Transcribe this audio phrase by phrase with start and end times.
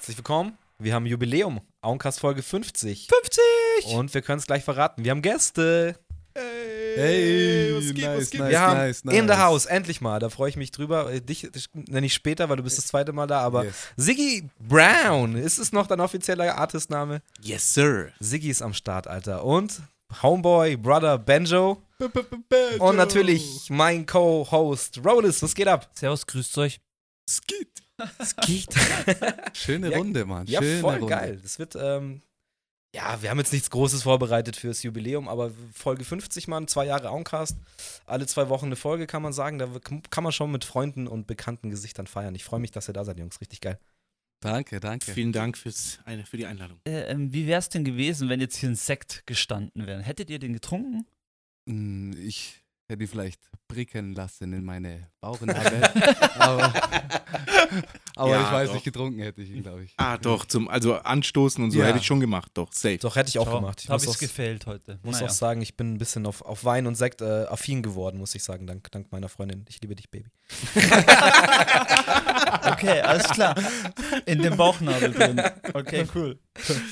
[0.00, 0.56] Herzlich willkommen.
[0.78, 1.60] Wir haben Jubiläum.
[1.82, 3.06] Auencast Folge 50.
[3.06, 3.94] 50!
[3.94, 5.04] Und wir können es gleich verraten.
[5.04, 5.94] Wir haben Gäste.
[6.34, 8.40] Hey, was geht, nice, was geht?
[8.40, 9.36] nice, wir haben nice, in the nice.
[9.36, 10.18] house, endlich mal.
[10.18, 11.12] Da freue ich mich drüber.
[11.12, 13.40] Äh, Dich dich nenne ich später, weil du bist das zweite Mal da.
[13.42, 13.74] Aber Yes.
[13.98, 17.20] Siggy Brown, ist es noch dein offizieller Artistname?
[17.42, 18.08] Yes, sir.
[18.20, 19.44] Siggy ist am Start, Alter.
[19.44, 19.82] Und
[20.22, 21.82] Homeboy, Brother Benjo.
[22.78, 25.42] Und natürlich mein Co-Host Rollis.
[25.42, 25.90] Was geht ab?
[25.92, 26.80] Servus, grüßt euch.
[27.28, 27.68] Skit.
[28.18, 28.68] Es geht.
[29.54, 30.46] Schöne Ja, Runde, Mann.
[30.46, 31.06] Ja, Schöne voll Runde.
[31.08, 31.38] geil.
[31.42, 32.22] Das wird, ähm,
[32.94, 37.10] ja, wir haben jetzt nichts Großes vorbereitet fürs Jubiläum, aber Folge 50, Mann, zwei Jahre
[37.10, 37.56] Auncast.
[38.04, 39.58] Alle zwei Wochen eine Folge, kann man sagen.
[39.58, 39.68] Da
[40.10, 42.34] kann man schon mit Freunden und bekannten Gesichtern feiern.
[42.34, 43.40] Ich freue mich, dass ihr da seid, Jungs.
[43.40, 43.78] Richtig geil.
[44.42, 45.12] Danke, danke.
[45.12, 45.98] Vielen Dank fürs,
[46.28, 46.80] für die Einladung.
[46.86, 50.02] Äh, ähm, wie wär's denn gewesen, wenn jetzt hier ein Sekt gestanden wäre?
[50.02, 51.06] Hättet ihr den getrunken?
[51.68, 55.82] Hm, Ich hätte ihn vielleicht pricken lassen in meine Bauchnabel.
[56.38, 56.72] aber
[58.16, 58.74] aber Ja, ich weiß doch.
[58.74, 59.94] nicht, getrunken hätte ich ihn, glaube ich.
[59.96, 61.86] Ah, doch, zum, also anstoßen und so Ja.
[61.86, 62.98] hätte ich schon gemacht, doch, safe.
[62.98, 63.80] Doch, hätte ich auch gemacht.
[63.82, 64.98] Ich Habe auch, gefällt heute.
[65.02, 65.26] muss Naja.
[65.26, 68.34] auch sagen, ich bin ein bisschen auf, auf Wein und Sekt äh, affin geworden, muss
[68.34, 69.64] ich sagen, dank, dank meiner Freundin.
[69.68, 70.28] Ich liebe dich, Baby.
[72.62, 73.54] Okay, alles klar.
[74.26, 75.40] In dem Bauchnabel drin.
[75.72, 76.38] Okay, cool.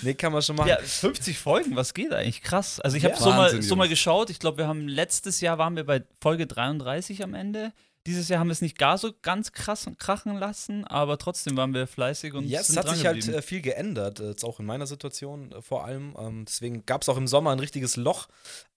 [0.03, 0.69] Nee, kann man schon machen.
[0.69, 2.43] Ja, 50 Folgen, was geht eigentlich?
[2.43, 2.81] Krass.
[2.81, 3.21] Also ich habe Ja.
[3.21, 4.31] so, mal, so mal geschaut.
[4.31, 7.73] Ich glaube, wir haben letztes Jahr waren wir bei Folge 33 am Ende.
[8.07, 11.75] Dieses Jahr haben wir es nicht gar so ganz krass krachen lassen, aber trotzdem waren
[11.75, 14.61] wir fleißig und Ja, es sind hat sich halt äh, viel geändert, äh, jetzt auch
[14.61, 16.15] in meiner Situation äh, vor allem.
[16.19, 18.29] Ähm, deswegen gab es auch im Sommer ein richtiges Loch.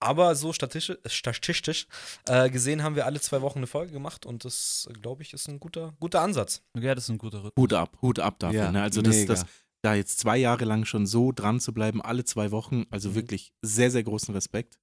[0.01, 1.87] Aber so statistisch, statistisch
[2.27, 5.47] äh, gesehen haben wir alle zwei Wochen eine Folge gemacht und das, glaube ich, ist
[5.47, 6.63] ein guter, guter Ansatz.
[6.77, 7.53] ja, das ist ein guter Rhythmus.
[7.63, 8.59] Hut ab, Hut ab dafür.
[8.63, 8.81] Ja, ne?
[8.81, 9.45] Also das, das,
[9.81, 13.15] da jetzt zwei Jahre lang schon so dran zu bleiben, alle zwei Wochen, also Mhm.
[13.15, 14.77] wirklich sehr, sehr großen Respekt.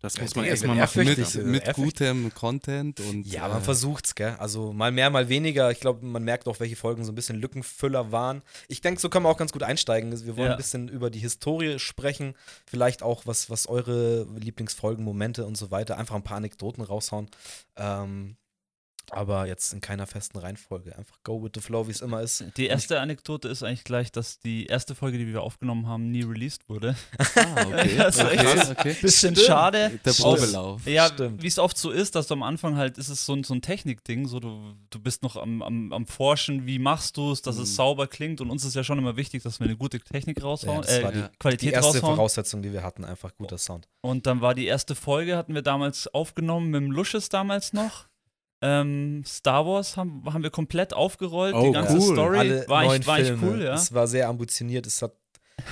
[0.00, 1.04] Das muss man erstmal machen.
[1.04, 1.44] Mit, Ehrfürchtig.
[1.44, 3.26] mit gutem Content und.
[3.26, 4.36] Ja, man äh, versucht's, gell?
[4.38, 5.70] Also mal mehr, mal weniger.
[5.72, 8.42] Ich glaube, man merkt auch, welche Folgen so ein bisschen Lückenfüller waren.
[8.68, 10.10] Ich denke, so können wir auch ganz gut einsteigen.
[10.24, 10.52] Wir wollen Ja.
[10.52, 12.34] ein bisschen über die Historie sprechen.
[12.64, 15.98] Vielleicht auch, was, was eure Lieblingsfolgen, Momente und so weiter.
[15.98, 17.28] Einfach ein paar Anekdoten raushauen.
[17.76, 18.36] Ähm,
[19.10, 20.96] aber jetzt in keiner festen Reihenfolge.
[20.96, 22.44] Einfach go with the flow, wie es immer ist.
[22.56, 26.22] Die erste Anekdote ist eigentlich gleich, dass die erste Folge, die wir aufgenommen haben, nie
[26.22, 26.96] released wurde.
[27.36, 27.94] Ah, okay.
[27.98, 28.96] Das ist okay, okay.
[29.00, 29.46] Bisschen Stimmt.
[29.46, 29.98] schade.
[30.04, 30.12] Der.
[30.12, 30.86] Probelauf.
[30.86, 31.10] Ja,
[31.40, 33.54] wie es oft so ist, dass du am Anfang halt, ist es so ein, so
[33.54, 37.42] ein Technikding, so du, du bist noch am, am, am Forschen, wie machst du es,
[37.42, 37.74] dass es Mhm.
[37.74, 40.82] sauber klingt und uns ist ja schon immer wichtig, dass wir eine gute Technik raushauen,
[40.82, 42.16] das war äh, die- die Qualität Die erste raushauen.
[42.16, 43.86] Voraussetzung, die wir hatten, einfach guter Sound.
[44.00, 48.07] Und dann war die erste Folge, hatten wir damals aufgenommen mit dem Lusches damals noch.
[48.60, 52.14] Ähm, Star Wars haben, haben wir komplett aufgerollt, Oh, die ganze cool.
[52.14, 52.38] Story.
[52.38, 53.46] Alle war neun echt, war Filme.
[53.46, 53.74] cool, ja.
[53.74, 54.86] Es war sehr ambitioniert.
[54.86, 55.12] Es hat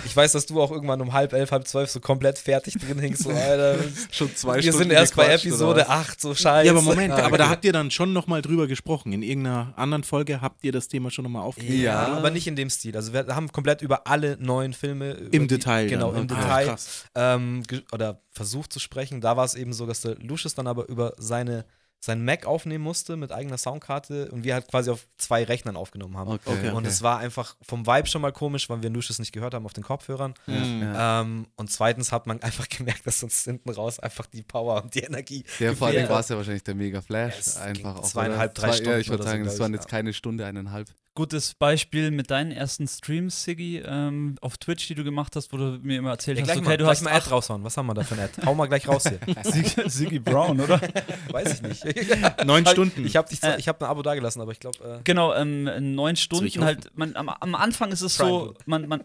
[0.04, 2.98] ich weiß, dass du auch irgendwann um halb elf, halb zwölf so komplett fertig drin
[2.98, 3.22] hängst.
[3.22, 3.76] So, Alter,
[4.10, 5.88] Schon zwei wir Stunden sind erst bei Episode was?
[5.88, 6.66] 8, so scheiße.
[6.66, 7.52] Ja, aber Moment, Ah, aber da okay.
[7.52, 9.12] habt ihr dann schon nochmal drüber gesprochen.
[9.12, 11.82] In irgendeiner anderen Folge habt ihr das Thema schon nochmal aufgegriffen.
[11.82, 12.96] Ja, aber nicht in dem Stil.
[12.96, 15.86] Also wir haben komplett über alle neuen Filme Im die, Detail.
[15.88, 16.22] Genau, dann.
[16.28, 16.66] im Ah, Detail.
[16.66, 17.04] krass.
[17.14, 19.20] Ähm, oder versucht zu sprechen.
[19.20, 21.64] Da war es eben so, dass der Lucius dann aber über seine
[22.06, 26.16] sein Mac aufnehmen musste mit eigener Soundkarte und wir halt quasi auf zwei Rechnern aufgenommen
[26.16, 26.30] haben.
[26.30, 26.70] Okay, Okay.
[26.70, 29.64] Und es war einfach vom Vibe schon mal komisch, weil wir Lucius nicht gehört haben
[29.66, 30.34] auf den Kopfhörern.
[30.46, 30.82] Mhm.
[30.82, 31.20] Ja.
[31.22, 34.94] Ähm, und zweitens hat man einfach gemerkt, dass uns hinten raus einfach die Power und
[34.94, 35.44] die Energie.
[35.58, 37.34] Ja, vor allem war es ja wahrscheinlich der mega Flash.
[37.34, 38.60] Ja, es einfach auch, zweieinhalb, oder?
[38.62, 39.90] drei Zwei- Stunden Ja, ich würde sagen, das waren jetzt ja.
[39.90, 40.88] keine Stunde, eineinhalb.
[41.16, 45.56] Gutes Beispiel mit deinen ersten Streams, Siggi, ähm, auf Twitch, die du gemacht hast, wo
[45.56, 47.64] du mir immer erzählt Ja, hast, okay, mal, du gleich hast mal Ad raushauen.
[47.64, 48.42] Was haben wir da für ein Ad?
[48.46, 49.18] Hau mal gleich raus hier.
[49.44, 50.80] Sig- Siggi Brown, oder?
[51.30, 51.84] Weiß ich nicht.
[52.46, 53.04] Neun Stunden.
[53.04, 53.58] Ich habe Äh.
[53.58, 54.78] ich hab ein Abo dagelassen, aber ich glaube.
[54.84, 56.94] Äh, Genau, ähm, neun Stunden halt.
[56.96, 59.04] Man, am, am Anfang ist es Prime so, man, man,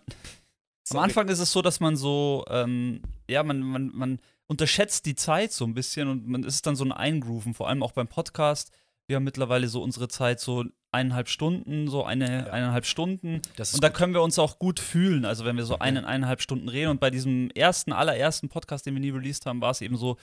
[0.92, 0.98] am.
[1.00, 5.54] Anfang ist es so, dass man so, ähm, ja, man, man, man unterschätzt die Zeit
[5.54, 8.72] so ein bisschen und man ist dann so ein Eingrooven, vor allem auch beim Podcast.
[9.08, 12.54] Wir haben mittlerweile so unsere Zeit so eineinhalb Stunden, so eine, Ja.
[12.54, 13.36] eineinhalb Stunden.
[13.36, 13.98] Und da gut.
[13.98, 16.90] können wir uns auch gut fühlen, also wenn wir so eine, eineinhalb Stunden reden.
[16.90, 20.18] Und bei diesem ersten, allerersten Podcast, den wir nie released haben, war es eben so,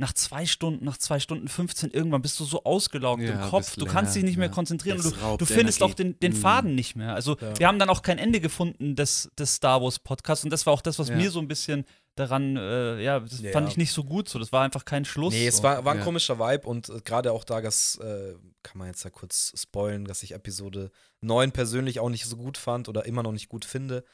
[0.00, 3.76] nach zwei Stunden, nach zwei Stunden 15, irgendwann bist du so ausgelaugt Ja, im Kopf,
[3.76, 4.52] du kannst dich nicht mehr ja.
[4.52, 5.92] konzentrieren Das und du, du findest Energie.
[5.92, 6.36] auch den, den Mhm.
[6.36, 7.14] Faden nicht mehr.
[7.14, 7.58] Also Ja.
[7.58, 10.72] wir haben dann auch kein Ende gefunden des, des Star Wars Podcasts und das war
[10.72, 11.84] auch das, was mir so ein bisschen
[12.16, 14.38] daran, äh, ja, das fand ich nicht so gut so.
[14.38, 15.32] Das war einfach kein Schluss.
[15.34, 15.62] Nee, es so.
[15.62, 19.04] war, war ein komischer Vibe und äh, gerade auch da, das äh, kann man jetzt
[19.04, 20.90] ja kurz spoilen, dass ich Episode
[21.20, 24.04] 9 persönlich auch nicht so gut fand oder immer noch nicht gut finde.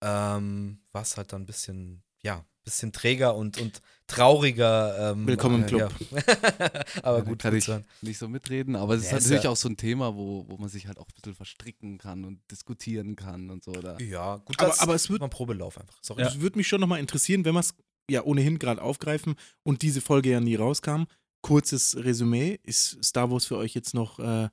[0.00, 5.12] Ähm, war es halt dann ein bisschen, ja, bisschen träger und, und trauriger.
[5.12, 5.92] Ähm, Willkommen im äh, Club.
[6.10, 6.18] Ja.
[7.02, 7.84] aber Ja, gut, kann gut ich hören.
[8.02, 10.14] nicht so mitreden, aber es Ja, ist halt ist natürlich ja- auch so ein Thema,
[10.14, 13.72] wo, wo man sich halt auch ein bisschen verstricken kann und diskutieren kann und so.
[13.72, 14.00] Oder?
[14.00, 15.98] Ja, gut, Aber- das aber es wird- ein Probelauf einfach.
[16.02, 16.22] Sorry.
[16.22, 17.74] Es würde mich schon nochmal interessieren, wenn wir es
[18.10, 21.04] ja ohnehin gerade aufgreifen und diese Folge ja nie rauskam.
[21.40, 22.60] Kurzes Resümee.
[22.62, 24.48] Ist Star Wars für euch jetzt noch äh,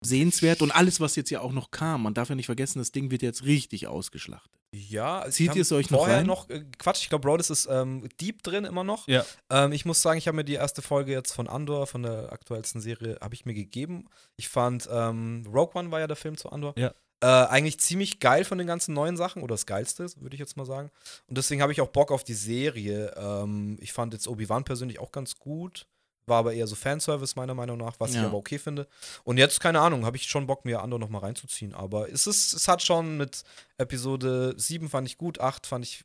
[0.00, 2.02] sehenswert und alles, was jetzt ja auch noch kam.
[2.02, 4.57] Man darf ja nicht vergessen, das Ding wird jetzt richtig ausgeschlachtet.
[4.70, 6.26] Ja, also Zieht ihr es euch noch vorher rein?
[6.26, 9.08] noch äh, Quatsch, ich glaube, Brodus ist ähm, deep drin immer noch.
[9.08, 9.24] Ja.
[9.50, 12.32] Ähm, ich muss sagen, ich habe mir die erste Folge jetzt von Andor, von der
[12.32, 14.08] aktuellsten Serie, habe ich mir gegeben.
[14.36, 16.74] Ich fand, ähm, Rogue One war ja der Film zu Andor.
[16.76, 16.92] Ja.
[17.20, 20.56] Äh, eigentlich ziemlich geil von den ganzen neuen Sachen oder das geilste, würde ich jetzt
[20.56, 20.90] mal sagen.
[21.26, 23.12] Und deswegen habe ich auch Bock auf die Serie.
[23.16, 25.86] Ähm, ich fand jetzt Obi-Wan persönlich auch ganz gut.
[26.28, 28.26] War aber eher so Fanservice meiner Meinung nach, was ich Ja.
[28.26, 28.86] aber okay finde.
[29.24, 31.74] Und jetzt, keine Ahnung, habe ich schon Bock, mir Andor noch mal reinzuziehen.
[31.74, 33.42] Aber es, ist, es hat schon mit
[33.78, 36.04] Episode 7 fand ich gut, 8 fand ich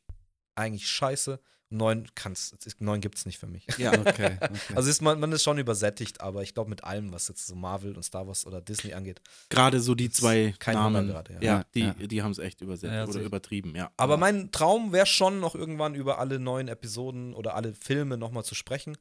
[0.54, 1.40] eigentlich scheiße.
[1.70, 3.66] 9 kann's, 9 gibt's nicht für mich.
[3.78, 4.48] Ja, Okay, okay.
[4.76, 7.56] Also ist man, man ist schon übersättigt, aber ich glaube mit allem, was jetzt so
[7.56, 9.20] Marvel und Star Wars oder Disney angeht.
[9.48, 11.08] gerade so die zwei kein Namen.
[11.08, 11.40] Gerade, ja.
[11.40, 11.94] ja, die, Ja.
[11.94, 13.24] die haben es echt übersetzt Ja, oder sicher.
[13.24, 13.90] übertrieben, ja.
[13.96, 18.44] Aber mein Traum wäre schon noch irgendwann über alle neuen Episoden oder alle Filme nochmal
[18.44, 18.96] zu sprechen.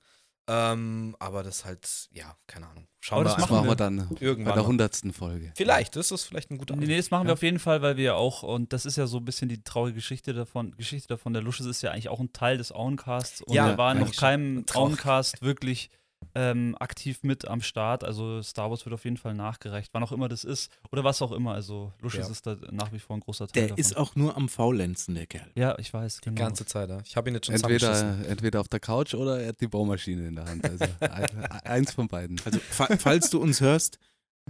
[0.47, 2.85] Ähm, aber das halt, ja, keine Ahnung.
[2.99, 4.53] Schauen Aber wir das das einfach machen wir wir dann bei irgendwann.
[4.53, 4.67] der noch.
[4.67, 5.53] hundertsten Folge.
[5.55, 7.29] Vielleicht, das ist vielleicht ein guter Nee, nee, das machen Ja.
[7.29, 9.47] wir auf jeden Fall, weil wir ja auch, und das ist ja so ein bisschen
[9.47, 12.71] die traurige Geschichte davon, Geschichte davon, der Lusches ist ja eigentlich auch ein Teil des
[12.73, 14.65] Auencasts und Ja, wir waren noch keinem.
[14.73, 15.89] Auencast wirklich
[16.35, 18.03] ähm, aktiv mit am Start.
[18.03, 21.21] Also Star Wars wird auf jeden Fall nachgereicht, wann auch immer das ist oder was
[21.21, 21.53] auch immer.
[21.53, 22.31] Also Lusches Ja.
[22.31, 23.79] ist da nach wie vor ein großer Teil der davon.
[23.79, 25.49] ist auch nur am Faulenzen, der Kerl.
[25.55, 26.41] ja, ich weiß, Die genau.
[26.41, 26.99] ganze Zeit, ja.
[27.05, 27.55] Ich habe ihn jetzt schon.
[27.55, 30.63] Entweder, entweder auf der Couch oder er hat die Bohrmaschine in der Hand.
[30.69, 32.39] Also ein- eins von beiden.
[32.45, 33.97] Also, fa falls du uns hörst,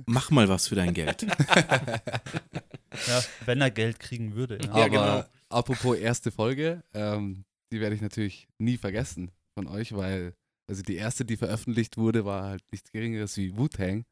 [0.06, 1.22] mach mal was für dein Geld.
[3.08, 4.58] ja, wenn er Geld kriegen würde.
[4.64, 4.72] Ja.
[4.72, 5.24] Aber genau.
[5.50, 10.34] apropos erste Folge, ähm, die werde ich natürlich nie vergessen von euch, weil
[10.68, 14.06] also die erste, die veröffentlicht wurde, war halt nichts Geringeres wie Wu-Tang.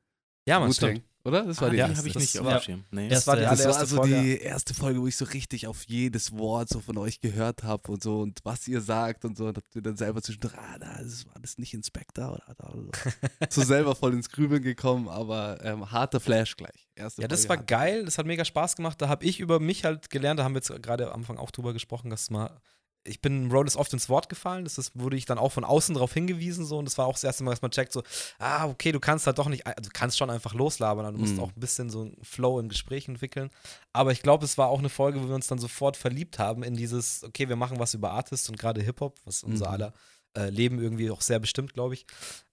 [0.48, 1.04] Ja, man, stimmt.
[1.24, 1.44] oder?
[1.46, 1.98] Das war die die erste.
[1.98, 2.84] habe ich Das nicht auf war- dem.
[2.90, 3.10] Nee.
[3.10, 4.22] Das war die Erste- Das war also Folge.
[4.24, 7.92] die erste Folge, wo ich so richtig auf jedes Wort so von euch gehört habe
[7.92, 10.80] und so und was ihr sagt und so und habt ihr dann selber zwischendurch, ah,
[10.80, 12.92] das war das nicht Inspector oder, oder, oder.
[13.52, 16.88] so selber voll ins Grübeln gekommen, aber ähm, harter Flash gleich.
[16.96, 17.68] Erste Ja, das Folge war hart.
[17.68, 19.00] geil, das hat mega Spaß gemacht.
[19.00, 21.52] Da habe ich über mich halt gelernt, da haben wir jetzt gerade am Anfang auch
[21.52, 22.60] drüber gesprochen, dass mal.
[23.04, 25.96] Ich bin Rhodes oft ins Wort gefallen, das ist, wurde ich dann auch von außen
[25.96, 28.04] darauf hingewiesen, so, und das war auch das erste Mal, dass man checkt, so,
[28.38, 31.20] ah, okay, du kannst halt doch nicht, also du kannst schon einfach loslabern, aber du
[31.20, 31.40] musst Mhm.
[31.40, 33.50] auch ein bisschen so einen Flow im Gespräch entwickeln.
[33.92, 36.62] Aber ich glaube, es war auch eine Folge, wo wir uns dann sofort verliebt haben
[36.64, 39.74] in dieses, okay, wir machen was über Artists und gerade Hip-Hop, was unser Mhm.
[39.74, 39.94] aller
[40.38, 42.06] äh, Leben irgendwie auch sehr bestimmt, glaube ich.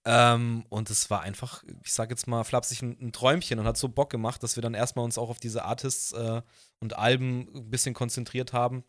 [0.04, 3.76] Ähm, und es war einfach, ich sag jetzt mal, flapsig ein, ein Träumchen und hat
[3.76, 6.42] so Bock gemacht, dass wir dann erstmal uns auch auf diese Artists äh,
[6.80, 8.82] und Alben ein bisschen konzentriert haben.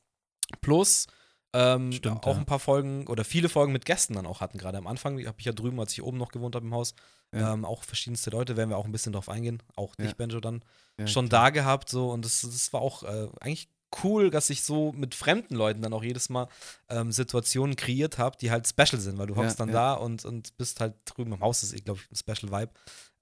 [0.62, 1.06] Plus
[1.54, 2.40] ähm, Stimmt, auch ja.
[2.40, 4.57] ein paar Folgen oder viele Folgen mit Gästen dann auch hatten.
[4.57, 6.94] Gerade am Anfang habe ich ja drüben, als ich oben noch gewohnt habe im Haus,
[7.34, 7.54] Ja.
[7.54, 9.62] ähm, auch verschiedenste Leute, werden wir auch ein bisschen drauf eingehen.
[9.75, 10.13] Auch dich, Ja.
[10.13, 10.63] Benjo, dann
[11.06, 11.46] schon klar.
[11.46, 11.90] da gehabt.
[11.90, 13.69] So, und das, das war auch äh, eigentlich
[14.04, 16.48] cool, dass ich so mit fremden Leuten dann auch jedes Mal
[16.90, 20.56] ähm, Situationen kreiert habe, die halt special sind, weil du hockst dann da und, und
[20.57, 22.72] bist halt drüben im Haus, das ist, glaube ich, ein Special Vibe.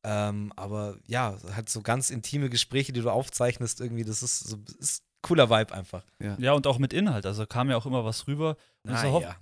[0.03, 4.57] Ähm, aber ja, halt so ganz intime Gespräche, die du aufzeichnest, irgendwie, das ist so
[4.79, 6.03] ist cooler Vibe einfach.
[6.37, 7.25] Ja, und auch mit Inhalt.
[7.25, 8.55] Also kam ja auch immer was rüber.
[8.83, 9.21] Und Ah, so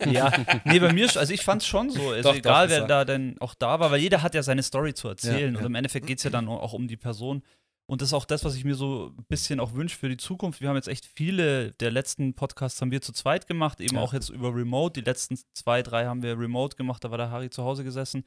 [0.00, 0.10] ja.
[0.10, 0.32] ja,
[0.64, 2.10] nee, bei mir, also ich fand es schon so.
[2.10, 4.62] Also Doch, egal, doch, wer da denn auch da war, weil jeder hat ja seine
[4.62, 5.52] Story zu erzählen.
[5.54, 5.66] Ja, und ja.
[5.66, 7.42] im Endeffekt geht es ja dann auch um die Person.
[7.88, 10.16] Und das ist auch das, was ich mir so ein bisschen auch wünsche für die
[10.16, 10.60] Zukunft.
[10.60, 14.02] Wir haben jetzt echt viele der letzten Podcasts haben wir zu zweit gemacht, eben Ja.
[14.02, 15.00] auch jetzt über Remote.
[15.00, 18.24] Die letzten zwei, drei haben wir Remote gemacht, da war der Harry zu Hause gesessen.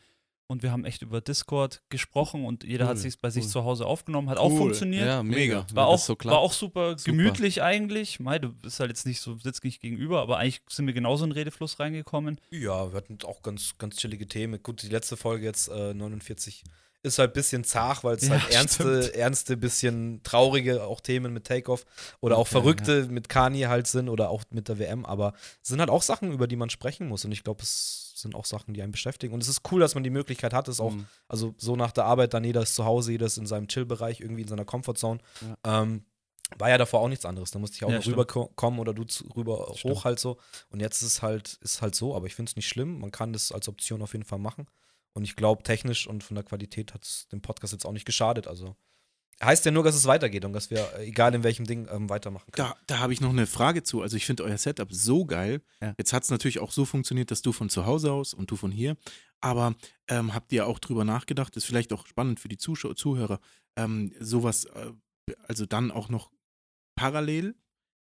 [0.51, 3.49] Und wir haben echt über Discord gesprochen und jeder hat Cool, sich bei sich cool.
[3.51, 4.57] zu Hause aufgenommen, hat auch Cool.
[4.57, 5.05] funktioniert.
[5.05, 5.67] Ja, mega.
[5.73, 7.03] War auch, so war auch super, Super.
[7.11, 8.19] gemütlich eigentlich.
[8.19, 11.23] Mei, du bist halt jetzt nicht so, sitzt nicht gegenüber, aber eigentlich sind wir genauso
[11.23, 12.41] in den Redefluss reingekommen.
[12.49, 14.61] Ja, wir hatten auch ganz, ganz chillige Themen.
[14.63, 16.63] Gut, die letzte Folge jetzt, äh, 49,
[17.03, 19.15] ist halt ein bisschen zart, weil es Ja, halt ernste, stimmt.
[19.17, 21.85] ernste, bisschen traurige auch Themen mit Takeoff
[22.21, 25.69] oder auch Okay, verrückte mit Kanye halt sind oder auch mit der WM, aber es
[25.69, 28.45] sind halt auch Sachen, über die man sprechen muss und ich glaube, es sind auch
[28.45, 30.91] Sachen, die einen beschäftigen und es ist cool, dass man die Möglichkeit hat, es auch,
[30.91, 31.05] Mhm.
[31.27, 34.19] also so nach der Arbeit, dann jeder ist zu Hause, jeder ist in seinem Chill-Bereich,
[34.21, 35.19] irgendwie in seiner Comfortzone.
[35.63, 36.05] Ähm,
[36.57, 37.51] war ja davor auch nichts anderes.
[37.51, 39.93] Da musste ich auch Ja, rüberkommen oder du zu, rüber Stimmt.
[39.93, 40.37] hoch halt so.
[40.71, 42.99] Und jetzt ist es halt, ist halt so, aber ich finde es nicht schlimm.
[42.99, 44.65] Man kann das als Option auf jeden Fall machen.
[45.13, 48.05] Und ich glaube, technisch und von der Qualität hat es dem Podcast jetzt auch nicht
[48.05, 48.47] geschadet.
[48.47, 48.75] Also
[49.43, 52.09] heißt ja nur, dass es weitergeht und dass wir, äh, egal in welchem Ding, ähm,
[52.09, 52.69] weitermachen können.
[52.69, 54.01] Da, da habe ich noch eine Frage zu.
[54.01, 55.61] Also ich finde euer Setup so geil.
[55.81, 55.93] Ja.
[55.97, 58.55] Jetzt hat es natürlich auch so funktioniert, dass du von zu Hause aus und du
[58.55, 58.97] von hier.
[59.41, 59.75] Aber
[60.07, 63.39] ähm, habt ihr auch drüber nachgedacht, ist vielleicht auch spannend für die Zuschauer, Zuhörer,
[63.77, 64.91] ähm, sowas, äh,
[65.47, 66.31] also dann auch noch
[66.95, 67.55] parallel,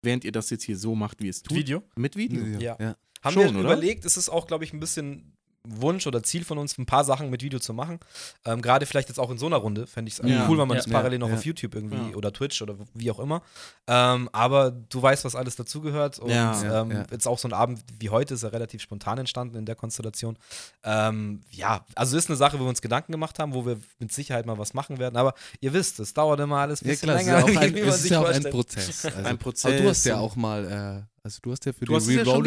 [0.02, 1.82] während ihr das jetzt hier so macht, wie es tut, Video?
[1.94, 2.44] mit Video.
[2.58, 2.76] Ja.
[2.80, 2.96] ja.
[3.22, 3.72] Haben Schon, wir oder?
[3.72, 7.04] überlegt, es ist auch, glaube ich, ein bisschen Wunsch oder Ziel von uns, ein paar
[7.04, 8.00] Sachen mit Video zu machen.
[8.44, 10.46] Ähm, Gerade vielleicht jetzt auch in so einer Runde, fände ich es Ja.
[10.48, 10.82] cool, wenn man Ja.
[10.82, 11.34] das parallel noch Ja.
[11.34, 12.16] auf YouTube irgendwie Ja.
[12.16, 13.42] oder Twitch oder wie auch immer.
[13.86, 16.18] Ähm, aber du weißt, was alles dazugehört.
[16.18, 16.60] Und Ja.
[16.62, 17.04] Ja, ähm, ja.
[17.10, 20.36] jetzt auch so ein Abend wie heute ist ja relativ spontan entstanden in der Konstellation.
[20.84, 24.12] Ähm, ja, also ist eine Sache, wo wir uns Gedanken gemacht haben, wo wir mit
[24.12, 25.16] Sicherheit mal was machen werden.
[25.16, 27.44] Aber ihr wisst, es dauert immer alles ein Ja bisschen klar, es ist länger, ja
[27.44, 28.42] auch ein, ist ja auch ein.
[28.42, 29.04] Prozess.
[29.14, 29.64] Also, Ein Prozess.
[29.72, 32.06] Aber du hast ja auch mal, äh, also du hast ja für Du die es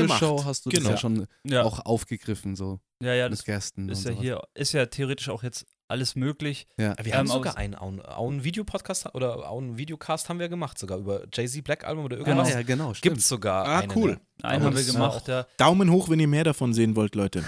[0.10, 0.18] ja.
[0.18, 0.84] Show hast du Genau.
[0.90, 3.90] das ja schon Ja, auch aufgegriffen, so ja, ja, mit das Gästen.
[3.90, 4.22] ist ja sowas.
[4.24, 6.68] hier, ist ja theoretisch auch jetzt alles möglich.
[6.78, 6.96] Ja.
[7.04, 10.30] Wir haben Ähm, sogar aus- einen, auch einen, auch einen Videopodcast oder auch einen Videocast
[10.30, 12.50] haben wir gemacht, sogar über Jay-Z Black Album oder Ah, irgendwas.
[12.50, 13.16] ja, genau, stimmt.
[13.16, 13.66] Gibt's sogar.
[13.68, 14.20] Ah, einen, cool.
[14.42, 15.46] Einen haben wir gemacht, ja.
[15.58, 17.44] Daumen hoch, wenn ihr mehr davon sehen wollt, Leute.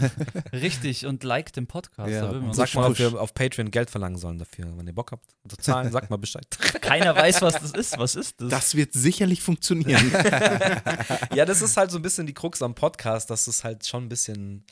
[0.52, 2.10] Richtig, und like den Podcast.
[2.10, 4.38] Ja, da würden wir und uns Sag mal, ob wir auf Patreon Geld verlangen sollen
[4.38, 4.66] dafür.
[4.76, 6.46] Wenn ihr Bock habt zu zahlen, sagt mal Bescheid.
[6.80, 7.98] Keiner weiß, was das ist.
[7.98, 8.48] Was ist das?
[8.48, 10.10] Das wird sicherlich funktionieren.
[11.34, 14.04] ja, das ist halt so ein bisschen die Krux am Podcast, dass es halt schon
[14.04, 14.64] ein bisschen.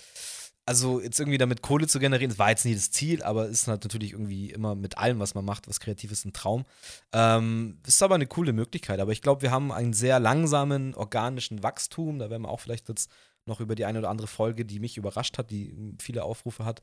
[0.71, 3.67] Also jetzt irgendwie damit Kohle zu generieren, das war jetzt nie das Ziel, aber ist
[3.67, 6.65] halt natürlich irgendwie immer mit allem, was man macht, was kreativ ist, ein Traum.
[7.12, 9.00] Ähm, ist aber eine coole Möglichkeit.
[9.00, 12.21] Aber ich glaube, wir haben einen sehr langsamen, organischen Wachstum.
[12.21, 13.11] Da werden wir auch vielleicht jetzt
[13.47, 16.83] noch über die eine oder andere Folge, die mich überrascht hat, die viele Aufrufe hat.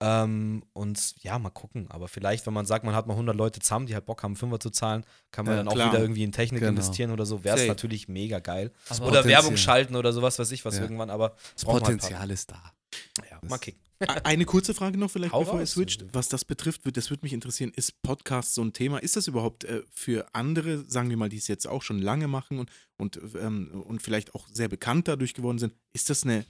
[0.00, 1.86] Ähm, und ja, mal gucken.
[1.90, 4.36] Aber vielleicht, wenn man sagt, man hat mal 100 Leute zusammen, die halt Bock haben,
[4.36, 5.92] Fünfer zu zahlen, kann man Ja, dann auch klar.
[5.92, 6.70] wieder irgendwie in Technik Genau.
[6.70, 7.44] investieren oder so.
[7.44, 8.72] Wäre es natürlich mega geil.
[8.90, 9.42] Aber Oder Potenzial.
[9.42, 10.82] Werbung schalten oder sowas, weiß ich was Ja.
[10.82, 11.08] irgendwann.
[11.08, 12.62] Aber Das halt Potenzial ist da.
[13.30, 13.80] ja, mal kicken.
[14.24, 16.04] Eine kurze Frage noch vielleicht, Hau bevor ihr switcht.
[16.12, 17.72] Was das betrifft, wird- das würde mich interessieren.
[17.74, 18.98] Ist Podcast so ein Thema?
[18.98, 22.28] Ist das überhaupt äh, für andere, sagen wir mal, die es jetzt auch schon lange
[22.28, 26.44] machen und, und, ähm, und vielleicht auch sehr bekannt dadurch geworden sind, ist das eine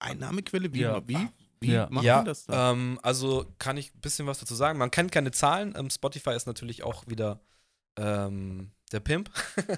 [0.00, 0.72] Einnahmequelle?
[0.74, 1.06] Wie, Ja.
[1.06, 1.28] wie,
[1.62, 1.88] wie Ja.
[1.90, 2.72] machen ja, das da?
[2.72, 4.78] ähm, also kann ich ein bisschen was dazu sagen.
[4.78, 5.74] Man kennt keine Zahlen.
[5.76, 7.40] Ähm, Spotify ist natürlich auch wieder
[7.96, 9.30] ähm, der Pimp.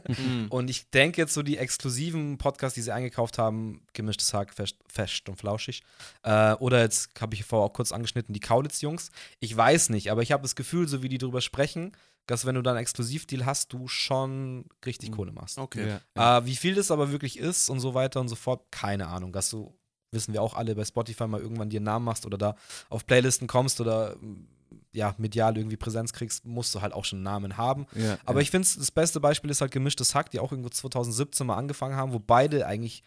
[0.08, 0.46] Mhm.
[0.50, 4.76] Und ich denke jetzt so die exklusiven Podcasts, die sie eingekauft haben, gemischtes Hack, fest,
[4.88, 5.82] fest und flauschig.
[6.22, 9.10] Äh, oder jetzt habe ich vorher auch kurz angeschnitten, die Kaulitz-Jungs.
[9.40, 11.92] Ich weiß nicht, aber ich habe das Gefühl, so wie die drüber sprechen,
[12.26, 15.14] dass wenn du dann einen Exklusivdeal hast, du schon richtig Mhm.
[15.14, 15.58] Kohle machst.
[15.58, 15.98] Okay.
[16.16, 16.38] Ja.
[16.38, 19.32] Äh, wie viel das aber wirklich ist und so weiter und so fort, keine Ahnung.
[19.32, 19.76] Dass du,
[20.14, 22.56] wissen wir auch alle, bei Spotify mal irgendwann dir einen Namen machst oder da
[22.88, 24.46] auf Playlisten kommst oder mm,
[24.92, 27.86] ja, medial irgendwie Präsenz kriegst, musst du halt auch schon einen Namen haben.
[27.94, 28.42] Ja, Aber ja.
[28.42, 31.96] ich finde, das beste Beispiel ist halt gemischtes Hack, die auch irgendwo 2017 mal angefangen
[31.96, 33.02] haben, wo beide eigentlich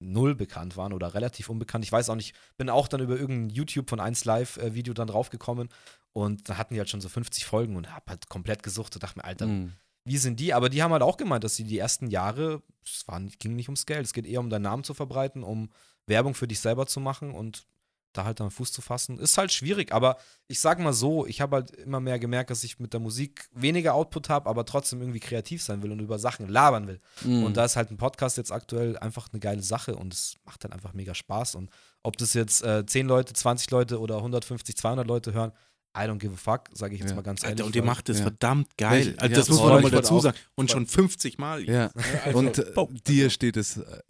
[0.00, 1.84] null bekannt waren oder relativ unbekannt.
[1.84, 5.68] Ich weiß auch nicht, bin auch dann über irgendein YouTube von 1 Live-Video dann draufgekommen
[6.12, 9.02] und da hatten die halt schon so 50 Folgen und hab halt komplett gesucht und
[9.02, 9.72] dachte mir, Alter, Mhm.
[10.04, 10.52] Wie sind die?
[10.52, 13.68] Aber die haben halt auch gemeint, dass sie die ersten Jahre, es war, ging nicht
[13.68, 15.70] ums Geld, es geht eher um deinen Namen zu verbreiten, um
[16.06, 17.66] Werbung für dich selber zu machen und
[18.12, 19.18] da halt dann Fuß zu fassen.
[19.18, 22.64] Ist halt schwierig, aber ich sag mal so, ich habe halt immer mehr gemerkt, dass
[22.64, 26.18] ich mit der Musik weniger Output habe, aber trotzdem irgendwie kreativ sein will und über
[26.18, 27.00] Sachen labern will.
[27.22, 27.44] Mhm.
[27.44, 30.64] Und da ist halt ein Podcast jetzt aktuell einfach eine geile Sache und es macht
[30.64, 31.56] dann einfach mega Spaß.
[31.56, 31.70] Und
[32.02, 35.52] ob das jetzt äh, 10 Leute, 20 Leute oder 150, 200 Leute hören,
[35.96, 37.16] I don't give a fuck, sage ich jetzt Ja.
[37.16, 37.54] mal ganz ehrlich.
[37.58, 38.24] Alter, und ihr macht es Ja.
[38.24, 39.14] verdammt geil.
[39.18, 39.66] Also ja, das muss voll.
[39.72, 40.36] man nochmal dazu sagen.
[40.56, 41.62] Und schon 50 Mal.
[41.68, 41.90] Ja.
[42.24, 42.74] Also, Und äh,
[43.06, 44.00] dir steht es, äh,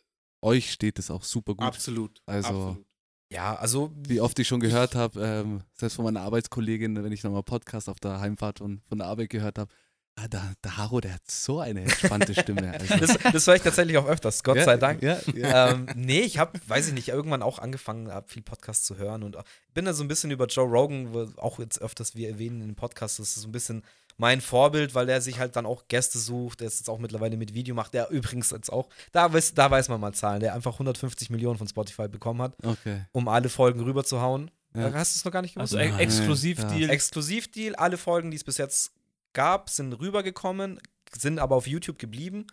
[0.42, 1.66] euch steht es auch super gut.
[1.66, 2.22] Absolut.
[2.26, 2.84] Also- absolut.
[3.32, 7.24] Ja, also Wie oft ich schon gehört habe, ähm, selbst von meiner Arbeitskollegin, wenn ich
[7.24, 9.72] nochmal Podcast auf der Heimfahrt von, von der Arbeit gehört habe,
[10.16, 12.73] ah, der, der Haro, der hat so eine entspannte Stimme.
[12.78, 15.02] Also, das, das höre ich tatsächlich auch öfters, Gott ja, sei Dank.
[15.02, 15.71] Ja, ja.
[15.71, 19.23] ähm, nee, ich habe, weiß ich nicht, irgendwann auch angefangen, hab viel Podcast zu hören
[19.23, 19.37] und
[19.73, 22.68] bin da so ein bisschen über Joe Rogan, wo auch jetzt öfters wir erwähnen in
[22.68, 23.85] den Podcast, das ist so ein bisschen
[24.16, 27.37] mein Vorbild, weil er sich halt dann auch Gäste sucht, der es jetzt auch mittlerweile
[27.37, 30.54] mit Video macht, der übrigens jetzt auch, da weiß, da weiß man mal Zahlen, der
[30.54, 33.04] einfach 150 Millionen von Spotify bekommen hat, Okay.
[33.12, 34.50] um alle Folgen rüberzuhauen.
[34.76, 34.92] Ja.
[34.92, 35.75] Hast du es noch gar nicht gewusst?
[35.75, 36.90] Also Exklusivdeal.
[36.90, 38.92] Exklusivdeal, alle Folgen, die es bis jetzt
[39.34, 40.80] gab, sind rübergekommen,
[41.16, 42.46] sind aber auf YouTube geblieben.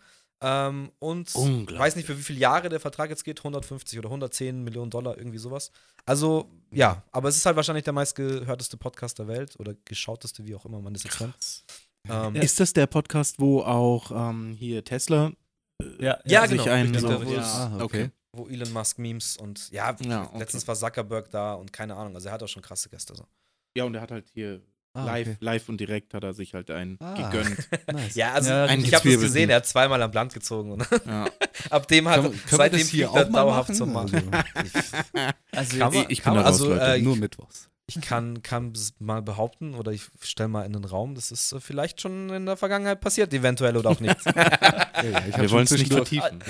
[0.43, 4.63] Ähm, und weiß nicht, für wie viele Jahre der Vertrag jetzt geht, 150 oder 110
[4.63, 5.71] Millionen Dollar, irgendwie sowas.
[6.05, 10.55] Also, ja, aber es ist halt wahrscheinlich der meistgehörteste Podcast der Welt oder geschauteste, wie
[10.55, 11.63] auch immer man das jetzt nennt.
[12.09, 15.31] Ähm, Ist das der Podcast, wo auch ähm, hier Tesla
[15.99, 16.71] ja, Ja, sich genau.
[16.75, 18.09] einen der- wo ja, Ah, okay.
[18.35, 20.39] wo Elon Musk Memes und ja, Ja, okay.
[20.39, 23.15] letztens war Zuckerberg da und keine Ahnung, also er hat auch schon krasse Gäste.
[23.15, 23.27] So.
[23.77, 24.61] Ja, und er hat halt hier
[24.93, 25.37] Ah, live, okay.
[25.39, 27.13] live und direkt hat er sich halt einen Ah.
[27.13, 27.57] gegönnt.
[27.93, 28.15] Nice.
[28.15, 29.21] Ja, also Ja, ich habe gezwirbelten.
[29.21, 31.25] gesehen, er hat zweimal am Land gezogen und Ja.
[31.69, 33.69] ab dem hat Können wir- können wir seitdem das hier fliegt er auch mal dauerhaft
[33.69, 33.75] machen?
[33.77, 34.31] zum Machen.
[35.53, 36.81] Also Kann man, ich bin also, Leute.
[36.83, 37.69] äh, Nur Mittwochs.
[37.95, 41.51] Ich kann, kann es mal behaupten oder ich stelle mal in den Raum, das ist
[41.51, 44.17] äh, vielleicht schon in der Vergangenheit passiert, eventuell oder auch nicht.
[45.01, 46.43] Ja, ich Wir wollen es nicht vertiefen.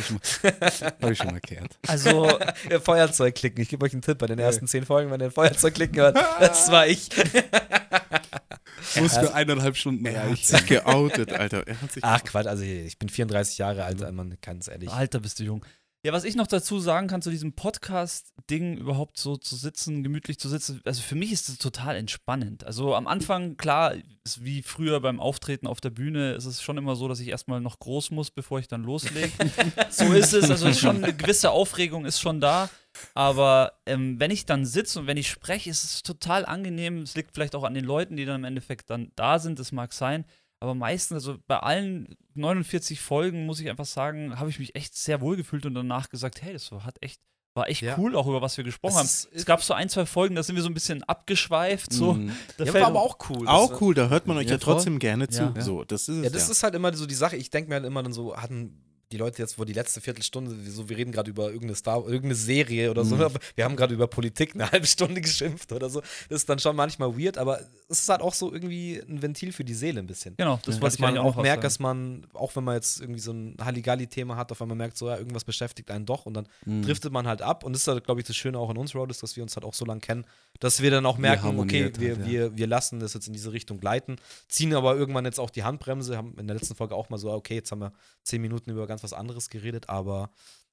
[1.01, 1.77] Habe ich schon mal erklärt.
[1.88, 2.38] Also,
[2.83, 3.62] Feuerzeug klicken.
[3.62, 6.17] Ich gebe euch einen Tipp bei den ersten zehn Folgen, wenn ihr Feuerzeug klicken hört.
[6.17, 7.10] Das war ich.
[9.00, 10.43] Muss für eineinhalb Stunden hat reichen.
[10.43, 11.65] sich geoutet, Alter.
[11.65, 14.89] Er hat sich Ach Quatsch, also ich bin 34 Jahre alt, man kann es ehrlich.
[14.89, 15.65] Alter, bist du jung.
[16.03, 20.39] Ja, was ich noch dazu sagen kann zu diesem Podcast-Ding, überhaupt so zu sitzen, gemütlich
[20.39, 22.63] zu sitzen, also für mich ist das total entspannend.
[22.63, 23.93] Also am Anfang, klar,
[24.39, 27.62] wie früher beim Auftreten auf der Bühne, ist es schon immer so, dass ich erstmal
[27.62, 29.31] noch groß muss, bevor ich dann loslege.
[29.91, 32.72] so ist es, also ist schon eine gewisse Aufregung ist schon da.
[33.13, 37.03] Aber ähm, wenn ich dann sitze und wenn ich spreche, ist es total angenehm.
[37.03, 39.72] Es liegt vielleicht auch an den Leuten, die dann im Endeffekt dann da sind, das
[39.72, 40.25] mag sein.
[40.62, 44.96] Aber meistens, also bei allen 49 Folgen, muss ich einfach sagen, habe ich mich echt
[44.96, 47.20] sehr wohl gefühlt und danach gesagt, hey, das war, hat echt,
[47.56, 47.98] war echt Ja.
[47.98, 49.06] cool, auch über was wir gesprochen Es haben.
[49.06, 51.91] ist- es gab so ein, zwei Folgen, da sind wir so ein bisschen abgeschweift.
[51.91, 52.13] So.
[52.13, 52.32] Mhm.
[52.58, 53.48] Da Ja, fällt war aber auch cool.
[53.48, 55.51] Auch Das- cool, da hört man euch ja, Ja, trotzdem gerne zu.
[55.56, 55.62] Ja.
[55.62, 56.24] So, das ist es.
[56.25, 56.51] Ja, das ja.
[56.51, 57.36] ist halt immer so die Sache.
[57.38, 60.56] Ich denke mir halt immer dann so, hatten die Leute jetzt, wo die letzte Viertelstunde,
[60.70, 63.27] so, wir reden gerade über irgendeine Star, irgendeine Serie oder so, Mhm.
[63.56, 66.01] wir haben gerade über Politik eine halbe Stunde geschimpft oder so.
[66.30, 69.51] Das ist dann schon manchmal weird, aber es ist halt auch so irgendwie ein Ventil
[69.51, 70.36] für die Seele ein bisschen.
[70.38, 73.01] Genau, das wollte dass ich man auch was merkt, dass man, auch wenn man jetzt
[73.01, 76.34] irgendwie so ein Halligalli-Thema hat, auf einmal merkt, so ja, irgendwas beschäftigt einen doch und
[76.34, 76.84] dann Mhm.
[76.84, 77.63] driftet man halt ab.
[77.63, 79.44] Und das ist halt, glaube ich, das Schöne auch in uns Road ist, dass wir
[79.44, 80.25] uns halt auch so lange kennen,
[80.60, 82.25] dass wir dann auch merken, okay, harmoniert wir, halt, ja.
[82.32, 84.15] wir, wir lassen das jetzt in diese Richtung gleiten,
[84.48, 87.32] ziehen aber irgendwann jetzt auch die Handbremse, haben in der letzten Folge auch mal so,
[87.32, 87.91] okay, jetzt haben wir
[88.24, 90.31] zehn Minuten über ganz was anderes geredet, aber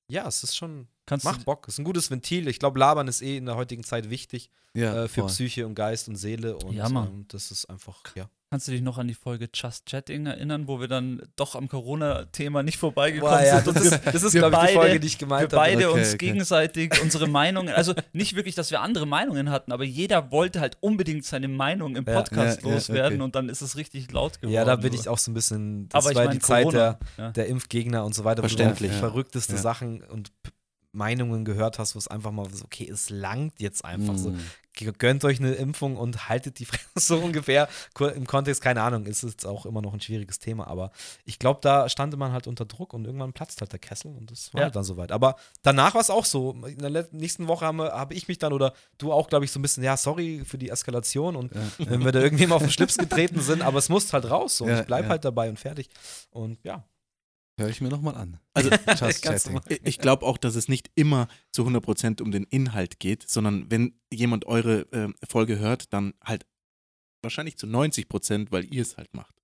[0.09, 2.47] ja, es ist schon, Kannst macht du, Bock, ist ein gutes Ventil.
[2.49, 5.31] Ich glaube, Labern ist eh in der heutigen Zeit wichtig ja, äh, für voll.
[5.31, 7.09] Psyche und Geist und Seele und Ja, Mann.
[7.09, 8.29] ähm, das ist einfach, ja.
[8.51, 11.69] kannst du dich noch an die Folge Just Chatting erinnern, wo wir dann doch am
[11.69, 13.75] Corona-Thema nicht vorbeigekommen Boah, ja, sind?
[13.77, 15.43] das und ist, das ist wir glaube ich, die beide- Folge, die ich wir gemeint
[15.53, 15.57] habe.
[15.57, 16.17] beide Okay, uns okay.
[16.19, 20.77] gegenseitig unsere Meinungen, also nicht wirklich, dass wir andere Meinungen hatten, aber jeder wollte halt
[20.81, 23.25] unbedingt seine Meinung im Podcast ja, ja, loswerden okay.
[23.25, 24.55] und dann ist es richtig laut geworden.
[24.55, 25.89] Ja, da bin ich auch so ein bisschen.
[25.89, 27.31] Das Aber ich war meine, die Zeit Corona, der, ja.
[27.33, 28.93] der Impfgegner und so weiter, Verständlich.
[28.93, 29.59] auch verrückteste Ja.
[29.59, 30.31] Sachen und
[30.93, 34.31] Meinungen gehört hast, wo es einfach mal so, okay, es langt jetzt einfach so.
[34.31, 34.41] Mhm.
[34.99, 37.69] Gönnt euch eine Impfung und haltet die Fresse so ungefähr.
[38.15, 40.93] Im Kontext, keine Ahnung, ist es auch immer noch ein schwieriges Thema, aber
[41.25, 44.31] ich glaube, da stand man halt unter Druck und irgendwann platzt halt der Kessel und
[44.31, 44.65] das war Ja.
[44.67, 45.11] halt dann soweit.
[45.11, 46.53] Aber danach war es auch so.
[46.65, 49.59] In der nächsten Woche habe hab ich mich dann oder du auch, glaube ich, so
[49.59, 51.61] ein bisschen, ja, sorry für die Eskalation und Ja.
[51.79, 54.59] wenn wir da irgendwem auf den Schlips getreten sind, aber es muss halt raus.
[54.59, 54.65] So.
[54.65, 55.11] Und Ja, ich bleib ja.
[55.11, 55.89] halt dabei und fertig.
[56.31, 56.85] Und ja.
[57.59, 58.39] Hör ich mir nochmal an.
[58.55, 58.71] Also,
[59.69, 63.71] Ich- Ich glaube auch, dass es nicht immer zu 100% um den Inhalt geht, sondern
[63.71, 66.47] wenn jemand eure ähm, Folge hört, dann halt
[67.23, 69.35] wahrscheinlich zu 90%, weil ihr es halt macht.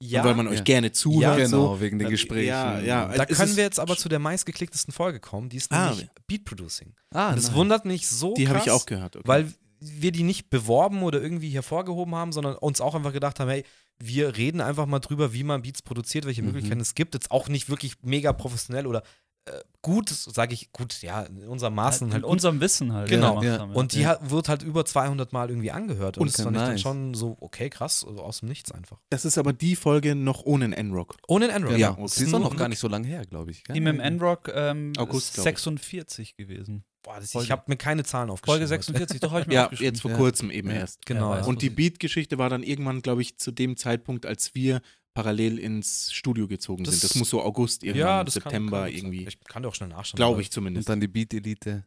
[0.00, 0.64] Ja, und weil man euch ja.
[0.64, 1.36] gerne zuhört.
[1.38, 1.80] genau, so.
[1.80, 2.48] wegen den Dann- Gesprächen.
[2.48, 3.08] ja, ja.
[3.08, 5.48] da es können wir jetzt aber zu der meistgeklicktesten Folge kommen.
[5.48, 6.94] Die ist Ah, nämlich Beat Producing.
[7.10, 7.54] Ah, das nice.
[7.54, 9.16] wundert mich so Die habe ich auch gehört.
[9.16, 9.26] Okay.
[9.28, 13.48] weil wir die nicht beworben oder irgendwie hervorgehoben haben, sondern uns auch einfach gedacht haben,
[13.48, 13.64] hey,
[14.04, 16.48] wir reden einfach mal drüber, wie man Beats produziert, welche Mhm.
[16.48, 17.14] Möglichkeiten es gibt.
[17.14, 19.02] Jetzt auch nicht wirklich mega professionell oder
[19.44, 22.30] äh, gut, sage ich, gut, ja, in unserem Maßen in halt gut.
[22.30, 23.08] unserem Wissen halt.
[23.10, 23.42] Genau.
[23.42, 23.64] Ja.
[23.64, 24.10] Und die Ja.
[24.10, 26.16] hat, wird halt über 200 Mal irgendwie angehört.
[26.16, 26.80] Und Und das fand ich dann nice.
[26.80, 29.00] schon so, okay, krass, also aus dem Nichts einfach.
[29.10, 31.16] das ist aber die Folge noch ohne einen N-Rock.
[31.26, 31.74] Ohne Android.
[31.74, 31.80] Genau.
[31.80, 32.06] Ja, Ja, okay.
[32.14, 33.64] Sie ist auch noch gar nicht so lange her, glaube ich.
[33.64, 33.76] gell?
[33.76, 35.50] Ihm im N-Rock ähm, August, ist glaub ich.
[35.54, 36.84] 46 gewesen.
[37.02, 38.60] Boah, das, Folge- ich habe mir keine Zahlen aufgeschrieben.
[38.68, 38.82] Folge heute.
[38.84, 39.94] 46, doch habe ich mir Ja, aufgeschrieben.
[39.94, 40.16] jetzt vor Ja.
[40.16, 40.76] kurzem eben Ja.
[40.76, 41.04] erst.
[41.06, 41.32] Genau.
[41.32, 41.46] Ja, weiß.
[41.46, 44.80] Und die Beat-Geschichte war dann irgendwann, glaube ich, zu dem Zeitpunkt, als wir
[45.14, 47.04] parallel ins Studio gezogen Das- sind.
[47.10, 48.94] Das muss so August, irgendwann, ja, das kann- September kann, sein.
[48.96, 49.26] irgendwie.
[49.28, 50.16] Ich kann dir auch schnell nachschauen.
[50.16, 50.88] Glaube ich zumindest.
[50.88, 51.84] Und dann die Beat-Elite.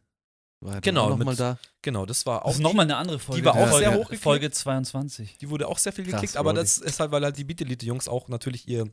[0.60, 1.58] War Genau, nochmal mit- da.
[1.82, 2.46] Genau, das war auch.
[2.48, 3.44] Das ist nochmal eine andere Folge.
[3.44, 4.22] war auch sehr hochgeklickt.
[4.22, 5.36] Folge 22.
[5.38, 7.60] Die wurde auch sehr viel Krass, geklickt, aber das ist halt, weil halt die Beat
[7.60, 8.88] Elite Jungs auch natürlich ihr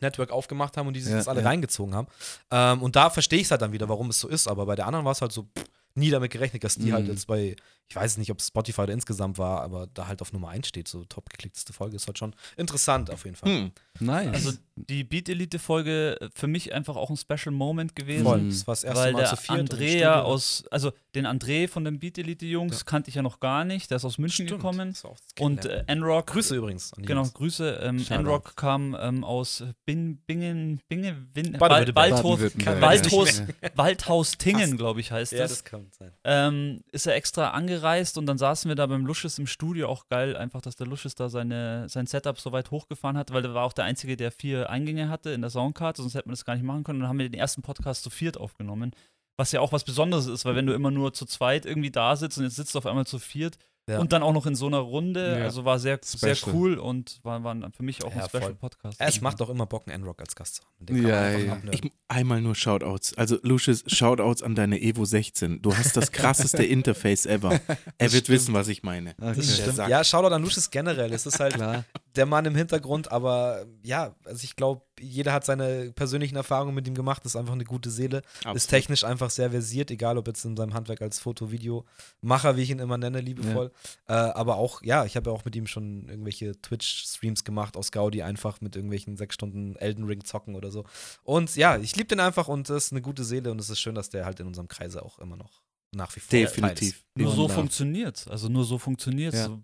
[0.00, 1.46] Network aufgemacht haben und die sich Ja, das alle ja.
[1.48, 2.08] reingezogen haben.
[2.50, 4.76] Ähm, und da verstehe ich es halt dann wieder, warum es so ist, aber bei
[4.76, 6.92] der anderen war es halt so pff, nie damit gerechnet, dass die Mhm.
[6.92, 7.56] halt jetzt bei,
[7.88, 10.86] ich weiß nicht, ob Spotify oder insgesamt war, aber da halt auf Nummer 1 steht,
[10.86, 13.50] so top geklickteste Folge, ist halt schon interessant auf jeden Fall.
[13.50, 13.72] Hm.
[13.98, 14.34] Nice.
[14.34, 14.52] Also
[14.88, 18.24] die Beat Elite Folge äh, für mich einfach auch ein Special Moment gewesen.
[18.24, 19.58] Voll, das war das erste Weil Mal der zu viert.
[19.58, 20.32] Andrea Studio.
[20.32, 22.84] aus, also den André von den Beat Elite Jungs Ja.
[22.84, 23.90] kannte ich ja noch gar nicht.
[23.90, 24.94] Der ist aus München Stimmt, gekommen.
[25.40, 25.88] Und Kennenlernen.
[25.88, 26.26] äh, N-Rock.
[26.28, 27.34] Grüße übrigens an die Genau, Jungs.
[27.34, 27.80] Grüße.
[27.82, 28.04] Ähm.
[28.08, 31.94] N-Rock kam ähm, aus Bin, Bingen, Binge, Win, Baden-Württemberg.
[31.96, 32.40] Waldhaus.
[32.80, 33.70] Waldhaus, Ja.
[33.74, 35.50] Waldhaus-Tingen, glaube ich, heißt Ja, das.
[35.50, 36.12] das kann sein.
[36.24, 39.88] ähm, ist er extra angereist und dann saßen wir da beim Lusches im Studio.
[39.88, 43.42] Auch geil, einfach, dass der Lusches da seine, sein Setup so weit hochgefahren hat, weil
[43.42, 46.34] der war auch der Einzige, der vier Eingänge hatte in der Soundcard, sonst hätte man
[46.34, 46.98] das gar nicht machen können.
[46.98, 48.92] Und dann haben wir den ersten Podcast zu viert aufgenommen.
[49.36, 52.16] Was ja auch was Besonderes ist, weil wenn du immer nur zu zweit irgendwie da
[52.16, 53.56] sitzt und jetzt sitzt du auf einmal zu viert
[53.88, 54.00] Ja.
[54.00, 55.44] und dann auch noch in so einer Runde, Ja.
[55.44, 58.54] also war sehr, sehr cool und war, war für mich auch Ja, ein Special voll.
[58.56, 58.96] Podcast.
[59.00, 60.86] Es macht auch immer Bock, einen N-Rock als Gast zu haben.
[60.86, 61.72] Den kann man Ja, einfach ja.
[61.72, 63.14] Ich, einmal nur Shoutouts.
[63.16, 65.62] Also, Lucius, Shoutouts an deine Evo 16.
[65.62, 67.50] Du hast das krasseste Interface ever.
[67.98, 68.28] Er wird stimmt.
[68.30, 69.10] wissen, was ich meine.
[69.20, 69.36] Okay.
[69.36, 69.76] Das.
[69.88, 71.12] Ja, Shoutout an Lucius generell.
[71.12, 71.84] Es ist halt, Klar.
[72.18, 76.86] Der Mann im Hintergrund, aber ja, also ich glaube, jeder hat seine persönlichen Erfahrungen mit
[76.88, 78.56] ihm gemacht, ist einfach eine gute Seele, Absolut.
[78.56, 82.70] ist technisch einfach sehr versiert, egal ob jetzt in seinem Handwerk als Foto-Video-Macher, wie ich
[82.70, 83.70] ihn immer nenne, liebevoll,
[84.08, 87.92] äh, aber auch, ja, ich habe ja auch mit ihm schon irgendwelche Twitch-Streams gemacht aus
[87.92, 90.84] Gaudi, einfach mit irgendwelchen sechs Stunden Elden Ring zocken oder so.
[91.22, 93.80] Und ja, ich liebe den einfach und das ist eine gute Seele und es ist
[93.80, 96.30] schön, dass der halt in unserem Kreise auch immer noch nach wie vor.
[96.30, 97.04] Definitiv.
[97.14, 99.46] Nur so funktioniert Also nur so funktioniert Ja.
[99.46, 99.62] so,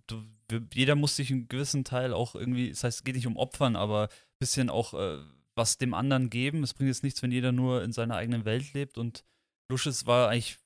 [0.72, 3.76] Jeder muss sich einen gewissen Teil auch irgendwie, das heißt, es geht nicht um Opfern,
[3.76, 5.18] aber ein bisschen auch äh,
[5.54, 6.62] was dem anderen geben.
[6.62, 8.98] Es bringt jetzt nichts, wenn jeder nur in seiner eigenen Welt lebt.
[8.98, 9.24] Und
[9.70, 10.58] Lusches war eigentlich,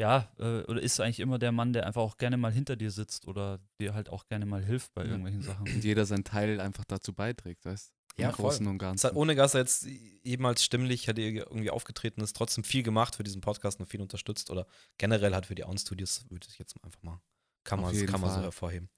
[0.00, 2.90] ja, äh, oder ist eigentlich immer der Mann, der einfach auch gerne mal hinter dir
[2.90, 5.08] sitzt oder dir halt auch gerne mal hilft bei Ja.
[5.10, 5.66] irgendwelchen Sachen.
[5.72, 8.22] Und jeder seinen Teil einfach dazu beiträgt, weißt du?
[8.22, 8.50] Ja, Im voll.
[8.50, 9.06] Großen und Ganzen.
[9.08, 9.86] hat, ohne dass er jetzt
[10.24, 14.00] jemals stimmlich hat er irgendwie aufgetreten ist, trotzdem viel gemacht für diesen Podcast und viel
[14.02, 14.66] unterstützt oder
[14.98, 17.20] generell hat für die Own Studios, würde ich jetzt einfach mal,
[17.62, 18.90] kann man, kann man so hervorheben.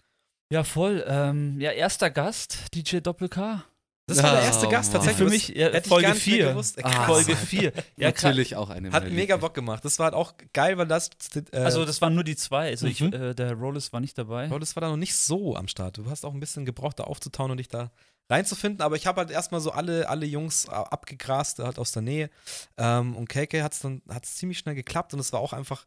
[0.52, 1.02] Ja, voll.
[1.08, 3.64] Ähm, ja, erster Gast, DJ Doppel-K.
[4.06, 5.16] Das war der erste Oh, Gast tatsächlich.
[5.16, 6.48] Für mich ja, hätte ich Folge gar nicht mehr 4.
[6.50, 6.84] gewusst.
[6.84, 7.72] Ah, Folge 4.
[7.96, 8.08] Ja.
[8.08, 9.82] Natürlich auch eine Hat mega Bock gemacht.
[9.84, 11.08] Das war halt auch geil, weil das.
[11.52, 12.68] Äh, Also, das waren nur die zwei.
[12.68, 13.12] Also, ich, Mhm.
[13.14, 14.48] äh, der Rollis war nicht dabei.
[14.48, 15.96] das war da noch nicht so am Start.
[15.96, 17.90] Du hast auch ein bisschen gebraucht, da aufzutauen und dich da
[18.28, 18.82] reinzufinden.
[18.82, 22.28] Aber ich habe halt erstmal so alle, alle Jungs abgegrast, halt aus der Nähe.
[22.76, 25.86] Ähm, und KK hat es dann hat's ziemlich schnell geklappt und es war auch einfach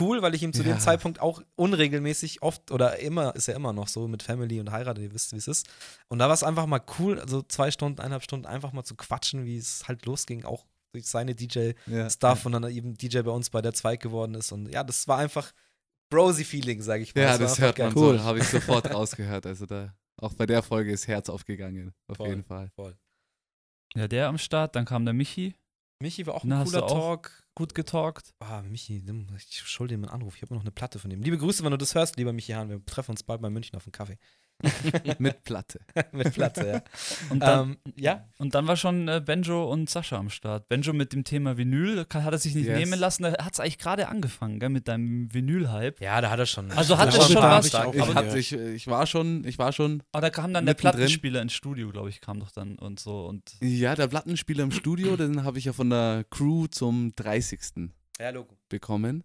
[0.00, 0.74] cool, weil ich ihm zu Ja.
[0.74, 4.70] dem Zeitpunkt auch unregelmäßig oft oder immer, ist ja immer noch so mit Family und
[4.70, 5.66] Heirat, ihr wisst, wie es ist.
[6.08, 8.94] Und da war es einfach mal cool, also zwei Stunden, eineinhalb Stunden einfach mal zu
[8.94, 12.46] quatschen, wie es halt losging, auch durch seine DJ-Stuff Ja.
[12.46, 14.52] und dann eben DJ bei uns bei der Zweig geworden ist.
[14.52, 15.52] Und ja, das war einfach
[16.10, 17.22] Brosy-Feeling, sag ich mal.
[17.22, 18.18] Ja, das einfach hört man Cool.
[18.18, 19.46] so, habe ich sofort rausgehört.
[19.46, 22.28] Also da, auch bei der Folge ist Herz aufgegangen, auf Voll.
[22.28, 22.70] jeden Fall.
[22.76, 22.96] Voll.
[23.96, 24.76] Ja, der am Start.
[24.76, 25.54] Dann kam der Michi.
[26.00, 27.44] Michi war auch ein Na, cooler auch Talk.
[27.54, 28.34] Gut getalkt.
[28.40, 29.04] Ah, Michi,
[29.36, 30.36] ich schulde ihm einen Anruf.
[30.36, 31.22] Ich habe noch eine Platte von ihm.
[31.22, 32.68] Liebe Grüße, wenn du das hörst, lieber Michi Hahn.
[32.68, 34.18] Wir treffen uns bald bei München auf einen Kaffee.
[35.18, 35.80] Mit Platte.
[36.12, 36.82] Mit Platte, ja.
[37.30, 40.68] Und dann, ähm, ja, und dann war schon äh, Benjo und Sascha am Start.
[40.68, 42.78] Benjo mit dem Thema Vinyl kann, hat er sich nicht Yes.
[42.78, 43.24] nehmen lassen.
[43.24, 46.00] Er hat es eigentlich gerade angefangen, gell, mit deinem Vinyl-Hype.
[46.00, 46.70] ja, da hat er schon.
[46.72, 49.58] Also hat da er schon was- starke- Ich, Aber- hatte, ich, ich war schon, ich
[49.58, 50.74] war schon, Aber da kam dann der.
[50.74, 53.26] Plattenspieler ins Studio, glaube ich, kam doch dann und so.
[53.26, 57.90] Und ja, der Plattenspieler im Studio, den habe ich ja von der Crew zum 30.
[58.20, 58.56] Ja, Logo.
[58.68, 59.24] bekommen.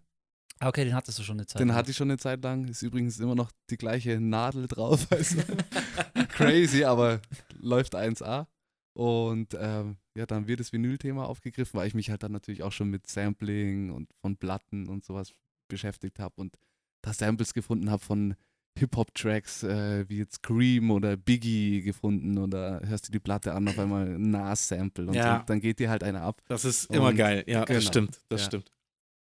[0.62, 1.58] Ah, okay, den hattest du schon eine Zeit.
[1.60, 1.76] Den lang.
[1.78, 2.66] hatte ich schon eine Zeit lang.
[2.68, 5.06] Ist übrigens immer noch die gleiche Nadel drauf.
[5.10, 5.38] Also
[6.28, 7.20] crazy, aber
[7.58, 8.46] läuft 1A.
[8.94, 12.72] Und ähm, ja, dann wird das Vinyl-Thema aufgegriffen, weil ich mich halt dann natürlich auch
[12.72, 15.32] schon mit Sampling und von Platten und sowas
[15.68, 16.56] beschäftigt habe und
[17.02, 18.34] da Samples gefunden habe von
[18.78, 23.78] Hip-Hop-Tracks äh, wie jetzt Cream oder Biggie gefunden oder hörst du die Platte an, auf
[23.78, 25.38] einmal ein Nas-Sample und Ja.
[25.38, 26.42] so, dann geht dir halt einer ab.
[26.48, 27.44] Das ist immer Und- geil.
[27.46, 27.78] Ja, genau.
[27.78, 28.20] das stimmt.
[28.28, 28.46] Das Ja.
[28.48, 28.72] stimmt.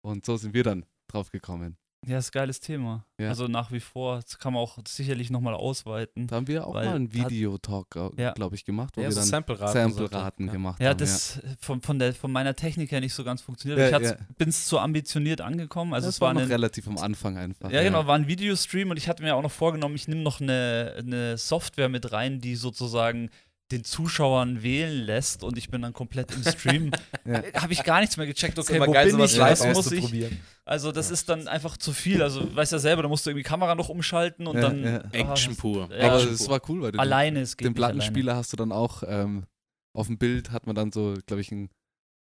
[0.01, 1.77] Und so sind wir dann drauf gekommen.
[2.05, 3.05] Ja, ist ein geiles Thema.
[3.19, 3.29] Ja.
[3.29, 6.27] Also nach wie vor, das kann man auch sicherlich nochmal ausweiten.
[6.27, 8.31] Da haben wir auch mal einen Videotalk, Ja.
[8.33, 9.73] glaube ich, gemacht, wo Ja, wir so dann Sample-Raten.
[9.73, 10.51] Sample-Raten ja.
[10.53, 10.99] gemacht Ja, haben.
[10.99, 13.79] das von, von, der, von meiner Technik her nicht so ganz funktioniert.
[13.91, 14.15] Ja, ich ja.
[14.37, 15.93] bin es zu ambitioniert angekommen.
[15.95, 17.71] Also das es war, noch eine, relativ am Anfang einfach.
[17.71, 20.39] ja, genau, war ein Videostream und ich hatte mir auch noch vorgenommen, ich nehme noch
[20.39, 23.31] eine, eine Software mit rein, die sozusagen
[23.71, 26.91] den Zuschauern wählen lässt und ich bin dann komplett im Stream.
[27.25, 27.43] Ja.
[27.61, 30.31] Habe ich gar nichts mehr gecheckt, okay, wo geil, bin ich, was muss ich?
[30.63, 32.23] Also das ist dann einfach zu viel.
[32.23, 34.97] Also weißt ja selber, da musst du irgendwie Kamera noch umschalten und Ja, dann ja.
[35.01, 35.89] ah, Action das- pur.
[35.91, 37.97] Ja, Aber es war cool, weil du alleine es den, geht den nicht alleine.
[37.99, 39.45] Plattenspieler hast du dann auch ähm,
[39.93, 41.69] auf dem Bild hat man dann so, glaube ich, ein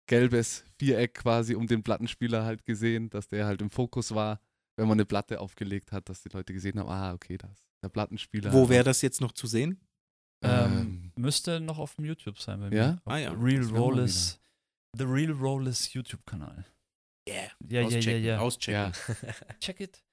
[0.08, 4.40] gelbes Viereck quasi um den Plattenspieler halt gesehen, dass der halt im Fokus war,
[4.78, 7.66] wenn man eine Platte aufgelegt hat, dass die Leute gesehen haben, ah, okay, das ist
[7.84, 8.54] der Plattenspieler.
[8.54, 9.82] Wo wäre das jetzt noch zu sehen?
[10.42, 12.76] Ähm, müsste noch auf dem YouTube sein bei mir.
[12.76, 12.92] Ja?
[13.06, 13.32] Auf Ah, ja.
[13.32, 14.40] Real Rollis.
[14.98, 16.66] The Real Rollis YouTube-Kanal.
[17.28, 17.44] Yeah.
[17.68, 18.40] Ja, ja, ja, Auschecken, ja.
[18.40, 18.74] Auschecken.
[18.74, 18.92] ja,
[19.60, 20.04] Check it.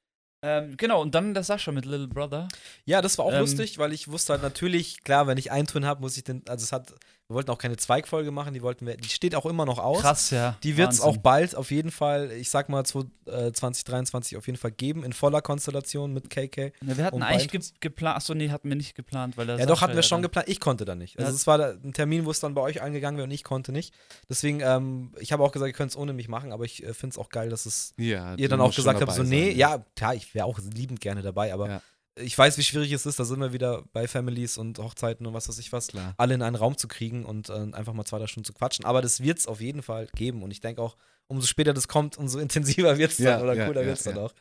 [0.44, 2.48] Ähm, genau, und dann der Sascha mit Little Brother.
[2.84, 5.68] Ja, das war auch Ähm, lustig, weil ich wusste halt natürlich, klar, wenn ich einen
[5.68, 6.92] Twin habe, muss ich den, also es hat,
[7.32, 10.00] wir wollten auch keine Zweigfolge machen, die wollten wir, die steht auch immer noch aus.
[10.02, 10.56] Krass, ja.
[10.62, 14.46] Die wird es auch bald auf jeden Fall, ich sag mal zwo- äh, 2023 auf
[14.46, 16.72] jeden Fall geben, in voller Konstellation mit KK.
[16.82, 19.80] Ja, wir hatten eigentlich ge geplant, achso, nee, hatten wir nicht geplant, weil Ja, doch,
[19.80, 20.48] hatten wir schon dann- geplant.
[20.48, 21.18] Ich konnte da nicht.
[21.18, 23.72] Also, es war ein Termin, wo es dann bei euch angegangen wäre und ich konnte
[23.72, 23.94] nicht.
[24.28, 26.92] Deswegen, ähm, ich habe auch gesagt, ihr könnt es ohne mich machen, aber ich äh,
[26.94, 28.34] finde es auch geil, dass es ja.
[28.36, 31.22] ihr dann auch gesagt habt, so, nee, sein, ja, klar, ich wäre auch liebend gerne
[31.22, 31.82] dabei, aber Ja.
[32.16, 35.32] Ich weiß, wie schwierig es ist, da sind wir wieder bei Families und Hochzeiten und
[35.34, 36.14] was weiß ich was, Klar.
[36.18, 38.84] alle in einen Raum zu kriegen und äh, einfach mal zwei, drei Stunden zu quatschen.
[38.84, 40.96] Aber das wird es auf jeden Fall geben und ich denke auch,
[41.26, 43.98] umso später das kommt, umso intensiver wird es dann Ja, oder ja, cooler ja, wird
[43.98, 44.34] es dann auch.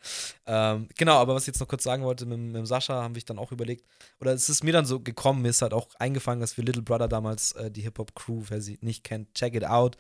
[0.46, 3.22] Ähm, genau, aber was ich jetzt noch kurz sagen wollte, mit, mit Sascha haben wir
[3.24, 3.86] dann auch überlegt,
[4.20, 6.82] oder es ist mir dann so gekommen, mir ist halt auch eingefangen, dass wir Little
[6.82, 9.98] Brother damals, äh, die Hip-Hop-Crew, wer sie nicht kennt, check it out,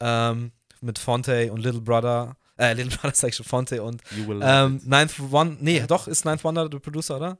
[0.00, 4.26] ähm, mit Fonte und Little Brother, äh, Little Brother sag ich schon, Fonte und You
[4.28, 4.86] will love ähm, it.
[4.86, 7.38] Ninth One, nee, doch, ist Ninth Wonder der Producer, oder?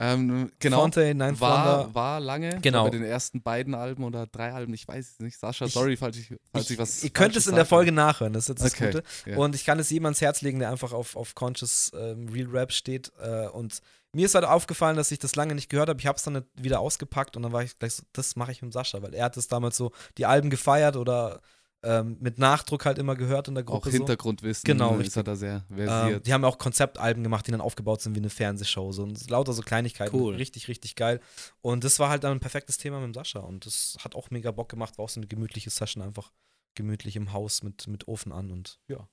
[0.00, 0.80] Ähm, genau.
[0.80, 1.94] Fontaine, Nine war, Thunder.
[1.94, 2.58] war lange.
[2.60, 2.84] Genau.
[2.84, 5.38] Bei den ersten beiden Alben oder drei Alben, ich weiß es nicht.
[5.38, 7.04] Sascha, Ich- sorry, falls ich, falls ich, Ich, was.
[7.04, 7.64] ihr könnt es in der.
[7.64, 9.04] Folge nachhören, das ist jetzt das Okay, Gute.
[9.30, 9.36] ja.
[9.36, 12.48] Und ich kann es jedem ans Herz legen, der einfach auf, auf Conscious ähm, Real
[12.48, 13.12] Rap steht.
[13.22, 13.78] Äh, und
[14.12, 16.00] mir ist halt aufgefallen, dass ich das lange nicht gehört habe.
[16.00, 18.62] Ich habe es dann wieder ausgepackt und dann war ich gleich so, das mache ich
[18.62, 21.40] mit Sascha, weil er hat es damals so die Alben gefeiert oder
[21.84, 23.90] ähm, mit Nachdruck halt immer gehört in der Auch Gruppe.
[23.90, 23.96] so.
[23.98, 25.16] Hintergrundwissen Genau, ist richtig.
[25.16, 26.26] er da sehr Ähm, versiert.
[26.26, 28.92] die haben auch Konzeptalben gemacht, die dann aufgebaut sind wie eine Fernsehshow.
[28.92, 30.14] So, und lauter so Kleinigkeiten.
[30.18, 30.34] Cool.
[30.36, 31.20] Richtig, richtig geil.
[31.60, 33.40] Und das war halt dann ein perfektes Thema mit dem Sascha.
[33.40, 34.98] Und das hat auch mega Bock gemacht.
[34.98, 36.32] War auch so eine gemütliche Session, einfach
[36.74, 39.08] gemütlich im Haus mit, mit Ofen an und ja.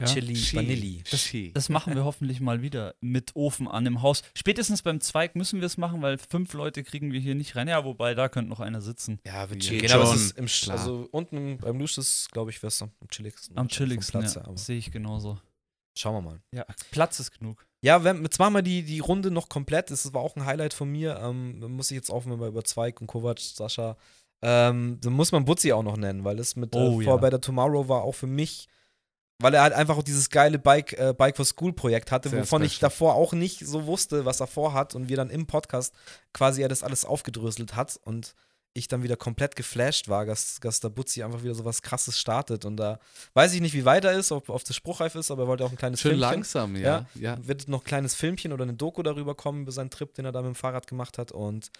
[0.00, 0.06] Ja.
[0.06, 0.56] Chili Schee.
[0.56, 1.02] Vanilli.
[1.06, 1.52] Schee.
[1.52, 4.22] Das machen wir hoffentlich mal wieder mit Ofen an im Haus.
[4.34, 7.68] Spätestens beim Zweig müssen wir es machen, weil fünf Leute kriegen wir hier nicht rein.
[7.68, 9.20] Ja, wobei da könnte noch einer sitzen.
[9.24, 9.82] Ja, wird chillig.
[9.82, 10.16] Genau, aber schon.
[10.16, 10.78] es ist im, Sch- Klar.
[10.78, 13.56] also unten beim Lucius, glaube ich, wäre es am chilligsten.
[13.56, 15.38] Am chilligsten, Platz ja, sehe ich genauso.
[15.96, 16.40] Schauen wir mal.
[16.52, 17.64] Ja, Platz ist genug.
[17.80, 19.90] Ja, wenn, jetzt machen wir die, die Runde noch komplett.
[19.92, 21.20] Das war auch ein Highlight von mir.
[21.22, 23.96] Ähm, da muss ich jetzt auch, wenn wir über Zweig und Kovac, Sascha,
[24.42, 27.10] ähm, dann muss man Butzi auch noch nennen, weil das mit Oh, äh, ja.
[27.10, 28.66] For Better Tomorrow war auch für mich,
[29.40, 32.40] weil er halt einfach auch dieses geile Bike, äh, Bike for School Projekt hatte, Sehr
[32.40, 32.90] wovon ich special.
[32.90, 35.94] davor auch nicht so wusste, was er vorhat und wir dann im Podcast
[36.32, 38.34] quasi er das alles aufgedröselt hat und
[38.76, 42.18] ich dann wieder komplett geflasht war, dass, dass der Butzi einfach wieder so was krasses
[42.18, 42.98] startet und da
[43.34, 45.64] weiß ich nicht, wie weit er ist, ob, ob das spruchreif ist, aber er wollte
[45.64, 46.30] auch ein kleines Schön Filmchen.
[46.30, 47.06] langsam, ja.
[47.14, 47.38] ja.
[47.46, 50.32] Wird noch ein kleines Filmchen oder eine Doku darüber kommen, über seinen Trip, den er
[50.32, 51.30] da mit dem Fahrrad gemacht hat.
[51.30, 51.70] Und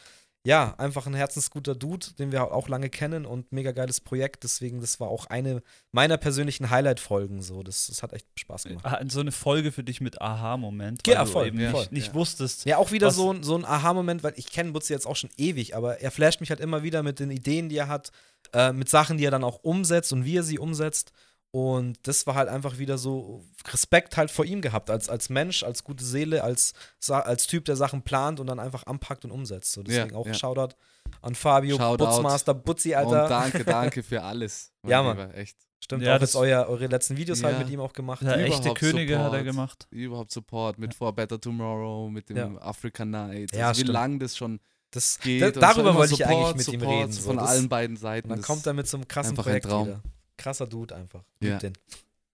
[0.47, 4.45] ja, einfach ein herzensguter Dude, den wir auch lange kennen und mega geiles Projekt.
[4.45, 7.41] Deswegen, das war auch eine meiner persönlichen Highlight-Folgen.
[7.41, 7.63] So.
[7.63, 8.85] Das, das hat echt Spaß gemacht.
[8.85, 11.77] Ah, So eine Folge für dich mit Aha-Moment, Ja, weil voll, du eben ja, nicht,
[11.77, 12.15] voll, nicht ja.
[12.15, 12.67] wusstest.
[12.67, 15.31] Ja, auch wieder so, ein- so ein Aha-Moment, weil ich kenne Butzi jetzt auch schon
[15.39, 18.11] ewig, aber er flasht mich halt immer wieder mit den Ideen, die er hat,
[18.53, 21.13] äh, mit Sachen, die er dann auch umsetzt und wie er sie umsetzt.
[21.55, 25.63] Und das war halt einfach wieder so Respekt halt vor ihm gehabt, als, als Mensch,
[25.63, 26.73] als gute Seele, als,
[27.09, 29.71] als Typ, der Sachen plant und dann einfach anpackt und umsetzt.
[29.71, 30.35] So, deswegen Ja, auch ja.
[30.35, 30.75] Shoutout
[31.23, 32.07] an Fabio, Shoutout.
[32.07, 33.29] Butzmaster, Butzi, Und Alter.
[33.29, 34.73] danke, danke für alles.
[34.85, 35.17] Ja, Mann.
[35.17, 35.57] Lieber, Echt.
[35.79, 37.63] Stimmt, Ja, auch das- jetzt euer, eure letzten Videos halt Ja.
[37.63, 38.23] mit ihm auch gemacht.
[38.23, 39.45] Ja, echte Überhaupt Könige hat er Support.
[39.45, 39.87] gemacht.
[39.91, 42.51] Überhaupt Support mit For Better Tomorrow, mit dem Ja.
[42.63, 43.55] African Night.
[43.55, 43.93] Ja, also wie stimmt.
[43.95, 44.59] lange das schon
[44.91, 45.41] Das, geht.
[45.41, 47.13] da, und darüber wollte ich Support, eigentlich mit ihm Support reden.
[47.13, 47.23] So.
[47.23, 48.29] Von Das- allen beiden Seiten.
[48.29, 49.87] Und dann kommt er mit so einem krassen einfach ein Projekt Traum.
[49.87, 50.03] wieder.
[50.37, 51.25] Krasser Dude einfach.
[51.41, 51.59] Ja.
[51.59, 51.73] Den.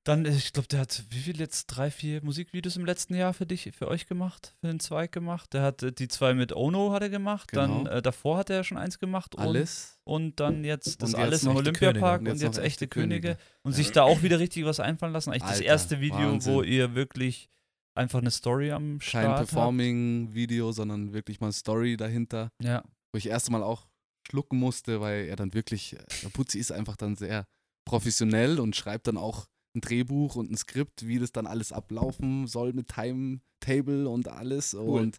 [0.05, 1.67] Dann, äh, ich glaube, der hat wie viel jetzt?
[1.67, 5.53] Drei, vier Musikvideos im letzten Jahr für dich, für euch gemacht, für den Zweig gemacht.
[5.53, 7.91] Der hat äh, die zwei mit Ono hat er gemacht, dann Genau.
[7.91, 10.01] äh, davor hat er ja schon eins gemacht und, Alles.
[10.05, 13.21] und dann jetzt das Und jetzt alles im Olympiapark und jetzt, noch echte Könige.
[13.21, 13.41] Könige.
[13.63, 13.77] Und Ja.
[13.77, 15.31] sich da auch wieder richtig was einfallen lassen.
[15.31, 16.65] Eigentlich das Alter, erste Video, wo Wahnsinn.
[16.65, 17.51] ihr wirklich
[17.95, 19.51] einfach eine Story am Kein Start habt.
[19.51, 22.51] Performing-Video, sondern wirklich mal Story dahinter.
[22.63, 22.83] Ja,
[23.13, 23.87] Wo ich erst mal auch
[24.27, 27.47] schlucken musste, weil er dann wirklich, äh, der Putzi ist einfach dann sehr
[27.91, 32.47] professionell und schreibt dann auch ein Drehbuch und ein Skript, wie das dann alles ablaufen
[32.47, 34.75] soll mit Timetable und alles.
[34.75, 35.19] Und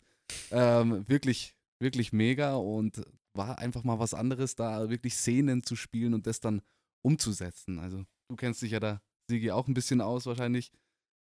[0.51, 3.01] ähm, wirklich, wirklich mega und
[3.33, 6.61] war einfach mal was anderes, da wirklich Szenen zu spielen und das dann
[7.01, 7.79] umzusetzen.
[7.79, 10.71] Also du kennst dich ja da, Sigi, auch ein bisschen aus wahrscheinlich.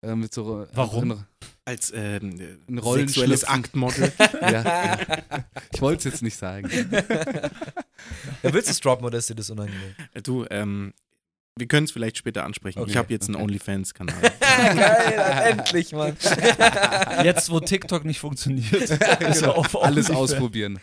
[0.03, 1.11] Äh, mit so äh, Warum?
[1.11, 1.23] in-
[1.63, 3.07] Als ähm, Ein Rollenschlüpfen.
[3.07, 4.11] sexuelles Aktmodel.
[4.41, 4.97] ja, ja.
[5.73, 6.69] Ich wollte es jetzt nicht sagen.
[8.43, 9.95] Ja, willst du es droppen oder ist dir das unangenehm?
[10.21, 10.93] du, ähm,
[11.57, 12.79] wir können es vielleicht später ansprechen.
[12.79, 13.35] Okay, ich habe jetzt einen.
[13.41, 14.15] OnlyFans-Kanal.
[14.39, 16.17] Geil, endlich, Mann.
[17.23, 19.53] jetzt wo TikTok nicht funktioniert, ist er Genau.
[19.53, 20.31] auf Alles OnlyFans.
[20.31, 20.79] ausprobieren.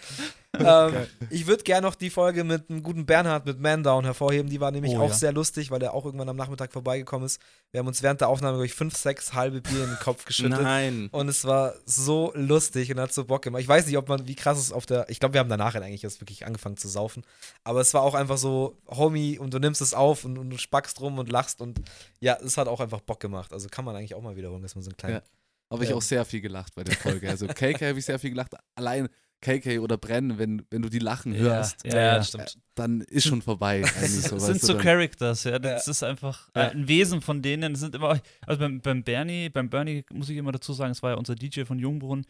[0.59, 4.51] ähm, ich würde gerne noch die Folge mit einem guten Bernhard mit Man Down hervorheben.
[4.51, 5.15] Die war nämlich Oh, auch ja.
[5.15, 7.41] sehr lustig, weil er auch irgendwann am Nachmittag vorbeigekommen ist.
[7.71, 10.25] Wir haben uns während der Aufnahme, glaube ich, fünf, sechs halbe Bier in den Kopf
[10.27, 10.61] geschüttet.
[10.61, 11.09] Nein.
[11.11, 13.63] Und es war so lustig und hat so Bock gemacht.
[13.63, 15.09] Ich weiß nicht, ob man, wie krass es auf der.
[15.09, 17.25] Ich glaube, wir haben danach eigentlich erst wirklich angefangen zu saufen.
[17.65, 20.59] Aber es war auch einfach so, Homie, und du nimmst es auf und, und du
[20.59, 21.63] spackst rum und lachst.
[21.63, 21.81] Und
[22.21, 23.55] ja, es hat auch einfach Bock gemacht.
[23.55, 25.15] Also kann man eigentlich auch mal wiederholen, dass man so einen kleinen.
[25.17, 25.23] Ja.
[25.71, 25.97] Aber ich Ja.
[25.97, 27.31] auch sehr viel gelacht bei der Folge.
[27.31, 28.53] Also KK habe ich sehr viel gelacht.
[28.75, 29.09] Allein
[29.43, 32.57] KK oder Brenn, wenn, wenn du die lachen hörst, Ja, ja, stimmt.
[32.75, 33.83] dann ist schon vorbei.
[33.83, 35.59] So, Das weißt sind so Characters, ja.
[35.59, 36.69] Das ist einfach äh, Ja.
[36.71, 37.75] ein Wesen von denen.
[37.75, 41.03] Das sind immer, also beim, beim Bernie, beim Bernie muss ich immer dazu sagen, es
[41.03, 42.25] war ja unser DJ von Jungbrunn.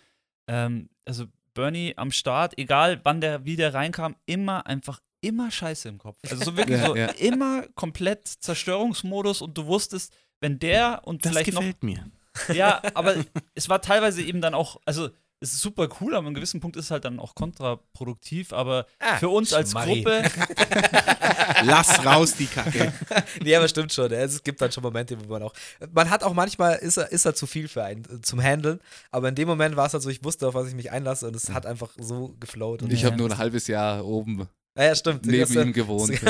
[0.48, 5.88] Ähm, also Bernie am Start, egal wann der, wie der reinkam, immer einfach immer Scheiße
[5.88, 6.18] im Kopf.
[6.28, 7.06] Also so wirklich Ja, so ja.
[7.10, 12.06] immer komplett Zerstörungsmodus und du wusstest, wenn der und Das vielleicht noch gefällt mir.
[12.54, 13.14] ja, aber
[13.54, 15.10] es war teilweise eben dann auch, also
[15.42, 18.52] es ist super cool, aber an einem gewissen Punkt ist es halt dann auch kontraproduktiv,
[18.52, 20.02] aber Ah, für uns als Schmarri.
[20.02, 20.22] Gruppe,
[21.64, 22.92] Lass raus die Kacke.
[23.42, 24.10] nee, aber stimmt schon.
[24.12, 25.52] Es gibt dann schon Momente, wo man auch.
[25.92, 28.80] Man hat auch manchmal, ist er, ist er zu viel für einen äh, zum Handeln.
[29.10, 31.26] Aber in dem Moment war es halt so, ich wusste, auf was ich mich einlasse
[31.26, 32.82] und es hat einfach so geflowt.
[32.82, 35.26] Und Ich habe nur ein halbes Jahr oben Ja, ja stimmt.
[35.26, 36.12] neben äh, ihm gewohnt.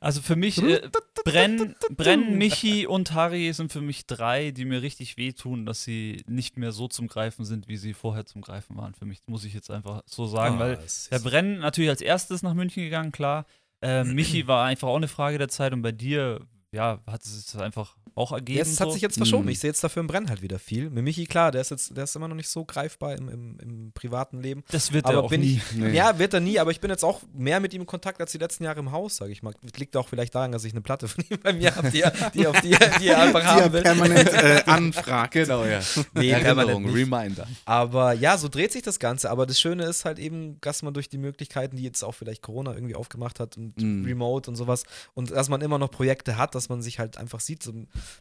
[0.00, 0.22] Also.
[0.22, 0.88] Für mich, äh,
[1.24, 6.22] Brenn, Brenn, Michi und Harry sind für mich drei, die mir richtig wehtun, dass sie
[6.26, 8.94] nicht mehr so zum Greifen sind, wie sie vorher zum Greifen waren.
[8.94, 10.78] Für mich muss ich jetzt einfach so sagen, ah, weil
[11.10, 13.44] der Brenn natürlich als erstes nach München gegangen, klar.
[13.80, 16.40] Äh, Michi war einfach auch eine Frage der Zeit und bei dir,
[16.72, 18.58] ja, hat es sich einfach auch ergeben.
[18.58, 18.92] Jetzt hat so.
[18.92, 19.44] sich jetzt verschoben.
[19.44, 19.50] Mhm.
[19.50, 20.90] Ich sehe jetzt dafür im Brennen halt wieder viel.
[20.90, 23.58] Mit Michi, klar, der ist jetzt, der ist immer noch nicht so greifbar im, im,
[23.60, 24.64] im privaten Leben.
[24.70, 25.60] das wird aber er auch bin nie.
[25.74, 25.90] Nee.
[25.94, 28.32] Ja, wird er nie, aber ich bin jetzt auch mehr mit ihm in Kontakt als
[28.32, 29.54] die letzten Jahre im Haus, sage ich mal.
[29.76, 32.12] Liegt auch vielleicht daran, dass ich eine Platte von ihm bei mir habe, die, er-
[32.34, 33.82] die, auf die, die er einfach Die haben will.
[33.82, 35.32] permanent äh, anfragt.
[35.34, 35.80] Genau, ja.
[36.14, 36.88] Nee, Erinnerung.
[36.90, 37.46] Reminder.
[37.64, 39.30] Aber ja, so dreht sich das Ganze.
[39.30, 42.42] Aber das Schöne ist halt eben, dass man durch die Möglichkeiten, die jetzt auch vielleicht
[42.42, 44.04] Corona irgendwie aufgemacht hat und Mhm.
[44.04, 44.82] Remote und sowas,
[45.14, 47.62] und dass man immer noch Projekte hat, dass man sich halt einfach sieht.
[47.62, 47.72] So,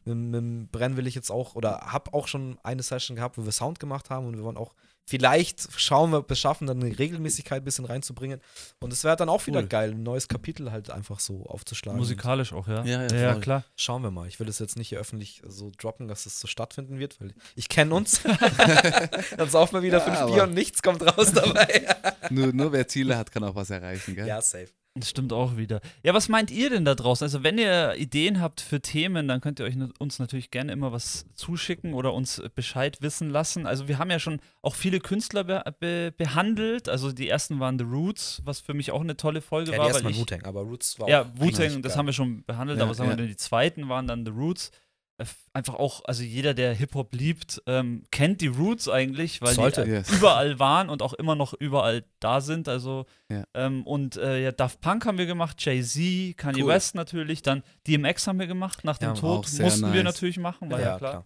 [0.06, 3.38] mit, mit dem Brenn will ich jetzt auch, oder habe auch schon eine Session gehabt,
[3.38, 4.74] wo wir Sound gemacht haben und wir wollen auch
[5.08, 8.42] vielleicht schauen wir, ob wir es schaffen, dann eine Regelmäßigkeit ein bisschen reinzubringen.
[8.80, 9.68] Und es wäre dann auch wieder Cool.
[9.68, 11.98] geil, ein neues Kapitel halt einfach so aufzuschlagen.
[11.98, 12.84] Musikalisch auch, ja.
[12.84, 13.64] Ja, ja, ja, klar.
[13.76, 14.28] Schauen wir mal.
[14.28, 17.34] Ich will es jetzt nicht hier öffentlich so droppen, dass es so stattfinden wird, weil
[17.56, 18.22] ich kenne uns.
[19.38, 21.96] dann saufen wir wieder Ja, fünf Bier und nichts kommt raus dabei.
[22.30, 24.28] Nur, nur wer Ziele hat, kann auch was erreichen, gell?
[24.28, 24.68] ja, safe.
[25.00, 25.82] Das stimmt auch wieder.
[26.04, 27.26] Ja, was meint ihr denn da draußen?
[27.26, 30.92] Also, wenn ihr Ideen habt für Themen, dann könnt ihr euch uns natürlich gerne immer
[30.92, 33.66] was zuschicken oder uns Bescheid wissen lassen.
[33.66, 36.90] Also, wir haben ja schon auch viele Künstler be be behandelt.
[36.90, 40.10] Also, die ersten waren The Roots, was für mich auch eine tolle Folge Ja, war.
[40.10, 43.10] ich, Wu-Tang, aber Roots war ja, Wu-Tang, das haben wir schon behandelt, Ja, aber sagen
[43.10, 43.18] wir ja.
[43.18, 44.72] denn, die zweiten waren dann The Roots.
[45.18, 49.84] Äh, Einfach auch, also jeder, der Hip-Hop liebt, ähm, kennt die Roots eigentlich, weil Sollte.
[49.86, 50.10] die Yes.
[50.12, 52.68] überall waren und auch immer noch überall da sind.
[52.70, 53.44] Also Ja.
[53.56, 56.68] ähm, und äh, ja, Daft Punk haben wir gemacht, Jay-Z, Kanye Cool.
[56.70, 58.84] West natürlich, dann DMX haben wir gemacht.
[58.84, 59.62] Nach dem Ja, Tod mussten
[59.94, 60.04] wir nice.
[60.04, 61.26] natürlich machen, war ja, klar.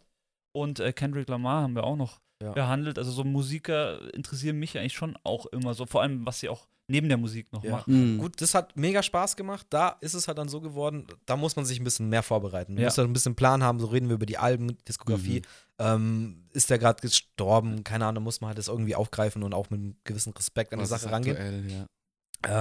[0.54, 2.54] Und äh, Kendrick Lamar haben wir auch noch Ja.
[2.54, 2.98] behandelt.
[2.98, 6.68] Also so Musiker interessieren mich eigentlich schon auch immer so, vor allem was sie auch
[6.92, 7.72] neben der Musik noch Ja.
[7.72, 8.16] machen.
[8.16, 8.18] Mhm.
[8.20, 9.66] Gut, das hat mega Spaß gemacht.
[9.70, 12.74] Da ist es halt dann so geworden, da muss man sich ein bisschen mehr vorbereiten.
[12.76, 12.88] Man Ja.
[12.90, 15.40] muss halt ein bisschen Plan haben, so reden wir über die Alben, Diskografie.
[15.40, 15.46] Mhm.
[15.80, 17.84] Ähm, ist der gerade gestorben?
[17.84, 20.80] Keine Ahnung, muss man halt das irgendwie aufgreifen und auch mit einem gewissen Respekt an
[20.80, 21.36] die Sache ist rangehen.
[21.38, 21.86] aktuell, ja.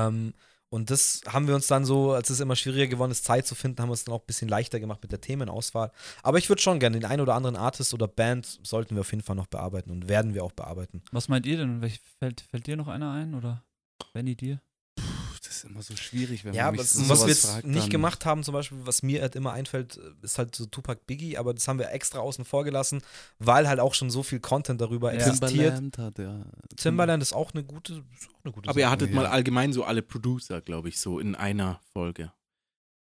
[0.08, 0.32] Ähm,
[0.72, 3.56] und das haben wir uns dann so, als es immer schwieriger geworden ist, Zeit zu
[3.56, 5.90] finden, haben wir uns dann auch ein bisschen leichter gemacht mit der Themenauswahl.
[6.22, 9.10] Aber ich würde schon gerne den einen oder anderen Artist oder Band sollten wir auf
[9.10, 11.02] jeden Fall noch bearbeiten und werden wir auch bearbeiten.
[11.10, 11.82] Was meint ihr denn?
[12.20, 13.64] Fällt, fällt dir noch einer ein oder
[14.12, 14.60] Benny dir?
[14.96, 15.02] Puh,
[15.42, 17.66] das ist immer so schwierig, wenn Ja, man mich das, so was wir jetzt fragt,
[17.66, 21.36] nicht gemacht haben, zum Beispiel, was mir halt immer einfällt, ist halt so Tupac Biggie,
[21.38, 23.02] aber das haben wir extra außen vor gelassen,
[23.38, 25.20] weil halt auch schon so viel Content darüber Ja.
[25.20, 25.74] existiert.
[25.76, 26.44] Timbaland hat ja.
[26.76, 28.92] Timbaland ist auch eine gute, ist auch eine gute Aber ihr Sache.
[28.92, 29.16] hattet Ja.
[29.16, 32.32] mal allgemein so alle Producer, glaube ich, so in einer Folge.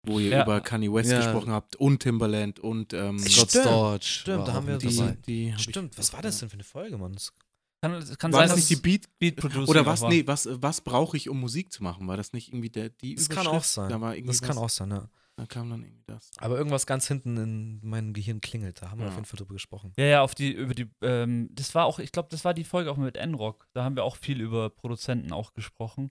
[0.06, 0.42] Wo ihr Ja.
[0.44, 1.18] über Kanye West Ja.
[1.18, 4.06] gesprochen habt und Timbaland und ähm, Scott Stimmt, Storch.
[4.06, 5.16] stimmt, da haben wir die, dabei.
[5.26, 7.12] die hab ich- Stimmt, was war das denn für eine Folge, Mann?
[7.12, 7.32] Das-
[7.82, 9.08] Kann, kann War sein, das dass nicht die Beat?
[9.18, 10.02] Beat Producing Oder was?
[10.02, 10.10] war.
[10.10, 12.06] Nee, was, was brauche ich, um Musik zu machen?
[12.06, 13.88] War das nicht irgendwie der, die Das kann auch sein.
[13.88, 15.08] Da Das kann was, auch sein, ja.
[15.36, 16.30] Da kam dann irgendwie das.
[16.36, 19.08] Aber irgendwas ganz hinten in meinem Gehirn klingelt, da haben wir Ja.
[19.10, 19.94] auf jeden Fall drüber gesprochen.
[19.96, 22.64] Ja, ja, auf die, über die, ähm, das war auch, ich glaube, das war die
[22.64, 23.66] Folge auch mit N-Rock.
[23.72, 26.10] Da haben wir auch viel über Produzenten auch gesprochen.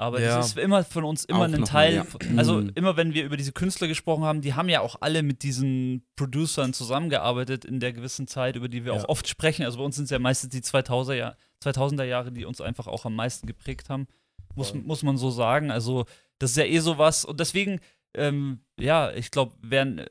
[0.00, 0.36] Aber Ja.
[0.36, 2.06] das ist immer von uns immer Auch ein noch mal, Teil, ja.
[2.36, 5.42] also immer wenn wir über diese Künstler gesprochen haben, die haben ja auch alle mit
[5.42, 9.00] diesen Producern zusammengearbeitet in der gewissen Zeit, über die wir Ja.
[9.00, 9.64] auch oft sprechen.
[9.64, 12.86] Also bei uns sind es ja meistens die 2000er, Jahr, 2000er Jahre, die uns einfach
[12.86, 14.06] auch am meisten geprägt haben,
[14.54, 15.70] muss, muss man so sagen.
[15.72, 16.04] Also
[16.38, 17.80] das ist ja eh sowas und deswegen,
[18.14, 20.06] ähm, ja, ich glaube, werden äh,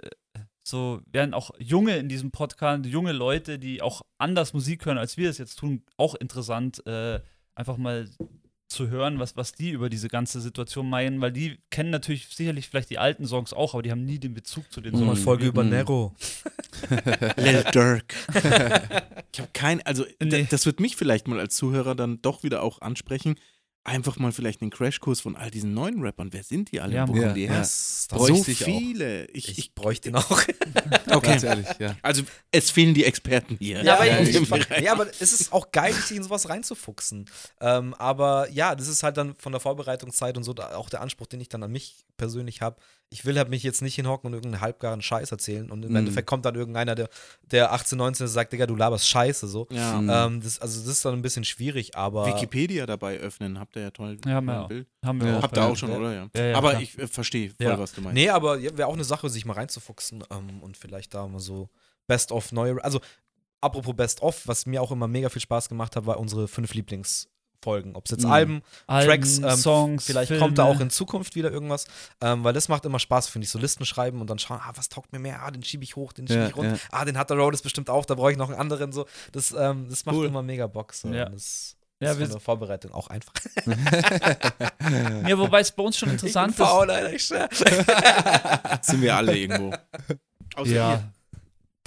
[0.64, 5.16] so werden auch junge in diesem Podcast, junge Leute, die auch anders Musik hören, als
[5.16, 7.22] wir es jetzt tun, auch interessant, äh,
[7.56, 8.10] einfach mal
[8.68, 12.68] zu hören, was, was die über diese ganze Situation meinen, weil die kennen natürlich sicherlich
[12.70, 15.00] vielleicht die alten Songs auch, aber die haben nie den Bezug zu den Mhm.
[15.00, 15.22] Songs.
[15.24, 15.70] Folge über Mhm.
[15.70, 16.16] Nero.
[17.38, 18.14] Lil Durk.
[19.32, 20.48] ich habe kein, also Nee.
[20.50, 23.36] das wird mich vielleicht mal als Zuhörer dann doch wieder auch ansprechen.
[23.88, 26.34] Einfach mal vielleicht einen Crashkurs von all diesen neuen Rappern.
[26.34, 26.94] Wer sind die alle?
[26.94, 27.60] Ja, Wo kommen die Ja, her?
[27.60, 29.28] Das, Bräuchte So viele.
[29.28, 30.30] Ich, ich, ich, bräuchte ihn auch.
[31.10, 31.30] okay.
[31.30, 31.96] Ganz ehrlich, ja.
[32.02, 33.82] Also es fehlen die Experten hier.
[33.84, 34.80] Ja, aber, ja, ich, ja.
[34.82, 37.30] ja, aber es ist auch geil, sich in sowas reinzufuchsen.
[37.62, 41.00] Ähm, aber ja, das ist halt dann von der Vorbereitungszeit und so da, auch der
[41.00, 42.76] Anspruch, den ich dann an mich persönlich habe.
[43.10, 45.72] Ich will halt mich jetzt nicht hinhocken und irgendeinen halbgaren Scheiß erzählen.
[45.72, 45.96] Und im Mhm.
[45.98, 47.08] Endeffekt kommt dann irgendeiner, der,
[47.42, 49.66] der 18, 19 ist, sagt, Digga, du laberst Scheiße so.
[49.72, 50.02] Ja.
[50.02, 50.10] Mhm.
[50.10, 53.84] Ähm, das, also das ist dann ein bisschen schwierig, aber Wikipedia dabei öffnen, habt ihr
[53.84, 54.18] ja toll.
[54.26, 54.68] Ja, haben wir auch.
[54.68, 54.88] Bild.
[55.06, 55.38] Haben wir Ja.
[55.38, 55.44] auch.
[55.44, 55.98] Habt ihr auch schon, Ja.
[55.98, 56.14] oder?
[56.14, 56.28] Ja.
[56.36, 56.82] Ja, ja, Aber klar.
[56.82, 57.80] ich äh, verstehe voll, Ja.
[57.80, 58.16] was du meinst.
[58.16, 61.40] Nee, aber ja, wäre auch eine Sache, sich mal reinzufuchsen ähm, und vielleicht da mal
[61.40, 61.70] so
[62.08, 62.84] Best of neue.
[62.84, 63.00] Also,
[63.62, 66.74] apropos Best of, was mir auch immer mega viel Spaß gemacht hat, war unsere fünf
[67.68, 67.96] Lieblingsfolgen.
[67.96, 68.32] Ob es jetzt Mhm.
[68.32, 70.42] Alben, Alben, Tracks, ähm, Songs, vielleicht Filme.
[70.44, 71.86] kommt da auch in Zukunft wieder irgendwas,
[72.22, 73.52] ähm, weil das macht immer Spaß, finde ich.
[73.52, 75.42] So Listen schreiben und dann schauen, ah, was taugt mir mehr?
[75.44, 76.74] Ah, den schiebe ich hoch, den schiebe Ja, ich runter.
[76.74, 76.80] ja.
[76.92, 78.92] Ah, den hat der Road ist bestimmt auch, da brauche ich noch einen anderen.
[78.92, 79.06] So.
[79.32, 80.28] Das, ähm, das macht Cool.
[80.28, 80.94] immer mega Bock.
[80.94, 81.10] So.
[81.10, 81.28] Ja.
[81.28, 83.34] Und Das Ja, ist wir- von Vorbereitung auch einfach.
[85.28, 86.72] Ja, wobei es bei uns schon interessant ich bin ist.
[86.72, 87.28] faul, Alter, ich.
[87.28, 89.74] Sind wir alle irgendwo.
[90.56, 90.70] Außer.
[90.72, 91.04] Ja.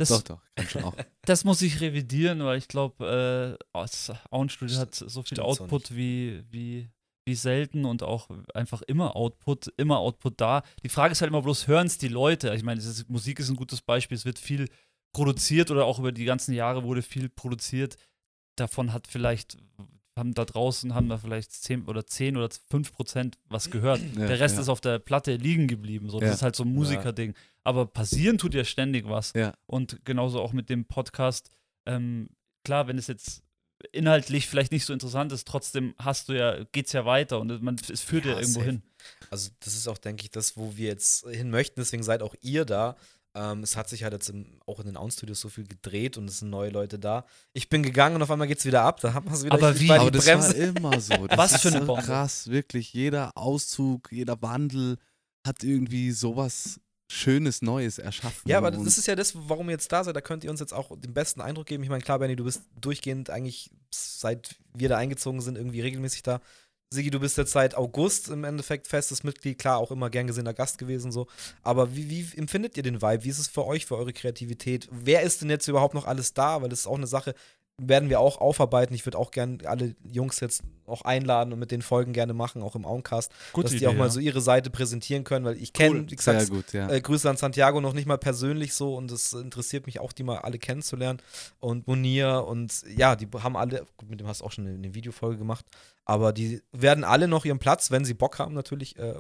[0.01, 0.95] Das, doch, doch, kann schon auch.
[1.23, 5.95] das muss ich revidieren, weil ich glaube, äh, das Auenstudio hat so viel Stimmt Output
[5.95, 6.89] wie, wie,
[7.27, 10.63] wie selten und auch einfach immer Output, immer Output da.
[10.83, 12.55] Die Frage ist halt immer bloß, hören es die Leute?
[12.55, 14.69] Ich meine, Musik ist ein gutes Beispiel, es wird viel
[15.13, 17.97] produziert oder auch über die ganzen Jahre wurde viel produziert.
[18.57, 19.59] Davon hat vielleicht,
[20.21, 24.01] haben da draußen, haben da vielleicht 10 oder 10 oder 5 Prozent was gehört.
[24.17, 24.61] Ja, Der Rest ja.
[24.61, 26.09] ist auf der Platte liegen geblieben.
[26.09, 26.21] So.
[26.21, 26.35] Das Ja.
[26.35, 27.35] ist halt so ein Musikerding.
[27.65, 29.33] Aber passieren tut ja ständig was.
[29.35, 29.55] Ja.
[29.67, 31.51] Und genauso auch mit dem Podcast.
[31.87, 32.29] Ähm,
[32.65, 33.43] klar, wenn es jetzt
[33.93, 37.77] inhaltlich vielleicht nicht so interessant ist, trotzdem hast du ja, geht's ja weiter und man,
[37.91, 38.71] es führt ja, Ja, irgendwo safe.
[38.71, 38.83] hin.
[39.31, 41.81] Also, das ist auch, denke ich, das, wo wir jetzt hin möchten.
[41.81, 42.97] Deswegen seid auch ihr da.
[43.35, 46.29] Ähm, es hat sich halt jetzt im, auch in den Auenstudios so viel gedreht und
[46.29, 47.25] es sind neue Leute da.
[47.53, 49.01] Ich bin gegangen und auf einmal geht's wieder ab.
[49.01, 49.55] Da haben wir es wieder.
[49.55, 49.91] Aber wie?
[49.91, 50.49] Aber das Bremse.
[50.49, 51.15] war immer so.
[51.29, 52.03] Das Was für eine Bombe.
[52.03, 52.93] krass, wirklich.
[52.93, 54.99] Jeder Auszug, jeder Wandel
[55.47, 56.81] hat irgendwie sowas
[57.13, 58.49] Schönes, Neues erschaffen.
[58.49, 60.15] Ja, aber das ist ja das, warum ihr jetzt da seid.
[60.15, 61.83] Da könnt ihr uns jetzt auch den besten Eindruck geben.
[61.83, 66.23] Ich meine, klar, Benny, du bist durchgehend eigentlich, seit wir da eingezogen sind, irgendwie regelmäßig
[66.23, 66.41] da.
[66.93, 70.55] Sigi, du bist jetzt seit August im Endeffekt festes Mitglied, klar, auch immer gern gesehener
[70.55, 71.29] Gast gewesen so.
[71.63, 73.23] Aber wie, wie empfindet ihr den Vibe?
[73.23, 74.89] Wie ist es für euch, für eure Kreativität?
[74.91, 76.61] Wer ist denn jetzt überhaupt noch alles da?
[76.61, 77.37] Weil das ist auch eine Sache,
[77.89, 78.95] werden wir auch aufarbeiten.
[78.95, 82.63] Ich würde auch gerne alle Jungs jetzt auch einladen und mit den Folgen gerne machen,
[82.63, 86.11] auch im Auncast, dass die auch mal so ihre Seite präsentieren können, weil ich kenne,
[86.11, 86.91] wie gesagt, gut, ja.
[86.91, 90.25] äh, Grüße an Santiago noch nicht mal persönlich so und es interessiert mich auch, die
[90.25, 91.21] mal alle kennenzulernen.
[91.61, 94.77] Und Munir und ja, die haben alle, gut, mit dem hast du auch schon eine,
[94.77, 95.65] eine Videofolge gemacht,
[96.05, 99.15] aber die werden alle noch ihren Platz, wenn sie Bock haben, natürlich äh,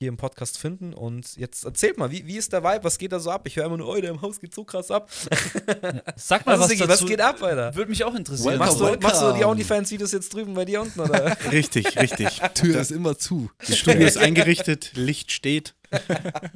[0.00, 0.94] hier im Podcast finden.
[0.94, 2.84] Und jetzt erzählt mal, wie, wie ist der Vibe?
[2.84, 3.42] Was geht da so ab?
[3.46, 5.10] Ich höre immer nur, oh, der im Haus geht so krass ab.
[6.16, 6.88] Sag mal, Was, was, dazu.
[6.88, 7.74] was geht ab, Alter?
[7.74, 8.58] Würde mich auch interessieren.
[8.58, 11.00] Welcome, Machst du, machst du die OnlyFans-Videos jetzt drüben bei dir unten?
[11.00, 11.36] Oder?
[11.52, 12.40] Richtig, richtig.
[12.54, 13.50] Tür ist immer zu.
[13.58, 15.74] Das Studio ist eingerichtet, Licht steht.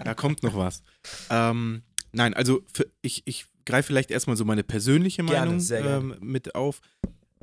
[0.03, 0.83] Da kommt noch was.
[1.29, 1.83] Ähm,
[2.13, 6.15] nein, also für, ich, ich greife vielleicht erstmal so meine persönliche Gerne, Meinung sehr gerne.
[6.15, 6.81] ähm, mit auf.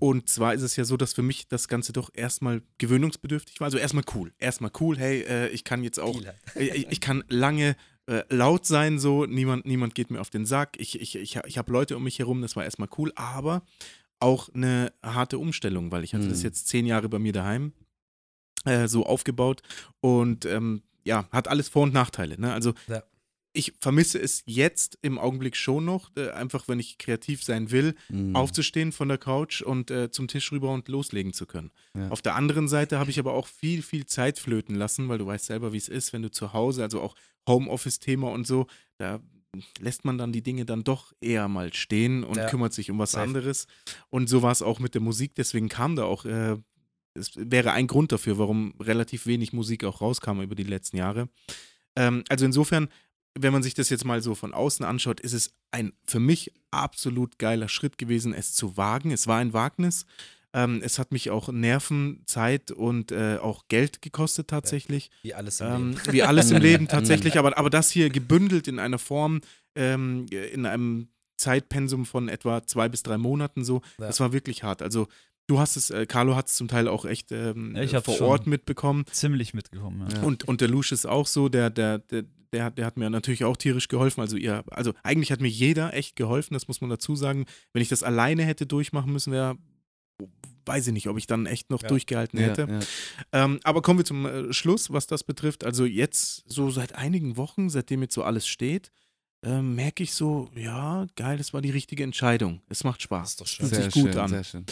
[0.01, 3.65] Und zwar ist es ja so, dass für mich das Ganze doch erstmal gewöhnungsbedürftig war.
[3.65, 4.33] Also erstmal cool.
[4.39, 6.35] Erstmal cool, hey, äh, ich kann jetzt auch, halt.
[6.55, 7.75] äh, ich, ich kann lange
[8.07, 10.75] äh, laut sein, so, niemand, niemand geht mir auf den Sack.
[10.79, 13.61] Ich, ich, ich, ich habe Leute um mich herum, das war erstmal cool, aber
[14.19, 16.45] auch eine harte Umstellung, weil ich hatte das Mhm.
[16.45, 17.71] jetzt zehn Jahre bei mir daheim
[18.65, 19.61] äh, so aufgebaut
[19.99, 22.41] und ähm, ja, hat alles Vor- und Nachteile.
[22.41, 22.51] Ne?
[22.51, 23.03] Also Ja.
[23.53, 27.95] Ich vermisse es jetzt im Augenblick schon noch, äh, einfach wenn ich kreativ sein will,
[28.09, 28.35] Mhm.
[28.35, 31.71] aufzustehen von der Couch und äh, zum Tisch rüber und loslegen zu können.
[31.95, 32.09] Ja.
[32.09, 35.25] Auf der anderen Seite habe ich aber auch viel, viel Zeit flöten lassen, weil du
[35.25, 37.15] weißt selber, wie es ist, wenn du zu Hause, also auch
[37.47, 39.19] Homeoffice-Thema und so, da
[39.79, 42.47] lässt man dann die Dinge dann doch eher mal stehen und Ja.
[42.47, 43.23] kümmert sich um was Safe.
[43.23, 43.67] anderes.
[44.09, 46.55] Und so war es auch mit der Musik, deswegen kam da auch, äh,
[47.13, 51.27] es wäre ein Grund dafür, warum relativ wenig Musik auch rauskam über die letzten Jahre.
[51.97, 52.87] Ähm, also insofern,
[53.39, 56.51] wenn man sich das jetzt mal so von außen anschaut, ist es ein für mich
[56.71, 59.11] absolut geiler Schritt gewesen, es zu wagen.
[59.11, 60.05] Es war ein Wagnis.
[60.53, 65.09] Ähm, es hat mich auch Nerven, Zeit und äh, auch Geld gekostet tatsächlich.
[65.23, 66.11] Wie alles im Ähm, Leben.
[66.13, 69.39] wie alles im Leben tatsächlich, aber, aber das hier gebündelt in einer Form,
[69.75, 71.07] ähm, in einem
[71.37, 74.07] Zeitpensum von etwa zwei bis drei Monaten so, Ja.
[74.07, 74.81] das war wirklich hart.
[74.81, 75.07] Also
[75.47, 78.19] du hast es, äh, Carlo hat es zum Teil auch echt ähm, Ja, vor.
[78.21, 79.05] Ort mitbekommen.
[79.11, 80.05] Ziemlich mitgekommen.
[80.09, 80.17] Ja.
[80.17, 80.23] Ja.
[80.23, 83.09] Und, und der Lusch ist auch so, der, der, der, der, hat- der hat mir
[83.09, 84.21] natürlich auch tierisch geholfen.
[84.21, 87.45] Also ihr, also eigentlich hat mir jeder echt geholfen, das muss man dazu sagen.
[87.73, 89.57] Wenn ich das alleine hätte durchmachen müssen, wäre,
[90.65, 91.87] weiß ich nicht, ob ich dann echt noch Ja.
[91.89, 92.67] durchgehalten ja, hätte.
[92.69, 92.79] ja.
[93.45, 95.63] Ähm, aber kommen wir zum äh, Schluss, was das betrifft.
[95.63, 98.91] Also jetzt, so seit einigen Wochen, seitdem jetzt so alles steht,
[99.43, 102.61] ähm, merke ich so, ja, geil, das war die richtige Entscheidung.
[102.69, 103.29] Es macht Das Spaß.
[103.31, 103.65] ist doch schön.
[103.67, 104.29] Fühlt Sehr sich gut schön, an.
[104.29, 104.65] Sehr schön.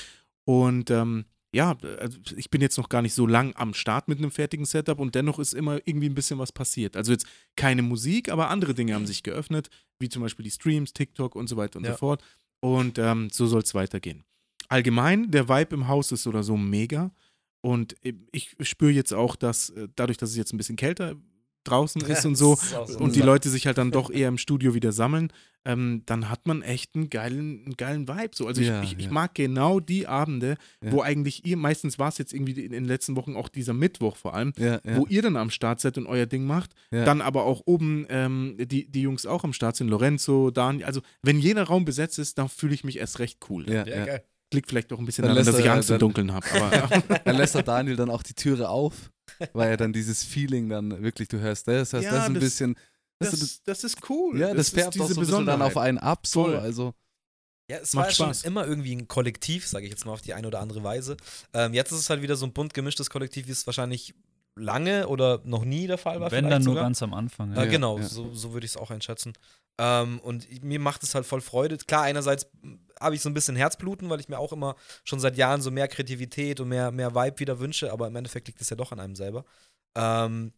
[0.45, 4.20] Und ähm, ja, also ich bin jetzt noch gar nicht so lang am Start mit
[4.20, 6.95] einem fertigen Setup und dennoch ist immer irgendwie ein bisschen was passiert.
[6.95, 7.26] Also jetzt
[7.56, 9.70] keine Musik, aber andere Dinge haben sich geöffnet,
[10.00, 11.93] wie zum Beispiel die Streams, TikTok und so weiter und Ja.
[11.93, 12.24] so fort.
[12.62, 14.24] Und ähm, so soll es weitergehen.
[14.68, 17.12] Allgemein, der Vibe im Haus ist oder so mega.
[17.62, 17.95] Und
[18.32, 21.16] ich spüre jetzt auch, dass äh, dadurch, dass es jetzt ein bisschen kälter
[21.70, 22.55] draußen ist und so,
[22.88, 23.22] so und die.
[23.22, 25.32] Leute sich halt dann doch eher im Studio wieder sammeln,
[25.65, 28.32] ähm, dann hat man echt einen geilen, einen geilen Vibe.
[28.34, 28.47] So.
[28.47, 29.11] Also Ja, ich, ich, ich ja.
[29.11, 30.91] mag genau die Abende, Ja.
[30.91, 34.15] wo eigentlich ihr, meistens war es jetzt irgendwie in den letzten Wochen auch dieser Mittwoch
[34.15, 37.03] vor allem, Ja, ja, wo ihr dann am Start seid und euer Ding macht, ja.
[37.05, 41.01] dann aber auch oben ähm, die, die Jungs auch am Start sind, Lorenzo, Daniel, also
[41.22, 43.70] wenn jeder Raum besetzt ist, dann fühle ich mich erst recht cool.
[43.70, 44.05] ja, Ja, ja.
[44.05, 44.24] geil.
[44.54, 46.45] Liegt vielleicht auch ein bisschen Dann daran, dass ich er- Angst im dann- Dunkeln habe.
[46.52, 49.12] Aber Dann lässt der Daniel dann auch die Türe auf,
[49.54, 52.43] weil er dann dieses Feeling dann wirklich, du hörst das, hörst Ja, das ein das-
[52.43, 52.74] bisschen.
[52.74, 54.39] du, das, das ist cool.
[54.39, 56.45] ja, das, ist färbt auch so ein bisschen dann auf einen ab, so.
[56.45, 56.56] Voll.
[56.56, 56.93] Also,
[57.70, 58.43] Ja, es Macht war ja schon Spaß.
[58.45, 61.16] immer irgendwie ein Kollektiv, sage ich jetzt mal auf die eine oder andere Weise.
[61.54, 64.16] Ähm, jetzt ist es halt wieder so ein bunt gemischtes Kollektiv, wie es wahrscheinlich
[64.56, 66.32] lange oder noch nie der Fall war.
[66.32, 66.84] Wenn dann nur sogar.
[66.86, 67.52] ganz am Anfang.
[67.52, 67.64] Äh, Ja.
[67.66, 68.04] Ja, genau, ja.
[68.06, 69.34] so, so würde ich es auch einschätzen.
[69.78, 71.78] Ähm, und mir macht es halt voll Freude.
[71.78, 72.47] Klar, einerseits
[73.00, 75.72] habe ich so ein bisschen Herzbluten, weil ich mir auch immer schon seit Jahren so
[75.72, 78.91] mehr Kreativität und mehr, mehr Vibe wieder wünsche, aber im Endeffekt liegt es ja doch
[78.91, 79.45] an einem selber.
[79.95, 80.54] Ähm,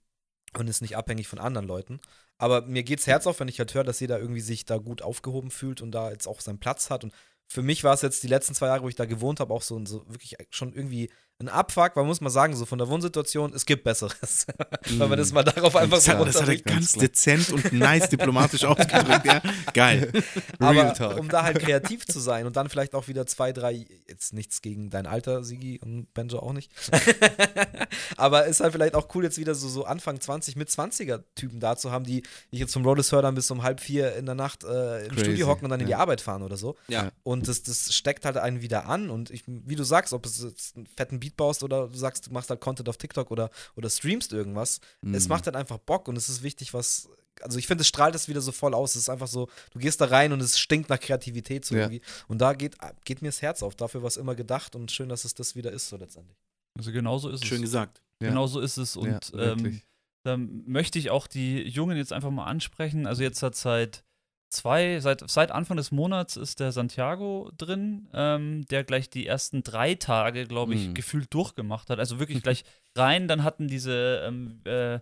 [0.58, 2.00] und ist nicht abhängig von anderen Leuten.
[2.38, 5.02] Aber mir geht's Herz auf, wenn ich halt höre, dass jeder irgendwie sich da gut
[5.02, 7.04] aufgehoben fühlt und da jetzt auch seinen Platz hat.
[7.04, 7.14] Und
[7.48, 9.62] für mich war es jetzt die letzten zwei Jahre, wo ich da gewohnt habe, auch
[9.62, 11.10] so, so wirklich schon irgendwie
[11.42, 14.46] ein Abfuck, weil man muss mal sagen, so von der Wohnsituation, es gibt Besseres.
[14.98, 17.74] weil man das mal darauf einfach Das so hat, das hat er ganz dezent und
[17.74, 19.26] nice diplomatisch ausgedrückt.
[19.26, 19.42] Ja,
[19.74, 20.12] geil.
[20.60, 21.20] Real Aber Talk.
[21.20, 24.62] um da halt kreativ zu sein und dann vielleicht auch wieder zwei, drei, jetzt nichts
[24.62, 26.72] gegen dein Alter, Sigi und Benjo auch nicht.
[28.18, 31.76] Aber ist halt vielleicht auch cool, jetzt wieder so, so Anfang 20 mit 20er-Typen da
[31.76, 34.36] zu haben, die ich jetzt vom Rollers höre, dann bis um halb vier in der
[34.36, 35.98] Nacht äh, im Crazy, Studio hocken und dann in die ja.
[35.98, 36.76] Arbeit fahren oder so.
[36.88, 37.12] Ja.
[37.24, 39.10] Und das, das steckt halt einen wieder an.
[39.10, 42.28] Und ich, wie du sagst, ob es jetzt einen fetten Beat baust oder du sagst,
[42.28, 44.80] du machst halt Content auf TikTok oder, oder streamst irgendwas,
[45.14, 45.30] es Mhm.
[45.30, 47.10] macht halt einfach Bock und es ist wichtig, was.
[47.42, 48.92] Also ich finde, es strahlt es wieder so voll aus.
[48.96, 51.84] Es ist einfach so, du gehst da rein und es stinkt nach Kreativität so Ja.
[51.84, 52.02] irgendwie.
[52.28, 52.76] Und da geht,
[53.06, 53.74] geht mir das Herz auf.
[53.76, 56.38] Dafür war es immer gedacht und schön, dass es das wieder ist, so letztendlich.
[56.78, 57.62] Also genau so ist Schön es.
[57.64, 58.02] gesagt.
[58.22, 58.30] Ja.
[58.30, 58.96] Genau so ist es.
[58.96, 59.82] Und Ja, ähm,
[60.24, 63.08] da möchte ich auch die Jungen jetzt einfach mal ansprechen.
[63.08, 64.04] Also jetzt hat seit
[64.52, 69.64] zwei, seit, seit Anfang des Monats ist der Santiago drin, ähm, der gleich die ersten
[69.64, 70.94] drei Tage, glaube ich, Mhm.
[70.94, 72.00] gefühlt durchgemacht hat.
[72.00, 72.64] Also wirklich gleich
[72.96, 75.00] rein, dann hatten diese ähm, äh,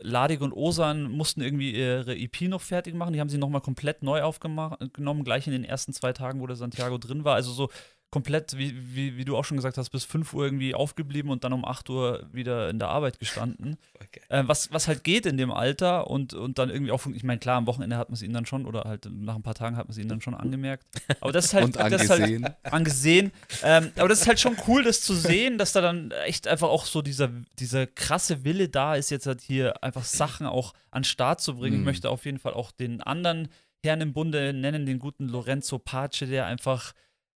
[0.00, 3.12] Ladig und Osan mussten irgendwie ihre EP noch fertig machen.
[3.14, 6.54] Die haben sie nochmal komplett neu aufgenommen, gleich in den ersten zwei Tagen, wo der
[6.56, 7.34] Santiago drin war.
[7.34, 7.68] Also so
[8.10, 11.44] komplett, wie, wie, wie du auch schon gesagt hast, bis 5 Uhr irgendwie aufgeblieben und
[11.44, 13.76] dann um 8 Uhr wieder in der Arbeit gestanden.
[13.96, 14.22] Okay.
[14.30, 17.38] Äh, was, was halt geht in dem Alter und, und dann irgendwie auch, ich meine,
[17.38, 19.76] klar, am Wochenende hat man es ihnen dann schon oder halt nach ein paar Tagen
[19.76, 20.86] hat man es ihnen dann schon angemerkt.
[21.20, 23.30] Aber das ist halt, das ist halt angesehen.
[23.62, 26.68] Ähm, aber das ist halt schon cool, das zu sehen, dass da dann echt einfach
[26.68, 27.28] auch so dieser,
[27.58, 31.56] dieser krasse Wille da ist, jetzt halt hier einfach Sachen auch an den Start zu
[31.56, 31.74] bringen.
[31.74, 31.84] Ich Mhm.
[31.84, 33.48] möchte auf jeden Fall auch den anderen
[33.84, 36.92] Herrn im Bunde nennen, den guten Lorenzo Pace, der einfach,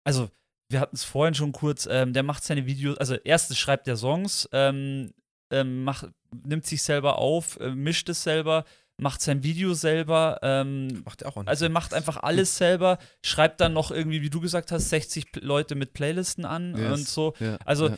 [0.06, 0.30] also
[0.72, 3.98] wir hatten es vorhin schon kurz, ähm, der macht seine Videos, also erstens schreibt er
[3.98, 5.12] Songs, ähm,
[5.52, 6.08] ähm, macht,
[6.46, 8.64] nimmt sich selber auf, äh, mischt es selber,
[8.98, 13.60] macht sein Video selber, ähm, Macht er auch also er macht einfach alles selber, schreibt
[13.60, 16.92] dann noch irgendwie, wie du gesagt hast, 60 P- Leute mit Playlisten an Yes.
[16.94, 17.34] und so.
[17.40, 17.98] Ja, Also ja.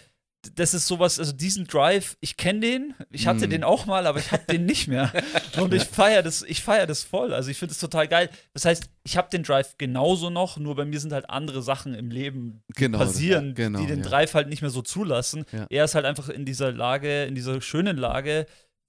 [0.56, 3.50] Das ist sowas, also diesen Drive, ich kenne den, ich hatte Mm.
[3.50, 5.12] den auch mal, aber ich habe den nicht mehr.
[5.58, 7.34] Und ich feiere das, ich feiere das voll.
[7.34, 8.30] Also ich finde es total geil.
[8.54, 11.94] Das heißt, ich habe den Drive genauso noch, nur bei mir sind halt andere Sachen
[11.96, 14.06] im Leben genau, passieren, genau, die den ja.
[14.06, 15.46] Drive halt nicht mehr so zulassen.
[15.52, 15.66] Ja.
[15.70, 18.46] Er ist halt einfach in dieser Lage, in dieser schönen Lage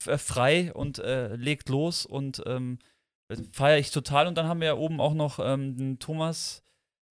[0.07, 2.79] äh, frei und äh, legt los und ähm,
[3.53, 4.27] feiere ich total.
[4.27, 6.63] Und dann haben wir ja oben auch noch ähm, den Thomas,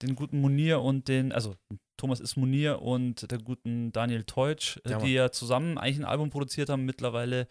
[0.01, 1.55] den guten Munir und den, also
[1.97, 6.05] Thomas ist Munir und der guten Daniel Teutsch, äh, Ja, die ja zusammen eigentlich ein
[6.05, 6.85] Album produziert haben.
[6.85, 7.47] Mittlerweile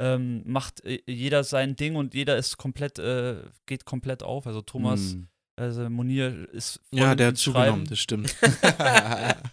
[0.00, 3.36] ähm, macht äh, jeder sein Ding und jeder ist komplett, äh,
[3.66, 4.46] geht komplett auf.
[4.46, 5.22] Also Thomas, Mm.
[5.56, 7.88] also Munir ist voll Ja, der im hat zugenommen, Schreiben.
[7.88, 8.34] das stimmt.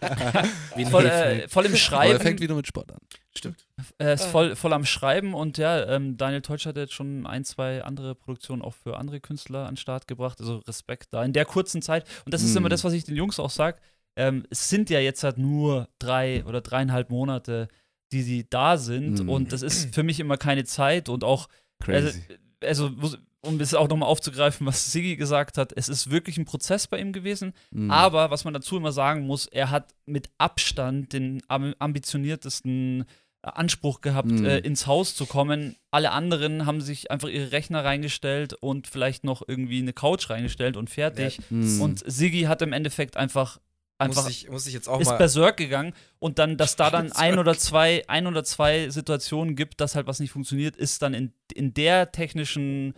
[0.89, 2.19] Voll, äh, voll im Aber er Schreiben.
[2.19, 2.97] fängt wieder mit Sport an.
[3.37, 3.65] Stimmt.
[3.97, 7.45] Er ist voll, voll am Schreiben und ja, ähm, Daniel Teutsch hat jetzt schon ein,
[7.45, 10.39] zwei andere Produktionen auch für andere Künstler an den Start gebracht.
[10.39, 12.05] Also Respekt da in der kurzen Zeit.
[12.25, 12.57] Und das ist Mhm.
[12.57, 13.77] immer das, was ich den Jungs auch sage.
[14.15, 17.67] Ähm, es sind ja jetzt halt nur drei oder dreieinhalb Monate,
[18.11, 19.23] die sie da sind.
[19.23, 19.29] Mhm.
[19.29, 21.47] Und das ist für mich immer keine Zeit und auch,
[21.87, 22.21] also, Crazy.
[22.61, 26.45] also muss- um das auch nochmal aufzugreifen, was Siggi gesagt hat, es ist wirklich ein
[26.45, 27.53] Prozess bei ihm gewesen.
[27.71, 27.89] Mm.
[27.89, 33.05] Aber was man dazu immer sagen muss, er hat mit Abstand den am- ambitioniertesten
[33.41, 34.45] Anspruch gehabt, Mhm.
[34.45, 35.75] äh, ins Haus zu kommen.
[35.89, 40.77] Alle anderen haben sich einfach ihre Rechner reingestellt und vielleicht noch irgendwie eine Couch reingestellt
[40.77, 41.39] und fertig.
[41.49, 41.81] Mm.
[41.81, 43.59] Und Siggi hat im Endeffekt einfach,
[44.01, 45.17] einfach muss, ich, muss ich jetzt auch ist mal.
[45.17, 49.79] berserk gegangen und dann, dass da dann ein oder zwei, ein oder zwei Situationen gibt,
[49.81, 52.93] dass halt was nicht funktioniert, ist dann in, in der technischen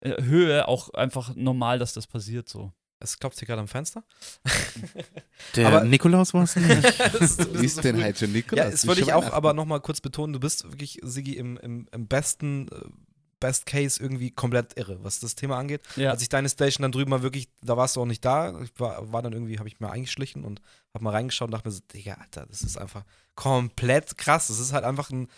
[0.00, 2.72] äh, Höhe auch einfach normal, dass das passiert so.
[2.98, 4.04] Es klopft hier gerade am Fenster.
[5.54, 6.84] Der Aber- Nikolaus war es nicht?
[7.20, 8.70] Ist Wie ist so denn heute schon Ja, Nikolaus?
[8.70, 10.32] das wollte ich auch aber nochmal kurz betonen.
[10.32, 12.74] Du bist wirklich, Sigi, im, im, im besten, äh,
[13.40, 15.82] Best Case irgendwie komplett irre, was das Thema angeht.
[15.96, 16.10] Ja.
[16.10, 18.58] Als ich deine Station dann drüben mal wirklich, da warst du auch nicht da.
[18.62, 20.60] Ich war, war dann irgendwie, habe ich mir eingeschlichen und
[20.94, 24.48] habe mal reingeschaut und dachte mir so, Digga, Alter, das ist einfach komplett krass.
[24.48, 25.28] Das ist halt einfach ein,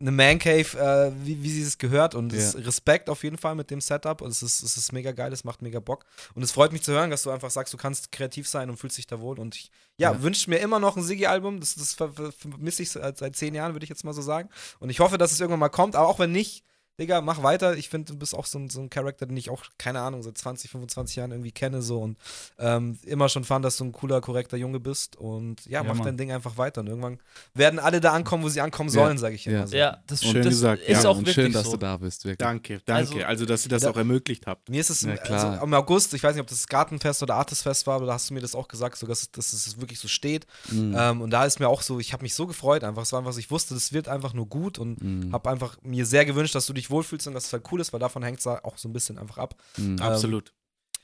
[0.00, 2.14] eine Man Cave, äh, wie, wie sie es gehört.
[2.14, 2.38] Und Ja.
[2.38, 4.20] ist Respekt auf jeden Fall mit dem Setup.
[4.22, 6.04] Und es ist, es ist mega geil, es macht mega Bock.
[6.34, 8.76] Und es freut mich zu hören, dass du einfach sagst, du kannst kreativ sein und
[8.76, 9.38] fühlst dich da wohl.
[9.40, 10.22] Und ich, ja, Ja.
[10.22, 11.58] wünsche mir immer noch ein Sigi-Album.
[11.58, 14.22] Das, das ver- ver- vermisse ich seit, seit zehn Jahren, würde ich jetzt mal so
[14.22, 14.48] sagen.
[14.78, 15.96] Und ich hoffe, dass es irgendwann mal kommt.
[15.96, 16.62] Aber auch wenn nicht,
[16.98, 17.76] Digga, mach weiter.
[17.76, 20.22] Ich finde, du bist auch so ein, so ein Charakter, den ich auch, keine Ahnung,
[20.22, 22.18] seit 20, 25 Jahren irgendwie kenne so und
[22.58, 25.94] ähm, immer schon fand, dass du ein cooler, korrekter Junge bist und ja, Ja, mach
[25.94, 26.06] Mann.
[26.06, 27.18] dein Ding einfach weiter und irgendwann
[27.54, 29.66] werden alle da ankommen, wo sie ankommen sollen, sage ich immer Ja.
[29.68, 29.76] so.
[29.76, 31.72] Ja, das, Schön das gesagt, ist ja, auch wirklich schön, dass so.
[31.72, 32.38] du da bist, wirklich.
[32.38, 33.24] Danke, danke.
[33.24, 33.90] Also- Also, dass ihr das Ja.
[33.90, 34.68] auch ermöglicht habt.
[34.68, 37.86] Mir ist es Ja, also, im August, ich weiß nicht, ob das Gartenfest oder Artistfest
[37.86, 40.08] war, aber da hast du mir das auch gesagt, so, dass, dass es wirklich so
[40.08, 40.46] steht.
[40.72, 40.96] Mhm.
[40.98, 43.02] Ähm, und da ist mir auch so, ich habe mich so gefreut einfach.
[43.02, 45.32] Es war einfach so, ich wusste, das wird einfach nur gut und Mhm.
[45.32, 47.92] habe einfach mir sehr gewünscht, dass du dich wohlfühlst und dass es halt cool ist,
[47.92, 49.54] weil davon hängt es auch so ein bisschen einfach ab.
[49.76, 49.98] Mhm.
[50.00, 50.52] Absolut.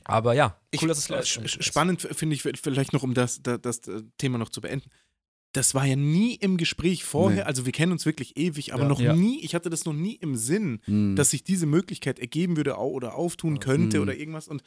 [0.05, 3.61] Aber ja, Ich, cool, dass es äh, Spannend finde ich vielleicht noch, um das, das,
[3.62, 4.91] das äh, Thema noch zu beenden.
[5.53, 7.49] Das war ja nie im Gespräch vorher, Nee.
[7.49, 8.89] also wir kennen uns wirklich ewig, aber Ja.
[8.89, 9.14] noch Ja.
[9.14, 11.14] nie, ich hatte das noch nie im Sinn, Mhm.
[11.16, 14.03] dass sich diese Möglichkeit ergeben würde oder auftun könnte Mhm.
[14.03, 14.49] oder irgendwas.
[14.49, 14.62] Und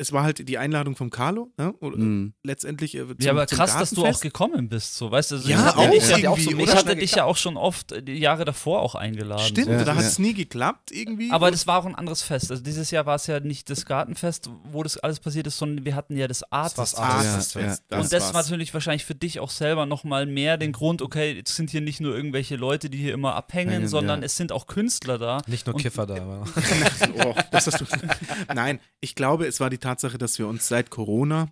[0.00, 1.74] es war halt die Einladung vom Carlo, ne?
[1.80, 2.32] Mhm.
[2.42, 2.94] letztendlich.
[2.96, 5.36] Äh, zum, Ja, aber zum krass, dass du auch gekommen bist, so, weißt du?
[5.36, 7.94] Also Ja, ich hatte auch dich ja, irgendwie, ich hatte dich ja auch schon oft
[8.06, 9.44] die Jahre davor auch eingeladen.
[9.44, 9.72] Stimmt, so.
[9.72, 10.08] Ja, da hat ja.
[10.08, 11.30] es nie geklappt irgendwie.
[11.30, 12.50] Aber das war auch ein anderes Fest.
[12.50, 15.84] Also dieses Jahr war es ja nicht das Gartenfest, wo das alles passiert ist, sondern
[15.84, 16.98] wir hatten ja das Artist.
[16.98, 17.54] Artist.
[17.54, 17.98] ja, ja.
[17.98, 21.54] und das war natürlich wahrscheinlich für dich auch selber nochmal mehr den Grund, okay, jetzt
[21.54, 24.26] sind hier nicht nur irgendwelche Leute, die hier immer abhängen, Hängen, sondern ja.
[24.26, 25.42] es sind auch Künstler da.
[25.46, 26.44] Nicht nur Kiffer da, aber.
[27.24, 27.84] oh, das hast du.
[28.54, 31.48] Nein, ich glaube, es war die Tatsache, dass wir uns seit Corona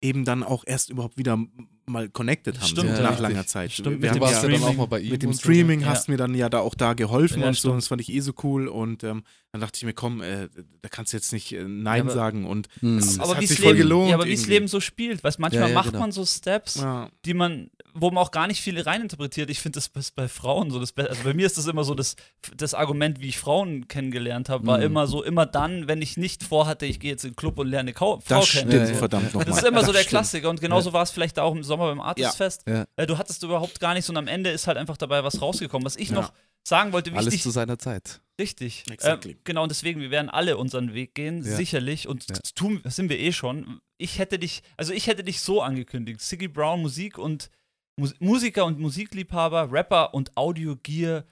[0.00, 1.38] eben dann auch erst überhaupt wieder
[1.86, 3.22] mal connected haben, Stimmt, so, ja, nach richtig.
[3.28, 3.72] langer Zeit.
[3.72, 4.76] Stimmt, mit wir haben ja dann auch Streaming.
[4.76, 5.10] mal bei ihm.
[5.12, 5.40] mit dem und so.
[5.42, 5.86] Streaming Ja.
[5.88, 7.72] hast mir dann ja da auch da geholfen Ja, und so, stimmt.
[7.74, 9.22] und das fand ich eh so cool und ähm,
[9.52, 10.48] dann dachte ich mir, komm, äh,
[10.80, 12.98] da kannst du jetzt nicht äh, Nein aber- sagen und Mhm.
[12.98, 14.46] Es aber hat sich das voll Leben, gelohnt ja, aber wie das.
[14.46, 16.00] Leben so spielt, weißt manchmal Ja, ja, macht genau.
[16.00, 19.50] man so Steps, ja, die man, wo man auch gar nicht viele reininterpretiert.
[19.50, 21.84] Ich finde das ist bei Frauen so das Be- Also bei mir ist das immer
[21.84, 22.16] so das,
[22.56, 24.84] das Argument, wie ich Frauen kennengelernt habe, war Mhm.
[24.84, 27.68] immer so, immer dann, wenn ich nicht vorhatte, ich gehe jetzt in den Club und
[27.68, 28.70] lerne eine Frau das kennen.
[28.70, 28.94] stimmt, Ja, ja.
[28.94, 29.44] verdammt nochmal.
[29.44, 30.10] Das ist immer so der stimmt.
[30.10, 32.62] Klassiker und genauso war es vielleicht auch im Sommer beim Artistfest.
[32.66, 32.86] Ja.
[32.96, 35.84] Äh, Du hattest überhaupt gar nichts und am Ende ist halt einfach dabei was rausgekommen.
[35.84, 36.14] Was ich Ja.
[36.16, 36.32] noch
[36.64, 38.20] sagen wollte, Alles wichtig, zu seiner Zeit.
[38.40, 38.84] richtig.
[38.90, 39.32] Exactly.
[39.32, 41.56] Ähm, genau, und deswegen, wir werden alle unseren Weg gehen, Ja.
[41.56, 42.06] sicherlich.
[42.06, 42.36] Und Ja.
[42.40, 43.80] das tun, das sind wir eh schon.
[43.98, 47.50] Ich hätte dich, also ich hätte dich so angekündigt: Siggy Brown, Musik und
[47.96, 51.24] Mus Musiker und Musikliebhaber, Rapper und Audiogear.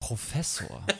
[0.00, 0.84] Professor.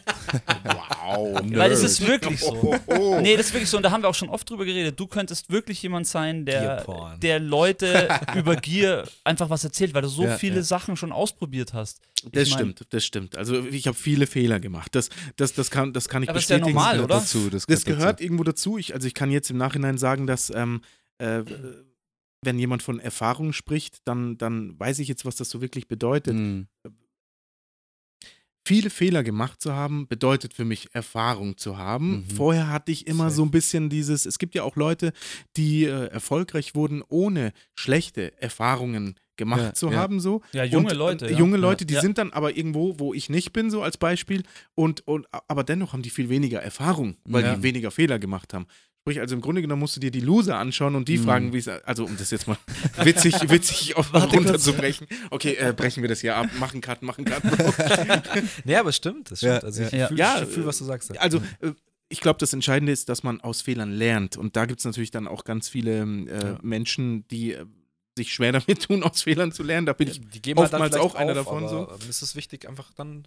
[0.64, 1.40] Wow.
[1.44, 2.52] Weil das ist wirklich so.
[2.62, 3.20] Oh, oh.
[3.20, 3.76] Nee, das ist wirklich so.
[3.76, 4.98] Und da haben wir auch schon oft drüber geredet.
[4.98, 6.86] Du könntest wirklich jemand sein, der,
[7.20, 10.62] der Leute über Gier einfach was erzählt, weil du so Ja, viele ja.
[10.62, 12.00] Sachen schon ausprobiert hast.
[12.30, 13.36] Das Ich mein- stimmt, das stimmt.
[13.36, 14.94] Also ich habe viele Fehler gemacht.
[14.94, 16.76] Das, das, das, kann, das kann ich Aber ist ja bestätigen.
[16.76, 17.20] normal, gehört oder?
[17.20, 18.78] Dazu, das, Das gehört gehört irgendwo dazu.
[18.78, 20.80] Ich, also ich kann jetzt im Nachhinein sagen, dass ähm,
[21.18, 21.42] äh,
[22.44, 26.34] wenn jemand von Erfahrung spricht, dann, dann weiß ich jetzt, was das so wirklich bedeutet.
[26.34, 26.66] Mhm.
[28.64, 32.18] Viele Fehler gemacht zu haben, bedeutet für mich Erfahrung zu haben.
[32.18, 32.24] Mhm.
[32.36, 33.34] Vorher hatte ich immer Safe.
[33.36, 35.12] so ein bisschen dieses, es gibt ja auch Leute,
[35.56, 39.96] die äh, erfolgreich wurden, ohne schlechte Erfahrungen gemacht Ja, zu ja.
[39.96, 40.20] haben.
[40.20, 40.42] So.
[40.52, 41.26] Ja, junge und, Leute.
[41.26, 41.38] äh, ja.
[41.38, 44.44] Junge Leute, die sind dann aber irgendwo, wo ich nicht bin, so als Beispiel.
[44.76, 48.66] Und, und, aber dennoch haben die viel weniger Erfahrung, weil die weniger Fehler gemacht haben.
[49.04, 51.24] Sprich, also im Grunde genommen musst du dir die Loser anschauen und die Mhm.
[51.24, 52.56] fragen, wie es, also um das jetzt mal
[53.02, 55.08] witzig, witzig auf runterzubrechen.
[55.30, 57.42] Okay, äh, brechen wir das hier ab, machen Cut, machen Cut.
[58.64, 59.54] Nee, aber es stimmt, das stimmt.
[59.54, 60.06] Ja, also ich ja.
[60.06, 61.18] fühle, Ja, fühl, was du sagst.
[61.18, 61.72] Also, äh,
[62.10, 64.36] ich glaube, das Entscheidende ist, dass man aus Fehlern lernt.
[64.36, 66.58] Und da gibt es natürlich dann auch ganz viele äh, Ja.
[66.62, 67.64] Menschen, die äh,
[68.16, 69.86] sich schwer damit tun, aus Fehlern zu lernen.
[69.86, 72.04] Da bin ich die geben halt oftmals auch einer auf, davon aber so.
[72.04, 73.26] Mir ist es wichtig, einfach dann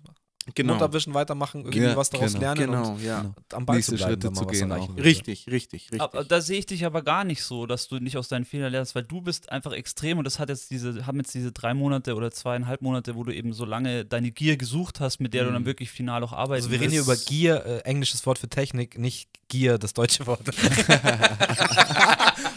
[0.54, 0.74] genau.
[0.74, 2.46] runterwischen, weitermachen, irgendwie Ja, was daraus genau.
[2.46, 3.22] lernen Genau, und ja.
[3.22, 3.34] Genau.
[3.54, 5.00] am Ball Nächste zu bleiben, Schritte wenn man zu was gehen.
[5.04, 6.02] Richtig, richtig, richtig.
[6.02, 8.72] Aber da sehe ich dich aber gar nicht so, dass du nicht aus deinen Fehlern
[8.72, 11.74] lernst, weil du bist einfach extrem und das hat jetzt diese, haben jetzt diese drei
[11.74, 15.46] Monate oder zweieinhalb Monate, wo du eben so lange deine Gier gesucht hast, mit der
[15.46, 15.66] du dann Mhm.
[15.66, 17.16] wirklich final auch arbeiten Also wir reden hier über.
[17.16, 20.42] Gier, äh, englisches Wort für Technik, nicht Gier, das deutsche Wort.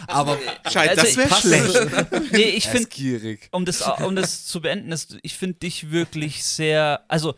[0.07, 0.37] Aber
[0.69, 2.31] Scheiße, Also das wäre passt schlecht.
[2.31, 3.47] Nee, ich finde, ist gierig.
[3.51, 7.35] um das, um das zu beenden, ist, ich finde dich wirklich sehr, also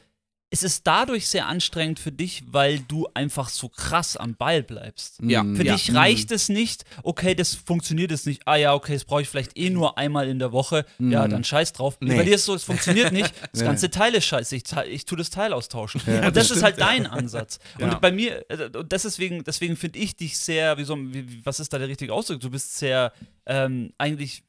[0.53, 5.17] es ist dadurch sehr anstrengend für dich, weil du einfach so krass am Ball bleibst.
[5.23, 5.55] Ja, Mhm.
[5.55, 5.73] Für Ja.
[5.75, 8.41] dich reicht es nicht, okay, das funktioniert jetzt nicht.
[8.45, 10.85] Ah ja, okay, das brauche ich vielleicht eh nur einmal in der Woche.
[10.99, 11.29] Ja, Mhm.
[11.31, 11.95] dann scheiß drauf.
[12.01, 12.17] Nee.
[12.17, 13.33] Bei dir ist so, es funktioniert nicht.
[13.53, 13.65] Das Nee.
[13.67, 14.55] ganze Teil ist scheiße.
[14.57, 16.01] Ich, ich tue das Teil austauschen.
[16.05, 17.57] Ja, und das das, ist halt dein Ansatz.
[17.79, 17.89] Ja.
[17.93, 21.61] Und bei mir, äh, und deswegen, deswegen finde ich dich sehr, wie so, wie- was
[21.61, 22.41] ist da der richtige Ausdruck?
[22.41, 23.13] Du bist sehr,
[23.45, 24.43] ähm, eigentlich,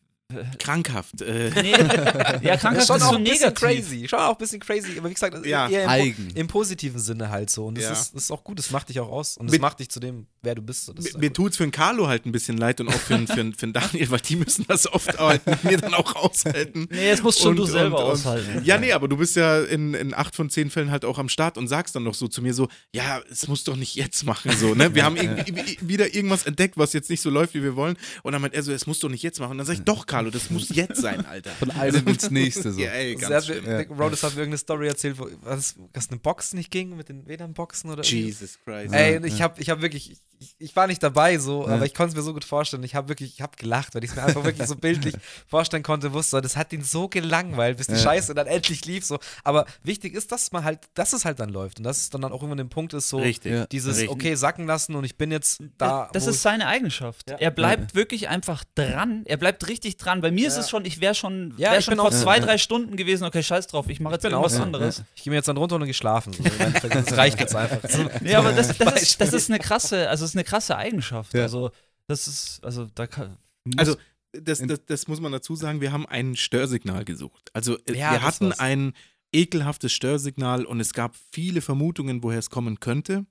[0.58, 1.20] Krankhaft.
[1.22, 1.70] Äh, nee,
[2.42, 3.54] ja, Krankheit ist, schon auch so ein bisschen negativ.
[3.88, 4.08] crazy.
[4.08, 6.28] Schon auch ein bisschen crazy, aber wie gesagt, Ja, eher im, eigen.
[6.34, 7.66] im positiven Sinne halt so.
[7.66, 7.92] Und das, Ja.
[7.92, 9.36] ist, das ist auch gut, das macht dich auch aus.
[9.36, 10.92] Und das Mit- macht dich zu dem, wer du bist.
[10.94, 13.26] Mir mir tut es für den Carlo halt ein bisschen leid und auch für, den-
[13.26, 16.86] für, für den Daniel, weil die müssen das oft halt mit mir dann auch aushalten.
[16.90, 18.62] Nee, das musst schon Und- du selber und- und- aushalten.
[18.64, 21.28] Ja, nee, aber du bist ja in, in acht von zehn Fällen halt auch am
[21.28, 24.24] Start und sagst dann noch so zu mir so, ja, es muss doch nicht jetzt
[24.24, 24.94] machen, so, ne?
[24.94, 27.96] Wir haben irgendwie wieder irgendwas entdeckt, was jetzt nicht so läuft, wie wir wollen.
[28.22, 29.52] Und dann meint er so, es muss doch nicht jetzt machen.
[29.52, 31.50] Und dann sag ich, doch, Carlo, Carlo, das muss jetzt sein, Alter.
[31.50, 32.80] Von einem ins nächste so.
[32.80, 33.64] Ja, ey, Also, ganz hat, schlimm.
[33.64, 37.08] mir- Rhodes hat mir irgendeine Story erzählt, wo, was, dass eine Box nicht ging mit
[37.08, 38.02] den WLAN-Boxen oder.
[38.02, 38.94] Jesus Christ.
[38.94, 39.44] Ey, Ja, und ich ja.
[39.44, 41.74] habe ich hab wirklich, ich, ich war nicht dabei so, Ja.
[41.74, 42.82] aber ich konnte es mir so gut vorstellen.
[42.84, 45.14] Ich habe wirklich, ich habe gelacht, weil ich es mir einfach wirklich so bildlich
[45.48, 47.98] vorstellen konnte, wusste, das hat ihn so gelangweilt, bis die Ja.
[47.98, 49.18] Scheiße dann endlich lief so.
[49.44, 52.22] Aber wichtig ist, dass man halt, dass es halt dann läuft und dass es dann,
[52.22, 53.52] dann auch irgendwann den Punkt ist, so Richtig.
[53.52, 53.66] Ja.
[53.66, 54.10] dieses, Richtig.
[54.10, 56.08] okay, sacken lassen und ich bin jetzt da.
[56.12, 57.30] das wo ist seine Eigenschaft.
[57.30, 57.36] Ja.
[57.36, 59.22] Er bleibt wirklich einfach dran.
[59.26, 60.20] Er bleibt richtig dran.
[60.20, 60.60] Bei mir ist Ja.
[60.60, 62.44] es schon, ich wäre schon, Ja, wär ich schon bin vor auch- zwei, Ja.
[62.44, 65.02] drei Stunden gewesen, okay, scheiß drauf, ich mache jetzt irgendwas anderes.
[65.14, 66.32] ich gehe mir jetzt dann runter und geschlafen.
[66.32, 66.42] So.
[66.88, 67.88] Das reicht jetzt einfach.
[67.88, 68.08] So.
[68.20, 71.34] Nee, aber das, das, ist, das ist eine krasse, also es ist eine krasse Eigenschaft.
[71.34, 71.42] Ja.
[71.42, 71.70] Also,
[72.08, 73.36] das ist, also da kann.
[73.64, 73.96] muss- Also,
[74.32, 77.50] das, das, das muss man dazu sagen, wir haben ein Störsignal gesucht.
[77.52, 78.94] Also, äh, Ja, wir hatten ein
[79.32, 83.24] ekelhaftes Störsignal und es gab viele Vermutungen, woher es kommen könnte.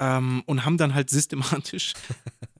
[0.00, 1.92] Ähm, und haben dann halt systematisch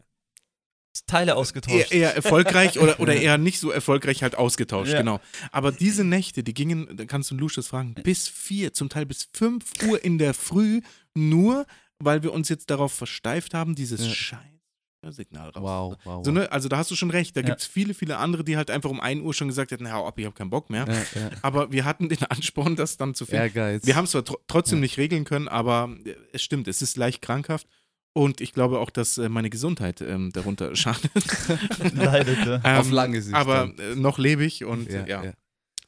[1.07, 1.92] Teile ausgetauscht.
[1.92, 4.98] eher, eher erfolgreich oder, oder eher nicht so erfolgreich halt ausgetauscht, Ja.
[4.98, 5.20] genau.
[5.52, 9.28] Aber diese Nächte, die gingen, da kannst du Lucius fragen, bis vier, zum Teil bis
[9.32, 10.80] fünf Uhr in der Früh,
[11.14, 11.66] nur
[11.98, 14.12] weil wir uns jetzt darauf versteift haben, dieses Ja.
[14.12, 14.40] scheiß
[15.11, 15.62] Signal raus.
[15.62, 16.24] Wow, wow.
[16.24, 16.50] So, ne?
[16.50, 17.36] Also da hast du schon recht.
[17.36, 17.46] Da Ja.
[17.48, 20.07] gibt es viele, viele andere, die halt einfach um 1 Uhr schon gesagt hätten, hau
[20.09, 20.86] ab, ich habe keinen Bock mehr.
[20.88, 21.30] Ja, ja.
[21.42, 23.42] Aber wir hatten den Ansporn, das dann zu finden.
[23.42, 23.84] Ehrgeiz.
[23.84, 26.96] Wir haben es zwar tr trotzdem nicht regeln können, aber äh, es stimmt, es ist
[26.96, 27.66] leicht krankhaft.
[28.14, 31.10] Und ich glaube auch, dass äh, meine Gesundheit ähm, darunter schadet.
[31.94, 32.78] Leidet, ja.
[32.78, 33.34] Auf Ähm, lange Sicht.
[33.34, 35.24] Aber äh, noch lebe ich und ja, ja.
[35.24, 35.32] ja.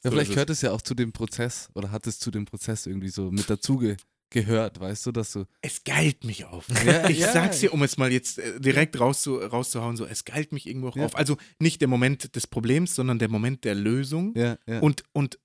[0.03, 2.45] So Ja, vielleicht gehört es ja auch zu dem Prozess oder hat es zu dem
[2.45, 3.95] Prozess irgendwie so mit dazu ge
[4.29, 5.45] gehört, weißt du, dass du.
[5.61, 6.65] Es geilt mich auf.
[6.85, 7.31] Ja, ich ja.
[7.31, 10.89] sag's dir, um es mal jetzt äh, direkt rauszu rauszuhauen, so, es geilt mich irgendwo
[10.89, 11.05] auch Ja.
[11.05, 11.15] auf.
[11.15, 14.33] Also nicht der Moment des Problems, sondern der Moment der Lösung.
[14.35, 14.79] Ja, ja.
[14.81, 15.39] Und, und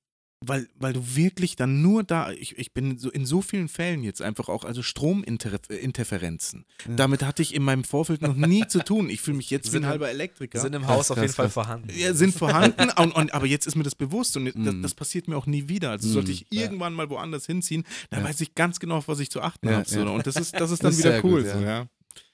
[0.45, 4.03] weil, weil du wirklich dann nur da, ich, ich bin so in so vielen Fällen
[4.03, 6.65] jetzt einfach auch, also Strominterferenzen.
[6.87, 6.95] Ja.
[6.97, 9.09] Damit hatte ich in meinem Vorfeld noch nie zu tun.
[9.11, 10.61] Ich fühle mich jetzt wie Sind ein im- halber Elektriker.
[10.61, 11.55] Sind im Krass, Haus auf krass, jeden Fall krass.
[11.55, 11.89] vorhanden.
[11.97, 14.83] ja, sind vorhanden, und, und, aber jetzt ist mir das bewusst und das, Mm.
[14.83, 15.91] das passiert mir auch nie wieder.
[15.91, 16.63] Also Mm, sollte ich ja.
[16.63, 18.29] irgendwann mal woanders hinziehen, dann Ja.
[18.29, 19.89] weiß ich ganz genau, auf was ich zu achten Ja, habe.
[19.89, 20.01] So.
[20.01, 20.07] ja.
[20.09, 21.43] Und das ist, das ist dann Das ist wieder cool.
[21.43, 21.87] gut, so, ja.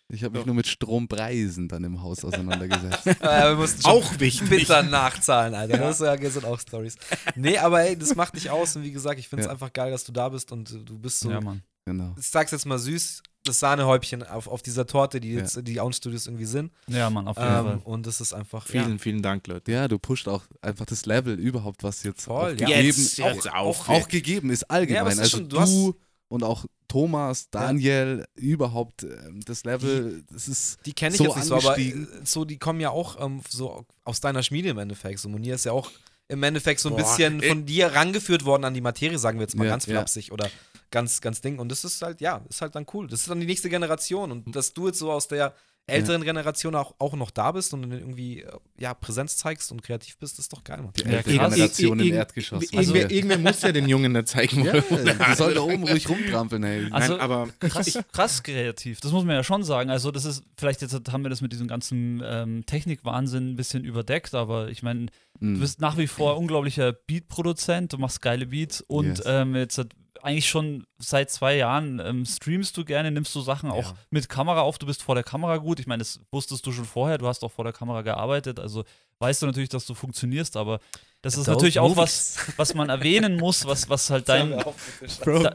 [0.09, 0.15] Ja.
[0.17, 3.07] ich habe mich nur mit Strompreisen dann im Haus auseinandergesetzt.
[3.21, 4.49] Äh, wir mussten schon Auch wichtig.
[4.49, 5.79] bitter nachzahlen, Alter.
[5.79, 6.97] Das ja, sind auch Stories.
[7.37, 9.53] Nee, aber ey, das macht dich aus und wie gesagt, ich finde es Ja.
[9.53, 11.63] einfach geil, dass du da bist und du bist so, Ja, Mann.
[11.85, 12.15] genau.
[12.19, 15.39] ich sag's jetzt mal süß, das Sahnehäubchen auf, auf dieser Torte, die Ja.
[15.39, 16.73] jetzt die Own Studios irgendwie sind.
[16.87, 17.81] Ja, Mann, auf jeden Ähm, Fall.
[17.85, 19.73] und das ist einfach Vielen, ja, vielen Dank, Leute.
[19.73, 22.67] Ja, du pusht auch einfach das Level überhaupt, was jetzt Voll, auch ja.
[22.67, 24.09] gegeben, Jetzt, auch, jetzt auch, auch.
[24.09, 25.07] gegeben ist Ja, aber allgemein.
[25.09, 25.95] es ist also schon- du du, hast-
[26.29, 31.37] und auch Thomas, Daniel, überhaupt ähm, das Level, das ist die kenne ich so jetzt
[31.37, 32.09] nicht so, aber äh, angestiegen.
[32.25, 35.19] so, die kommen ja auch ähm, so aus deiner Schmiede im Endeffekt.
[35.19, 35.91] So, Monier ist ja auch
[36.29, 37.49] im Endeffekt so ein Boah, bisschen ey.
[37.49, 39.93] von dir rangeführt worden an die Materie, sagen wir jetzt mal Ja, ganz ja.
[39.95, 40.51] flapsig oder
[40.91, 41.59] ganz, ganz Ding.
[41.59, 43.07] Und das ist halt, ja, ist halt dann cool.
[43.09, 44.31] Das ist dann die nächste Generation.
[44.33, 45.55] Und dass du jetzt so aus der
[45.89, 50.17] älteren Generation auch, auch noch da bist und irgendwie äh, ja, Präsenz zeigst und kreativ
[50.19, 50.93] bist, ist doch geil, Mann.
[50.97, 51.55] die Ja, ältere krass.
[51.55, 52.63] Generation im Erdgeschoss.
[52.65, 56.09] Irgendwer, Also- irgendwer muss ja den Jungen da zeigen, ja, die sollen da oben ruhig
[56.09, 56.89] rumtrampeln, ey.
[56.91, 59.01] Also- Nein, aber krass, krass kreativ.
[59.01, 59.91] Das muss man ja schon sagen.
[59.91, 63.85] Also, das ist, vielleicht jetzt haben wir das mit diesem ganzen ähm, Technikwahnsinn ein bisschen
[63.85, 65.61] überdeckt, aber ich meine, du Mhm.
[65.61, 69.23] bist nach wie vor unglaublicher Beat-Produzent, du machst geile Beats und Yes.
[69.27, 69.89] ähm, jetzt hat
[70.23, 73.95] eigentlich schon seit zwei Jahren ähm, streamst du gerne, nimmst du Sachen auch Ja.
[74.11, 75.81] mit Kamera auf, du bist vor der Kamera gut.
[75.81, 78.85] Ich meine, das wusstest du schon vorher, du hast auch vor der Kamera gearbeitet, also
[79.21, 80.79] weißt du natürlich, dass du funktionierst, aber
[81.23, 84.51] das ist natürlich auch was, was man erwähnen muss, was, was halt dein,
[85.25, 85.53] da,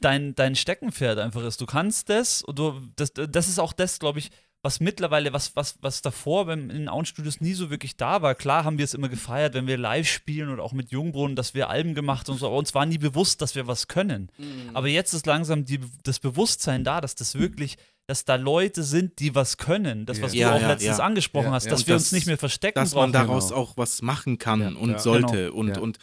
[0.00, 1.60] dein, dein Steckenpferd einfach ist.
[1.60, 4.30] Du kannst das und du, das, das ist auch das, glaube ich,
[4.62, 8.34] was mittlerweile, was, was, was davor beim, in den Auenstudios nie so wirklich da war.
[8.34, 11.54] Klar haben wir es immer gefeiert, wenn wir live spielen oder auch mit Jungbrunnen, dass
[11.54, 14.30] wir Alben gemacht und so, aber uns war nie bewusst, dass wir was können.
[14.74, 17.76] Aber jetzt ist langsam die, das Bewusstsein da, dass das wirklich,
[18.08, 20.06] dass da Leute sind, die was können.
[20.06, 21.04] Das, was Ja, du auch ja, letztens ja.
[21.04, 21.70] angesprochen Ja, hast, ja.
[21.70, 23.26] dass Und wir das- uns nicht mehr verstecken dass man brauchen.
[23.28, 23.60] daraus Genau.
[23.60, 24.98] auch was machen kann Ja, und ja.
[24.98, 25.52] sollte.
[25.52, 25.78] Und, Ja.
[25.80, 25.98] und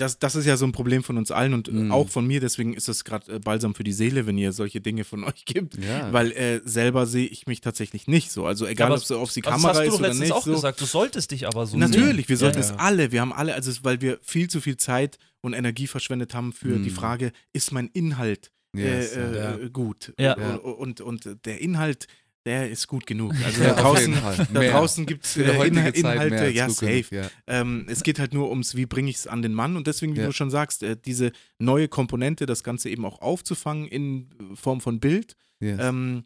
[0.00, 1.92] das, das ist ja so ein Problem von uns allen und äh, Mhm.
[1.92, 4.80] auch von mir, deswegen ist das gerade äh, balsam für die Seele, wenn ihr solche
[4.80, 5.76] Dinge von euch gibt.
[5.82, 6.12] Ja.
[6.12, 8.46] Weil äh, selber sehe ich mich tatsächlich nicht so.
[8.46, 10.32] Also egal, ob es auf die das Kamera hast du ist doch oder letztens nicht.
[10.32, 10.52] auch so.
[10.52, 12.46] gesagt, du solltest dich aber so Natürlich, wir sehen.
[12.52, 15.52] sollten ja, es alle, wir haben alle, also weil wir viel zu viel Zeit und
[15.54, 16.82] Energie verschwendet haben für Mhm.
[16.82, 20.12] die Frage, ist mein Inhalt Yes, äh, äh, gut?
[20.18, 20.34] Ja.
[20.56, 22.06] Und, und, und der Inhalt,
[22.46, 23.34] der ist gut genug.
[23.44, 24.14] Also Ja, da draußen,
[24.54, 27.02] da draußen gibt es Zeit mehr Inhalte, ja, safe.
[27.02, 27.30] genug, ja.
[27.46, 30.14] Ähm, es geht halt nur ums, wie bringe ich es an den Mann und deswegen,
[30.16, 30.26] wie Ja.
[30.26, 35.00] du schon sagst, äh, diese neue Komponente, das Ganze eben auch aufzufangen in Form von
[35.00, 35.78] Bild, Yes.
[35.82, 36.24] ähm,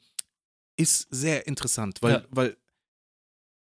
[0.76, 2.22] ist sehr interessant, weil, Ja.
[2.30, 2.56] weil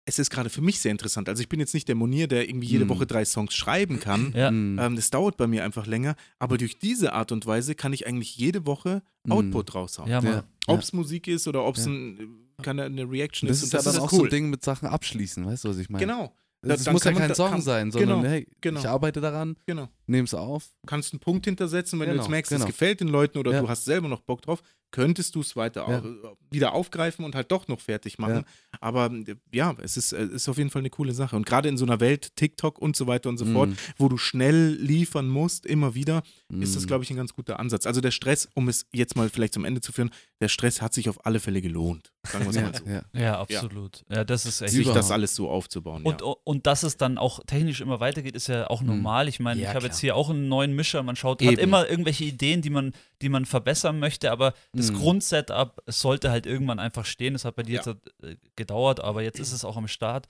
[0.09, 1.27] es ist gerade für mich sehr interessant.
[1.29, 2.89] Also ich bin jetzt nicht der Monier, der irgendwie jede Mhm.
[2.89, 4.31] Woche drei Songs schreiben kann.
[4.35, 4.49] Ja.
[4.51, 4.79] Mhm.
[4.79, 8.07] Ähm, das dauert bei mir einfach länger, aber durch diese Art und Weise kann ich
[8.07, 9.31] eigentlich jede Woche Mhm.
[9.33, 10.09] Output raushauen.
[10.09, 10.43] Ja.
[10.67, 11.91] Ob es Musik ist oder ob es Ja.
[11.91, 13.65] ein, keine, eine Reaction Das ist.
[13.65, 14.19] ist und ja dann auch cool.
[14.19, 16.05] so ein Ding mit Sachen abschließen, weißt du, was ich meine?
[16.05, 16.33] Genau.
[16.63, 18.79] Es dann muss ja man kein Song kann- sein, sondern genau, hey, genau.
[18.79, 19.89] ich arbeite daran, Genau.
[20.07, 20.71] nehm's auf.
[20.87, 22.63] kannst einen Punkt hintersetzen, wenn du Genau, jetzt merkst, genau.
[22.63, 23.61] es gefällt den Leuten oder Ja.
[23.61, 25.99] du hast selber noch Bock drauf, könntest du es weiter Ja.
[25.99, 28.45] au- wieder aufgreifen und halt doch noch fertig machen.
[28.79, 31.35] Aber äh, ja, es ist, äh, ist auf jeden Fall eine coole Sache.
[31.35, 34.07] Und gerade in so einer Welt, TikTok und so weiter und so fort, Mm, wo
[34.09, 36.23] du schnell liefern musst, immer wieder,
[36.59, 36.87] ist das, mm.
[36.87, 37.85] glaube ich, ein ganz guter Ansatz.
[37.85, 40.09] Also der Stress, um es jetzt mal vielleicht zum Ende zu führen,
[40.39, 42.11] der Stress hat sich auf alle Fälle gelohnt.
[42.23, 42.85] Sagen wir es ja, mal so.
[42.85, 43.01] ja.
[43.21, 44.03] Ja, absolut.
[44.09, 44.73] Ja, das ist echt.
[44.73, 46.03] Sich das alles so aufzubauen.
[46.03, 46.33] Und, ja.
[46.43, 49.27] und dass es dann auch technisch immer weitergeht, ist ja auch normal.
[49.27, 51.03] Ich meine, Ja, ich habe jetzt hier auch einen neuen Mischer.
[51.03, 51.51] Man schaut, Eben.
[51.53, 54.95] hat immer irgendwelche Ideen, die man, die man verbessern möchte, aber das Mhm.
[54.97, 57.33] Grundsetup sollte halt irgendwann einfach stehen.
[57.33, 57.81] Das hat bei dir Ja.
[57.85, 60.27] jetzt äh, gedauert, aber jetzt ist es auch am Start.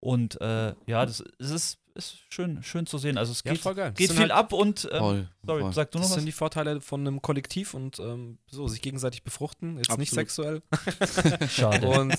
[0.00, 3.18] Und äh, ja, das es ist, ist schön, schön zu sehen.
[3.18, 3.90] Also es Ja, geht, voll geil.
[3.90, 5.72] Das geht viel halt- ab und ähm, Voll, sorry, voll.
[5.72, 6.16] sag du noch Das was?
[6.16, 9.76] sind die Vorteile von einem Kollektiv und ähm, so, sich gegenseitig befruchten.
[9.78, 10.62] Jetzt nicht Absolut.
[10.62, 11.48] sexuell.
[11.48, 11.86] Schade.
[11.86, 12.16] Und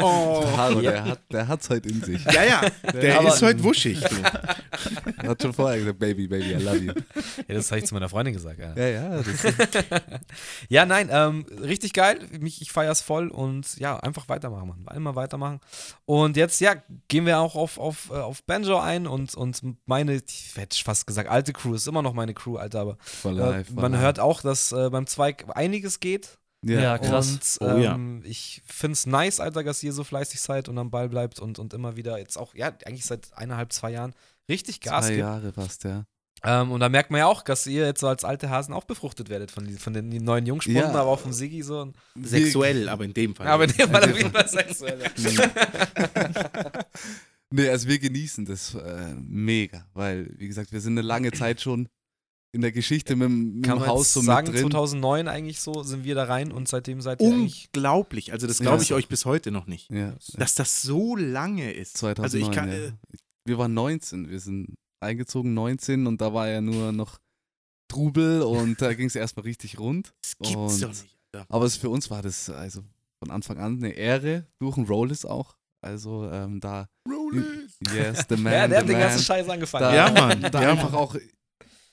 [0.00, 0.44] Oh.
[0.56, 0.90] Haro, Ja.
[0.92, 2.24] der hat der hat's heute in sich.
[2.24, 2.60] Ja, ja,
[2.92, 4.00] der Aber- ist heute wuschig.
[4.12, 4.16] Du.
[5.22, 6.92] Er hat schon vorher gesagt, Baby, Baby, I love you.
[7.46, 8.58] ja, das habe ich zu meiner Freundin gesagt.
[8.58, 9.22] Ja, Ja, ja,
[10.68, 12.18] ja nein, ähm, richtig geil.
[12.40, 14.96] Mich, ich feiere es voll und ja, einfach weitermachen, Mann.
[14.96, 15.60] Immer weitermachen.
[16.04, 16.74] Und jetzt, ja,
[17.08, 21.06] gehen wir auch auf, auf, äh, auf Banjo ein und, und meine, ich hätte fast
[21.06, 23.72] gesagt, alte Crew ist immer noch meine Crew, Alter, aber for äh, life.
[23.72, 24.02] for man life.
[24.04, 26.38] hört auch, dass äh, beim Zweig einiges geht.
[26.64, 27.58] Ja, krass.
[27.58, 27.94] Und Oh ja.
[27.96, 31.40] ähm, ich finde es nice, Alter, dass ihr so fleißig seid und am Ball bleibt
[31.40, 34.14] und, und immer wieder jetzt auch, ja, eigentlich seit eineinhalb, zwei Jahren
[34.48, 35.20] richtig Gas Zwei gibt.
[35.20, 36.04] Jahre fast, ja.
[36.44, 38.82] Ähm, und da merkt man ja auch, dass ihr jetzt so als alte Hasen auch
[38.84, 40.88] befruchtet werdet von, die, von den neuen Jungspunden, Ja.
[40.90, 41.92] aber auch vom Siggi so.
[42.20, 43.46] Sexuell, aber in dem Fall.
[43.46, 44.98] aber in dem Fall auf jeden Fall sexuell.
[47.52, 51.60] nee, also wir genießen das äh, mega, weil, wie gesagt, wir sind eine lange Zeit
[51.60, 51.88] schon
[52.54, 54.70] in der Geschichte mit, dem- mit Kann dem man Haus so sagen, mit drin.
[54.70, 57.26] 2009 eigentlich so sind wir da rein und seitdem seid ihr.
[57.28, 58.32] Unglaublich.
[58.32, 58.64] Also das Ja.
[58.66, 59.90] glaube ich euch bis heute noch nicht.
[59.90, 61.96] Ja, Dass das so lange ist.
[61.96, 62.74] 2009, also ich kann, ja.
[62.88, 62.92] äh,
[63.46, 67.18] Wir waren 19, wir sind eingezogen 19 und da war ja nur noch
[67.88, 70.12] Trubel und da ging es erstmal richtig rund.
[70.22, 71.16] das gibt's Und- doch nicht.
[71.34, 71.46] Alter.
[71.48, 72.82] Aber es, für uns war das also
[73.18, 75.56] von Anfang an eine Ehre, durch ein Rollis auch.
[75.80, 76.86] Also ähm, da,
[77.92, 79.22] Yes, the man, ja, der hat den ganzen.
[79.22, 79.84] Scheiß angefangen.
[79.84, 80.42] Da, Ja, Mann.
[80.42, 81.16] Da Ja, einfach auch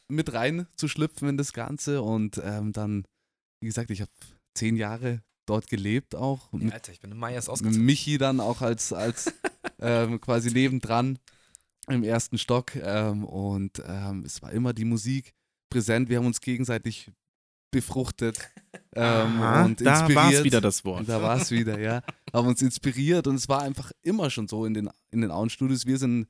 [0.07, 3.05] mit rein zu schlüpfen in das Ganze und ähm, dann,
[3.61, 4.11] wie gesagt, ich habe
[4.55, 6.51] zehn Jahre dort gelebt auch.
[6.51, 7.85] Mit, Alter, ich bin im Mai erst ausgezogen.
[7.85, 9.33] Michi dann auch als, als
[9.79, 11.19] ähm, quasi nebendran
[11.87, 15.33] im ersten Stock ähm, und ähm, es war immer die Musik
[15.71, 16.09] präsent.
[16.09, 17.11] Wir haben uns gegenseitig
[17.71, 18.39] befruchtet
[18.95, 20.43] ähm, Aha, und da war es inspiriert.
[20.43, 21.07] wieder das Wort.
[21.07, 22.01] Da war es wieder, ja.
[22.33, 25.85] Haben uns inspiriert und es war einfach immer schon so in den, in den Auenstudios.
[25.85, 26.27] Wir sind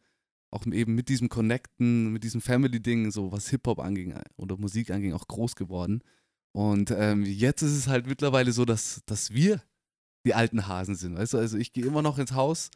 [0.52, 5.14] auch eben mit diesem Connecten, mit diesem Family-Ding, so was Hip-Hop anging oder Musik anging,
[5.14, 6.02] auch groß geworden.
[6.52, 9.62] Und ähm, jetzt ist es halt mittlerweile so, dass, dass wir
[10.26, 11.18] die alten Hasen sind.
[11.18, 12.72] Weißt du, also ich gehe immer noch ins Haus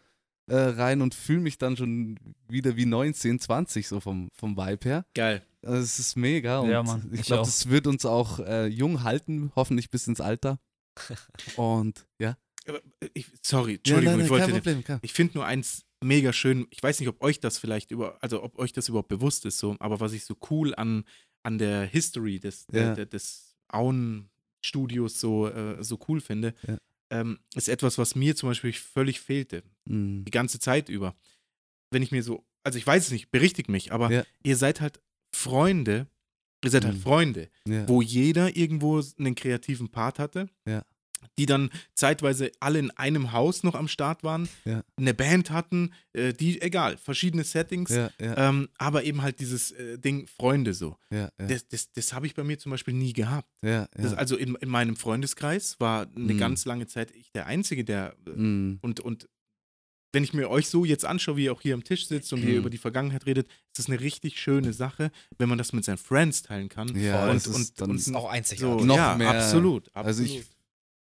[0.48, 2.18] äh, rein und fühle mich dann schon
[2.50, 5.06] wieder wie 19, 20, so vom, vom Vibe her.
[5.14, 5.46] Geil.
[5.62, 8.68] Also es ist mega und Ja, Mann, ich ich glaube, das wird uns auch äh,
[8.68, 10.60] jung halten, hoffentlich bis ins Alter.
[11.56, 12.38] Und ja.
[12.66, 12.80] Äh,
[13.14, 14.46] ich, sorry, Entschuldigung, ja, nein, ich nein, wollte.
[14.46, 15.00] kein Problem, kein.
[15.02, 16.68] Ich finde nur eins mega schön.
[16.70, 19.58] Ich weiß nicht, ob euch das vielleicht über, also ob euch das überhaupt bewusst ist,
[19.60, 21.06] so, aber was ich so cool an,
[21.44, 22.94] an der History des, Ja.
[22.94, 26.78] der, des Auen-Studios so, äh, so cool finde, Ja.
[27.10, 29.64] Ähm, ist etwas, was mir zum Beispiel völlig fehlte.
[29.86, 31.16] Mm, Die ganze Zeit über.
[31.92, 34.24] Wenn ich mir so, also ich weiß es nicht, berichtigt mich, aber Ja.
[34.44, 35.00] ihr seid halt
[35.36, 36.08] Freunde,
[36.64, 37.02] ihr seid halt Mhm.
[37.02, 37.88] Freunde, ja.
[37.88, 40.50] wo jeder irgendwo einen kreativen Part hatte.
[40.68, 40.84] Ja.
[41.38, 44.84] Die dann zeitweise alle in einem Haus noch am Start waren, Ja.
[44.98, 49.72] eine Band hatten, äh, die, egal, verschiedene Settings, ja, ja, ähm, aber eben halt dieses
[49.72, 50.98] äh, Ding Freunde so.
[51.38, 53.50] Das, das, das habe ich bei mir zum Beispiel nie gehabt.
[53.62, 56.38] Das, also in, in meinem Freundeskreis war eine Mhm.
[56.38, 59.30] ganz lange Zeit ich der Einzige, der äh, Mm, und, und
[60.16, 62.42] wenn ich mir euch so jetzt anschaue, wie ihr auch hier am Tisch sitzt und
[62.44, 62.58] wie ihr Mhm.
[62.60, 65.98] über die Vergangenheit redet, ist das eine richtig schöne Sache, wenn man das mit seinen
[65.98, 66.96] Friends teilen kann.
[66.96, 68.86] Ja, und, das ist und, dann- und ist auch so, einzigartig.
[68.86, 69.30] Noch ja, mehr.
[69.32, 70.06] absolut, absolut.
[70.08, 70.44] Also ich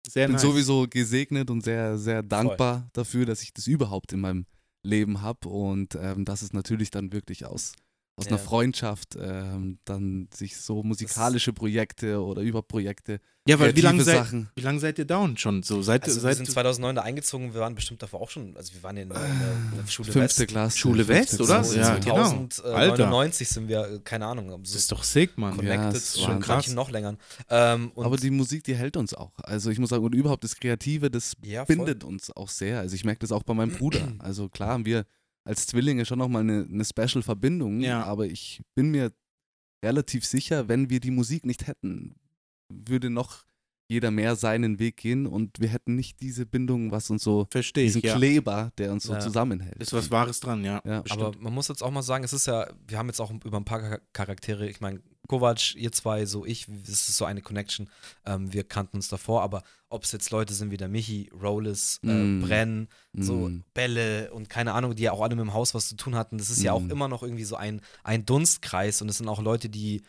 [0.07, 0.41] Sehr bin nice.
[0.41, 4.45] sowieso gesegnet und sehr, sehr dankbar dafür, dass ich das überhaupt in meinem
[4.83, 7.73] Leben habe und ähm, dass es natürlich dann wirklich aus,
[8.17, 8.43] aus einer Ja.
[8.43, 14.03] Freundschaft ähm, dann sich so musikalische Projekte oder überhaupt Projekte, ja, weil wie kreative lange
[14.03, 14.49] seid, Sachen.
[14.55, 15.63] wie lang seid ihr down schon?
[15.63, 18.55] So seit, Also wir seit sind 2009 da eingezogen, wir waren bestimmt davor auch schon,
[18.57, 19.31] also wir waren in, der- in,
[19.71, 20.47] in der Schule fünfte West.
[20.49, 20.77] Klasse.
[20.77, 21.53] Schule fünfte West, oder?
[21.55, 21.79] Klasse.
[21.79, 22.47] Ja, genau.
[22.49, 25.53] 2099 sind wir, äh, keine Ahnung, so das ist doch sick, Mann.
[25.53, 27.17] Ja, connected, das ist schon manchen noch länger.
[27.49, 29.31] Ähm, und Aber die Musik, die hält uns auch.
[29.39, 32.79] Also ich muss sagen, und überhaupt das Kreative, das ja, bindet uns auch sehr.
[32.79, 34.13] Also ich merke das auch bei meinem Bruder.
[34.19, 35.05] Also klar haben wir
[35.43, 38.03] als Zwillinge schon nochmal eine, eine Special-Verbindung, Ja.
[38.03, 39.11] aber ich bin mir
[39.83, 42.15] relativ sicher, wenn wir die Musik nicht hätten,
[42.69, 43.43] würde noch
[43.91, 47.83] jeder mehr seinen Weg gehen und wir hätten nicht diese Bindung, was uns so, Verstehe
[47.85, 48.15] ich, diesen ja.
[48.15, 49.19] Kleber, der uns so Ja.
[49.19, 49.77] zusammenhält.
[49.81, 50.81] Ist was Wahres dran, ja.
[50.85, 51.01] Ja.
[51.01, 51.23] bestimmt.
[51.25, 53.57] Aber man muss jetzt auch mal sagen, es ist ja, wir haben jetzt auch über
[53.57, 57.41] ein paar Char- Charaktere, ich meine, Kovac, ihr zwei, so ich, das ist so eine
[57.41, 57.87] Connection.
[58.25, 61.99] Ähm, wir kannten uns davor, aber ob es jetzt Leute sind wie der Michi, Rollis,
[62.03, 62.41] äh, Mm.
[62.41, 63.63] Brenn, so Mm.
[63.73, 66.37] Bälle und keine Ahnung, die ja auch alle mit dem Haus was zu tun hatten,
[66.37, 66.91] das ist ja auch Mm.
[66.91, 70.01] immer noch irgendwie so ein, ein Dunstkreis und es sind auch Leute, die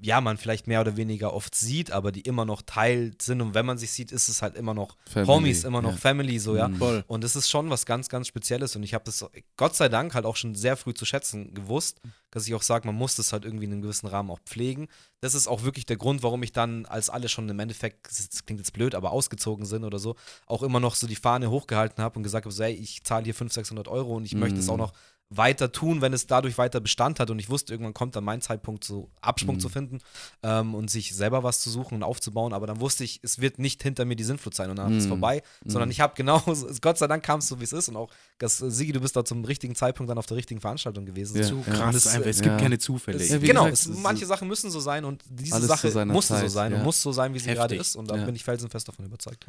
[0.00, 3.54] ja, man vielleicht mehr oder weniger oft sieht, aber die immer noch Teil sind und
[3.54, 5.96] wenn man sich sieht, ist es halt immer noch Family, Homies, immer noch ja.
[5.96, 6.68] Family, so, ja.
[6.70, 7.02] Voll.
[7.08, 8.76] Und es ist schon was ganz, ganz Spezielles.
[8.76, 9.24] Und ich habe das
[9.56, 12.86] Gott sei Dank halt auch schon sehr früh zu schätzen gewusst, dass ich auch sage,
[12.86, 14.86] man muss das halt irgendwie in einem gewissen Rahmen auch pflegen.
[15.20, 18.44] Das ist auch wirklich der Grund, warum ich dann, als alle schon im Endeffekt, das
[18.46, 20.14] klingt jetzt blöd, aber ausgezogen sind oder so,
[20.46, 23.24] auch immer noch so die Fahne hochgehalten habe und gesagt habe, so, hey, ich zahle
[23.24, 24.72] hier 500, 600 Euro und ich möchte es Mhm.
[24.72, 24.92] auch noch
[25.36, 27.30] weiter tun, wenn es dadurch weiter Bestand hat.
[27.30, 29.60] Und ich wusste, irgendwann kommt dann mein Zeitpunkt, so Absprung Mhm.
[29.60, 29.98] zu finden
[30.42, 32.52] ähm, und sich selber was zu suchen und aufzubauen.
[32.52, 34.98] Aber dann wusste ich, es wird nicht hinter mir die Sinnflut sein und dann ist
[34.98, 35.08] es Mhm.
[35.10, 35.92] vorbei, sondern Mhm.
[35.92, 36.42] ich habe genau,
[36.80, 37.88] Gott sei Dank kam es so, wie es ist.
[37.88, 40.60] Und auch, das, äh, Sigi, du bist da zum richtigen Zeitpunkt dann auf der richtigen
[40.60, 41.36] Veranstaltung gewesen.
[41.36, 41.72] Ja, So, ja.
[41.72, 42.26] krass Das, einfach.
[42.28, 42.44] Es ja.
[42.44, 43.18] gibt keine Zufälle.
[43.18, 46.48] es, Ja, genau, gesagt, es, manche Sachen müssen so sein und diese Sache musste so
[46.48, 46.78] sein ja.
[46.78, 47.80] und muss so sein, wie sie gerade Heftig.
[47.80, 47.96] ist.
[47.96, 48.24] Und da Ja.
[48.24, 49.46] bin ich felsenfest davon überzeugt.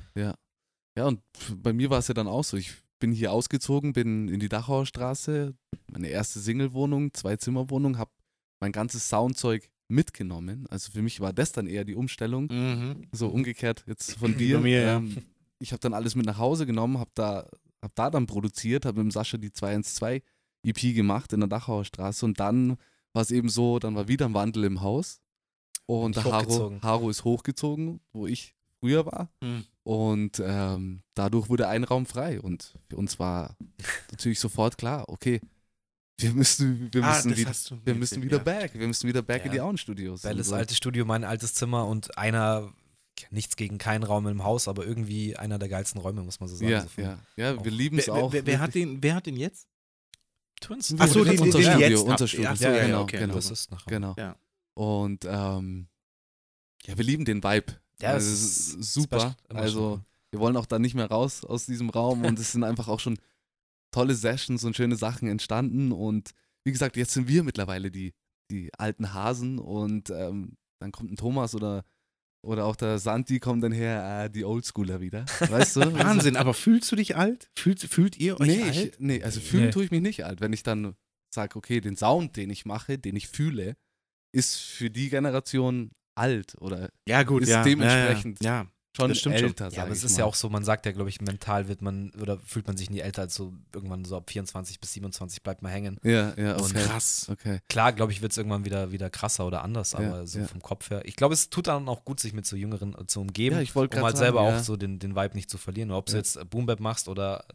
[0.96, 1.22] Ja, und
[1.56, 2.56] bei mir war es ja dann auch so.
[2.56, 2.72] Ich
[3.04, 5.54] bin hier ausgezogen, bin in die Dachauer Straße,
[5.92, 8.12] meine erste Single-Wohnung, Zwei-Zimmer-Wohnung, habe
[8.62, 10.66] mein ganzes Soundzeug mitgenommen.
[10.70, 12.48] Also für mich war das dann eher die Umstellung.
[12.50, 13.10] Mhm.
[13.12, 14.62] So umgekehrt jetzt von dir.
[14.62, 14.96] mir, ja.
[14.96, 15.18] ähm,
[15.60, 17.46] ich habe dann alles mit nach Hause genommen, habe da,
[17.82, 20.24] hab da dann produziert, habe mit dem Sascha die 212
[20.64, 22.78] EP E gemacht in der Dachauer Straße und dann
[23.12, 25.20] war es eben so, dann war wieder ein Wandel im Haus
[25.88, 26.80] und der Haro.
[26.82, 29.64] Haro ist hochgezogen, wo ich früher war Mhm.
[29.84, 33.56] und ähm, dadurch wurde ein Raum frei und für uns war
[34.12, 35.40] natürlich sofort klar, okay,
[36.20, 37.52] wir müssen, wir Ah, müssen, wieder,
[37.86, 38.44] wir müssen wieder ja.
[38.44, 39.54] back, wir müssen wieder back in Ja.
[39.54, 40.22] die Auenstudios.
[40.22, 40.56] Belles so.
[40.56, 42.72] altes Studio, mein altes Zimmer und einer,
[43.32, 46.56] nichts gegen keinen Raum im Haus, aber irgendwie einer der geilsten Räume, muss man so
[46.56, 46.70] sagen.
[46.70, 48.32] Ja, so ja, ja, wir lieben es auch.
[48.34, 49.68] wer, wer, hat den, wer hat den jetzt?
[50.62, 50.94] Twins.
[51.00, 52.28] Ach so, den- den, den, Studio, jetzt unser.
[52.28, 52.50] Studio.
[52.52, 53.18] Ach so, Ja, genau, okay.
[53.20, 53.34] genau.
[53.34, 54.14] Das ist nach Genau.
[54.18, 54.36] Ja.
[54.76, 55.88] Und ähm,
[56.86, 57.74] ja, wir lieben den Vibe.
[58.04, 59.36] Ja, also, es es ist super.
[59.50, 60.02] Also
[60.32, 63.00] wir wollen auch da nicht mehr raus aus diesem Raum und es sind einfach auch
[63.00, 63.18] schon
[63.92, 66.32] tolle Sessions und schöne Sachen entstanden und
[66.66, 68.14] wie gesagt, jetzt sind wir mittlerweile die,
[68.50, 71.84] die alten Hasen und ähm, dann kommt ein Thomas oder,
[72.44, 75.26] oder auch der Santi kommen dann her, äh, die Oldschooler wieder.
[75.40, 75.82] Weißt du?
[76.00, 77.52] Wahnsinn, aber fühlst du dich alt?
[77.58, 78.76] Fühlt, fühlt ihr euch Nee, alt?
[78.76, 79.72] ich, nee, also fühlen Nee.
[79.72, 80.42] tue ich mich nicht alt.
[80.42, 80.96] Wenn ich dann
[81.34, 83.76] sage, okay, den Sound, den ich mache, den ich fühle,
[84.32, 87.64] ist für die Generation alt oder ja, gut, ist ja.
[87.64, 88.68] dementsprechend Ja, ja.
[88.96, 89.48] schon Das stimmt schon.
[89.48, 89.70] älter.
[89.70, 90.20] Ja, aber es ist mal.
[90.20, 92.90] ja auch so, man sagt ja, glaube ich, mental wird man oder fühlt man sich
[92.90, 95.98] nie älter als so irgendwann so ab 24 bis 27 bleibt man hängen.
[96.04, 96.84] Ja, ja, Und okay.
[96.86, 97.28] Krass.
[97.32, 97.60] okay.
[97.70, 100.46] Klar, glaube ich, wird es irgendwann wieder, wieder krasser oder anders, Ja, aber so ja.
[100.48, 101.02] vom Kopf her.
[101.06, 103.62] Ich glaube, es tut dann auch gut, sich mit so Jüngeren äh, zu umgeben, Ja,
[103.62, 104.58] ich wollte um halt sagen, selber ja.
[104.58, 105.90] auch so den, den Vibe nicht zu verlieren.
[105.92, 106.18] Ob du Ja.
[106.20, 107.46] jetzt äh, Boom Bap machst oder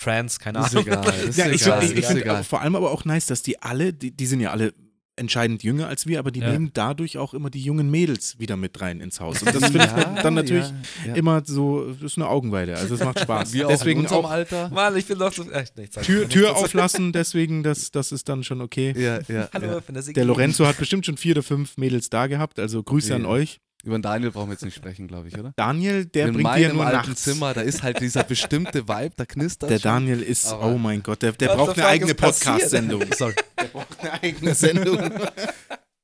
[0.00, 0.86] Trance, keine Ist Ahnung.
[0.86, 1.12] egal.
[1.28, 1.82] Ist Ja, ich, egal.
[1.82, 4.38] ich, ich ist finde vor allem aber auch nice, dass die alle, die, die sind
[4.40, 4.72] ja alle
[5.18, 6.50] entscheidend jünger als wir, aber die Ja.
[6.52, 9.42] nehmen dadurch auch immer die jungen Mädels wieder mit rein ins Haus.
[9.42, 10.66] Und das finde ich Ja, dann natürlich
[11.04, 11.14] ja, ja.
[11.14, 12.76] immer so, das ist eine Augenweide.
[12.76, 13.52] Also es macht Spaß.
[13.52, 14.68] Wir deswegen auch in unserem auch Alter.
[14.70, 15.50] Mann, ich bin doch so.
[15.50, 16.28] Echt nicht, Tür.
[16.28, 18.94] Tür auflassen, deswegen, das, das ist dann schon okay.
[18.96, 19.80] Ja, ja, Hallo,
[20.14, 23.60] der Lorenzo hat bestimmt schon vier oder fünf Mädels da gehabt, also Grüße an euch.
[23.84, 25.52] Über den Daniel brauchen wir jetzt nicht sprechen, glaube ich, oder?
[25.56, 27.22] Daniel, der in bringt dir meinem nur alten nachts.
[27.22, 29.78] Zimmer, da ist halt dieser bestimmte Vibe, da knistert Der.
[29.78, 32.14] Daniel ist, Aber- oh mein Gott, der, der braucht eine eigene?
[32.14, 33.04] Podcast-Sendung.
[33.16, 33.34] Sorry.
[33.56, 34.98] Der braucht eine eigene Sendung.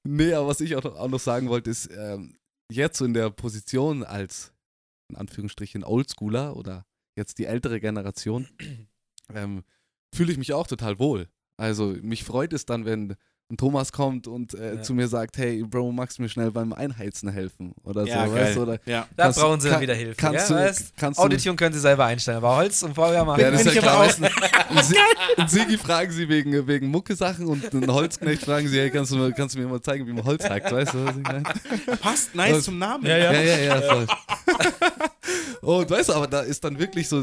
[0.06, 2.36] Nee, aber was ich auch noch, auch noch sagen wollte, ist, ähm,
[2.70, 4.52] jetzt so in der Position als,
[5.10, 6.84] in Anführungsstrichen, Oldschooler oder
[7.16, 8.46] jetzt die ältere Generation,
[9.34, 9.64] ähm,
[10.14, 11.28] fühle ich mich auch total wohl.
[11.56, 13.16] Also mich freut es dann, wenn
[13.50, 14.82] ein Thomas kommt und äh, Ja.
[14.82, 17.74] zu mir sagt, hey Bro, magst du mir schnell beim Einheizen helfen?
[17.84, 18.42] Oder Ja, so, geil.
[18.42, 18.62] weißt du?
[18.62, 19.06] Oder Ja.
[19.16, 20.14] Da brauchen sie dann kann- wieder Hilfe.
[20.16, 20.92] kannst ja, du- weißt?
[20.96, 23.40] kannst du- Audition können sie selber einstellen, aber Holz und Feuer machen.
[23.42, 24.08] Ja, das ist Bin ja klar.
[25.38, 29.16] in Sigi fragen sie wegen, wegen Mucke-Sachen und einen Holzknecht fragen sie, hey, kannst du,
[29.16, 31.42] mir- kannst du mir mal zeigen, wie man Holz hackt, weißt du, was ich meine?
[32.00, 33.04] Passt nice Also- zum Namen.
[33.04, 33.30] Ja, ja.
[33.32, 34.06] Ja, ja, ja, voll.
[35.60, 37.22] und weißt du, aber da ist dann wirklich so,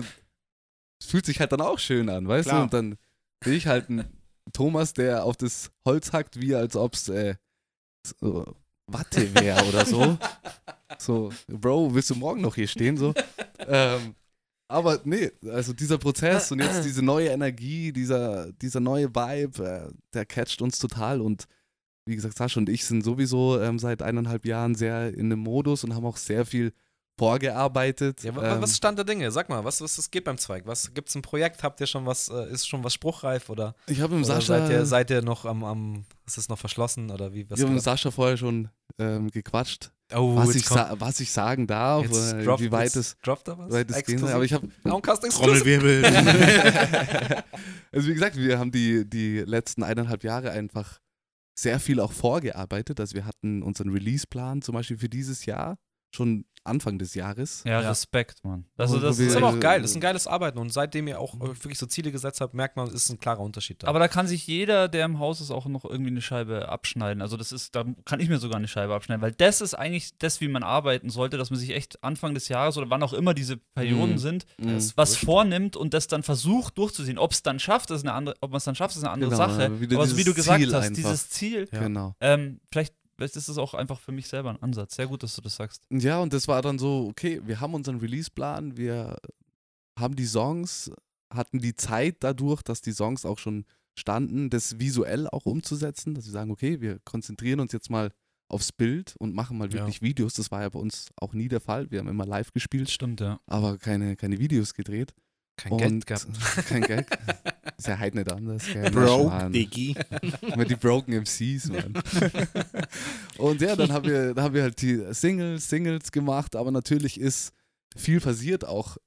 [1.01, 2.59] es fühlt sich halt dann auch schön an, weißt Klar.
[2.59, 2.63] du?
[2.65, 2.95] Und dann
[3.43, 4.05] sehe ich halt einen
[4.51, 7.35] Thomas, der auf das Holz hackt, wie als ob es äh,
[8.19, 8.55] so
[8.87, 10.17] Watte wäre oder so.
[10.99, 12.97] So, Bro, willst du morgen noch hier stehen?
[12.97, 13.13] So.
[13.59, 14.13] Ähm,
[14.67, 19.93] aber nee, also dieser Prozess und jetzt diese neue Energie, dieser, dieser neue Vibe, äh,
[20.13, 21.47] der catcht uns total und
[22.05, 25.83] wie gesagt, Sascha und ich sind sowieso ähm, seit eineinhalb Jahren sehr in dem Modus
[25.83, 26.73] und haben auch sehr viel
[27.17, 28.23] vorgearbeitet.
[28.23, 29.31] Ja, ähm, was ist Stand der Dinge?
[29.31, 30.65] Sag mal, was, was es geht beim Zweig?
[30.65, 31.63] Was gibt's ein Projekt?
[31.63, 32.29] Habt ihr schon was?
[32.29, 35.45] Äh, ist schon was spruchreif oder, ich habe oder Sascha, seid ihr seid ihr noch
[35.45, 37.49] am, am ist es noch verschlossen oder wie?
[37.49, 37.83] Was ich hab mit?
[37.83, 39.91] Sascha vorher schon ähm, gequatscht.
[40.13, 43.71] Oh, was, ich was ich sagen darf, droppt- wie weit es, droppt da was?
[43.71, 44.31] weit es gehen soll.
[44.31, 44.67] Aber ich habe.
[44.83, 46.05] Trommelwirbel.
[47.91, 50.99] also wie gesagt, wir haben die, die letzten eineinhalb Jahre einfach
[51.57, 52.99] sehr viel auch vorgearbeitet.
[52.99, 55.77] Also wir hatten unseren Release-Plan zum Beispiel für dieses Jahr
[56.13, 57.63] schon Anfang des Jahres.
[57.65, 57.89] Ja, Ja.
[57.89, 58.65] Respekt, Mann.
[58.77, 59.81] Also das ist aber Äh, auch geil.
[59.81, 60.59] Das ist ein geiles Arbeiten.
[60.59, 63.39] Und seitdem ihr auch wirklich so Ziele gesetzt habt, merkt man, es ist ein klarer
[63.39, 63.87] Unterschied da.
[63.87, 67.21] Aber da kann sich jeder, der im Haus ist, auch noch irgendwie eine Scheibe abschneiden.
[67.21, 70.17] Also das ist, da kann ich mir sogar eine Scheibe abschneiden, weil das ist eigentlich
[70.19, 73.13] das, wie man arbeiten sollte, dass man sich echt Anfang des Jahres oder wann auch
[73.13, 74.17] immer diese Perioden Mhm.
[74.19, 74.91] sind, Mhm.
[74.95, 77.17] was vornimmt und das dann versucht durchzuziehen.
[77.17, 79.31] Ob es dann schafft, ist eine andere, ob man es dann schafft, ist eine andere
[79.31, 79.65] Genau, Sache.
[79.65, 80.95] aber so wie du gesagt Ziel hast, einfach.
[80.95, 81.79] dieses Ziel, Ja.
[81.79, 82.15] Genau.
[82.21, 84.95] ähm, vielleicht, vielleicht ist es auch einfach für mich selber ein Ansatz.
[84.95, 85.83] Sehr gut, dass du das sagst.
[85.91, 89.17] Ja, und das war dann so, okay, wir haben unseren Release-Plan, wir
[89.99, 90.91] haben die Songs,
[91.33, 93.65] hatten die Zeit dadurch, dass die Songs auch schon
[93.97, 98.11] standen, das visuell auch umzusetzen, dass wir sagen, okay, wir konzentrieren uns jetzt mal
[98.47, 99.73] aufs Bild und machen mal Ja.
[99.79, 100.33] wirklich Videos.
[100.33, 101.89] Das war ja bei uns auch nie der Fall.
[101.91, 103.39] Wir haben immer live gespielt, Stimmt, ja.
[103.47, 105.13] aber keine, keine Videos gedreht.
[105.57, 106.27] Kein und Geld gehabt.
[106.67, 107.07] Kein Geld.
[107.81, 108.63] Ist ja halt nicht anders.
[108.71, 108.91] Gell?
[108.91, 109.51] Broke, Mann.
[109.51, 109.95] Diggi.
[110.55, 111.93] Mit die Broken MCs, Mann.
[113.39, 117.19] und ja, dann haben wir, da haben wir halt die Singles, Singles gemacht, aber natürlich
[117.19, 117.53] ist
[117.97, 118.97] viel passiert auch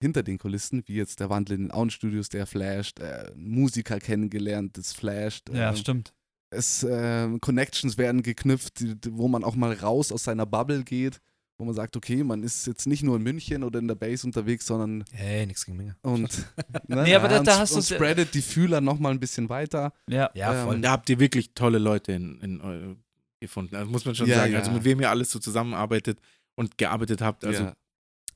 [0.00, 4.76] hinter den Kulissen, wie jetzt der Wandel in den Auenstudios, der flasht, äh, Musiker kennengelernt,
[4.76, 5.48] das flasht.
[5.52, 6.12] Ja, ähm, stimmt.
[6.50, 11.20] es äh, Connections werden geknüpft, wo man auch mal raus aus seiner Bubble geht,
[11.58, 14.26] wo man sagt, okay, man ist jetzt nicht nur in München oder in der Base
[14.26, 15.96] unterwegs, sondern Hey, nichts gegen Minge.
[16.02, 16.46] und,
[16.88, 19.20] ne, Nee, aber da- und, da hast und du's ja- spreadet die Fühler nochmal ein
[19.20, 19.92] bisschen weiter.
[20.08, 20.30] Ja.
[20.34, 20.76] Ja, voll.
[20.76, 22.96] Ähm, Da habt ihr wirklich tolle Leute in, in,
[23.40, 23.72] gefunden.
[23.74, 24.52] Das muss man schon Ja, sagen.
[24.52, 24.58] ja.
[24.60, 26.18] Also mit wem ihr alles so zusammenarbeitet
[26.54, 27.44] und gearbeitet habt.
[27.44, 27.74] Also ja.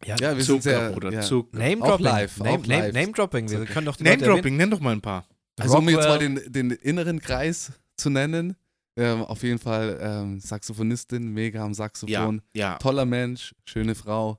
[0.04, 1.20] Ja, ja, wir sind Zucker sehr, oder ja.
[1.22, 1.56] Zucker.
[1.58, 2.04] Name Dropping.
[2.04, 2.94] live, Name, Name, live.
[2.94, 3.50] Name Dropping.
[3.50, 5.26] Wir können doch die Leute Name-Dropping, nenn doch mal ein paar.
[5.58, 8.56] Also um jetzt mal den, den inneren Kreis zu nennen,
[8.96, 12.76] ähm, auf jeden Fall ähm, Saxophonistin, mega am Ja, Saxophon, ja.
[12.78, 14.38] toller Mensch, schöne Frau.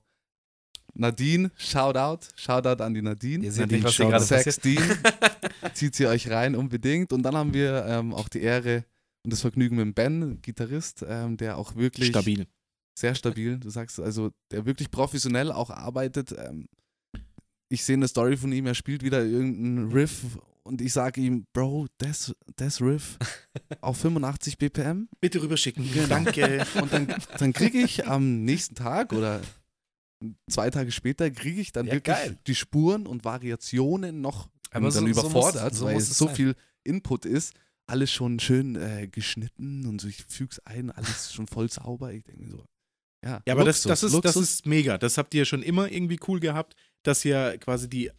[0.93, 3.43] Nadine, Shoutout, Shoutout an die Nadine.
[3.45, 4.65] Ihr seht Nadine nicht, was hier gerade passiert.
[4.65, 4.83] Dean,
[5.75, 7.13] zieht sie euch rein unbedingt.
[7.13, 8.83] Und dann haben wir ähm, auch die Ehre
[9.23, 12.47] und das Vergnügen mit dem Ben, Gitarrist, ähm, der auch wirklich Stabil.
[12.97, 16.33] sehr stabil, du sagst, also der wirklich professionell auch arbeitet.
[16.35, 16.67] Ähm,
[17.69, 21.45] ich sehe eine Story von ihm, er spielt wieder irgendeinen Riff und ich sage ihm,
[21.53, 23.17] Bro, das, das Riff
[23.81, 25.07] auf 85 BPM.
[25.19, 25.89] Bitte rüberschicken.
[25.91, 26.07] Genau.
[26.07, 26.65] Danke.
[26.81, 27.07] Und dann,
[27.39, 29.41] dann kriege ich am nächsten Tag oder
[30.49, 32.37] zwei Tage später kriege ich dann Ja, wirklich geil.
[32.47, 36.09] die Spuren und Variationen noch Aber und dann so- so muss- überfordert, so weil es
[36.09, 36.35] es so sein.
[36.35, 37.53] viel Input ist.
[37.89, 42.11] Alles schon schön äh, geschnitten und so, ich füg's ein, alles schon voll sauber.
[42.11, 42.65] Ich denke so,
[43.23, 43.41] ja.
[43.47, 44.97] Ja, aber das, Luxus, das, ist, das ist mega.
[44.97, 48.11] Das habt ihr schon immer irgendwie cool gehabt, dass ihr quasi die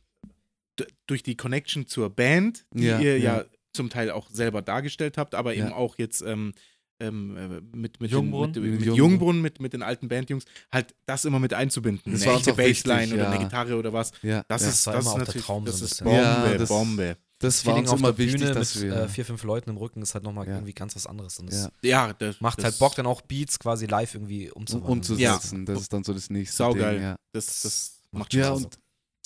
[1.07, 3.39] durch die Connection zur Band, die Ja, ihr ja.
[3.39, 3.45] ja.
[3.73, 5.75] zum Teil auch selber dargestellt habt, aber eben Ja.
[5.77, 6.53] auch jetzt ähm,
[7.01, 8.53] ähm, äh, mit, mit, Jungbrunn.
[8.53, 8.97] Den, mit, mit Jungbrunn.
[9.11, 12.13] Jungbrunn, mit, mit den alten Bandjungs, halt das immer mit einzubinden.
[12.13, 13.31] Das eine echte auch wichtig, Bassline oder ja.
[13.31, 14.11] eine Gitarre oder was.
[14.23, 14.69] Ja, Das ja.
[14.71, 16.03] ist, das immer ist auch der natürlich Traum das ist.
[16.03, 17.17] Bombe, Ja, das- Bombe.
[17.39, 18.97] das war uns auf immer der wichtig, Bühne dass mit wir.
[18.97, 20.55] äh, vier, fünf Leuten im Rücken ist halt nochmal Ja.
[20.55, 21.39] irgendwie ganz was anderes.
[21.39, 24.51] Und das ja, Ja, das macht das, halt Bock, dann auch Beats quasi live irgendwie
[24.51, 24.93] um, umzuwandeln.
[24.99, 25.67] umzusetzen.
[25.67, 26.95] Das ist dann so das nächste Saugeil.
[26.95, 27.03] Ding.
[27.05, 28.65] Ja, Das, das macht ja Spaß.
[28.65, 28.79] und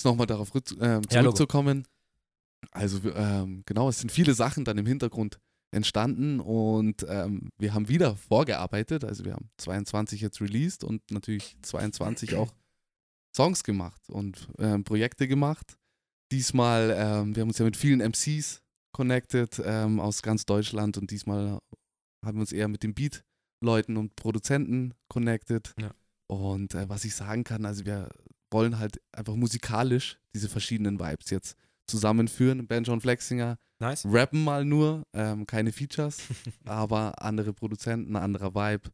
[0.03, 1.87] jetzt nochmal darauf rück- ähm, Ja, zurückzukommen.
[2.73, 5.39] also ähm, genau, es sind viele Sachen dann im Hintergrund
[5.75, 9.05] entstanden und ähm, wir haben wieder vorgearbeitet.
[9.05, 12.53] Also wir haben 22 jetzt released und natürlich 22 auch
[13.35, 15.79] Songs gemacht und ähm, Projekte gemacht.
[16.31, 18.61] Diesmal, ähm, wir haben uns ja mit vielen MCs
[18.95, 21.59] connected ähm, aus ganz Deutschland und diesmal
[22.25, 25.75] haben wir uns eher mit den Beat-Leuten und Produzenten connected.
[25.81, 25.93] Ja.
[26.29, 28.09] Und äh, was ich sagen kann, also wir
[28.53, 32.67] wollen halt einfach musikalisch diese verschiedenen Vibes jetzt zusammenführen.
[32.67, 34.05] Ben John Flexinger Nice.
[34.07, 36.19] rappen mal nur, ähm, keine Features,
[36.65, 38.91] aber andere Produzenten, anderer Vibe.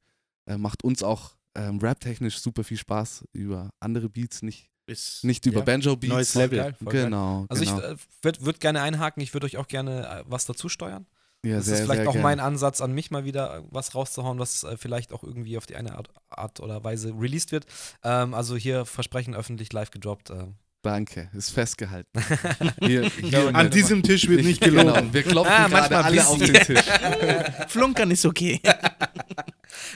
[0.47, 5.45] Äh, macht uns auch ähm, rap-technisch super viel Spaß über andere Beats, nicht, Ist, nicht
[5.47, 5.65] über Ja.
[5.65, 6.13] Banjo-Beats.
[6.13, 6.59] Neues Voll Level.
[6.59, 7.05] geil, voll geil.
[7.05, 7.47] Genau.
[7.49, 7.79] Also genau.
[7.79, 11.07] ich äh, würde würd gerne einhaken, ich würde euch auch gerne äh, was dazu steuern.
[11.45, 14.65] Ja, das ist vielleicht auch mein Ansatz an mich mal wieder äh, was rauszuhauen, was
[14.65, 17.67] äh, vielleicht auch irgendwie auf die eine Art, Art oder Weise released wird.
[18.03, 20.31] Ähm, also hier Versprechen öffentlich live gedroppt.
[20.31, 20.49] Äh.
[20.83, 22.21] Danke, ist festgehalten.
[22.81, 24.93] Hier, hier An diesem Tisch wird nicht gelogen.
[24.95, 26.85] Genau, wir klopfen Ah, gerade alle auf den Tisch.
[27.69, 28.61] Flunkern ist okay.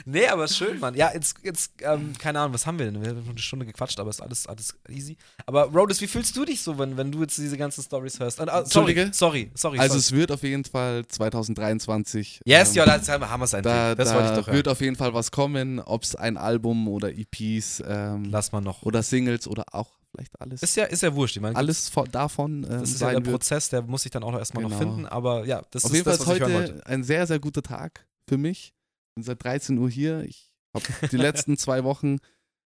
[0.05, 0.93] Nee, aber ist schön, Mann.
[0.95, 3.01] Ja, jetzt, jetzt ähm, keine Ahnung, was haben wir denn?
[3.01, 5.17] Wir haben eine Stunde gequatscht, aber ist alles, alles easy.
[5.45, 8.41] Aber Rhodes, wie fühlst du dich so, wenn, wenn du jetzt diese ganzen Stories hörst?
[8.41, 9.09] Ah, ah, sorry, Entschuldige?
[9.13, 9.79] sorry, sorry.
[9.79, 9.99] Also sorry.
[10.01, 12.41] es wird auf jeden Fall 2023.
[12.45, 13.73] yes, ähm, ja, da haben wir es endlich.
[13.73, 14.55] da, das da wollte ich doch hören.
[14.57, 18.61] wird auf jeden Fall was kommen, ob es ein Album oder EPs ähm, Lass mal
[18.61, 18.83] noch.
[18.83, 20.61] oder Singles oder auch vielleicht alles.
[20.63, 21.35] Ist ja, ist ja wurscht.
[21.35, 23.29] Ich meine, alles von, davon ähm, das ist ja der wird.
[23.31, 24.79] Prozess, der muss sich dann auch noch erstmal noch Genau.
[24.93, 25.05] finden.
[25.07, 26.73] Aber ja, das Auf ist jeden Fall das, ist was ich hören wollte.
[26.75, 28.73] heute ein sehr, sehr guter Tag für mich.
[29.15, 30.23] Bin seit 13 Uhr hier.
[30.23, 32.17] Ich Hab die letzten zwei Wochen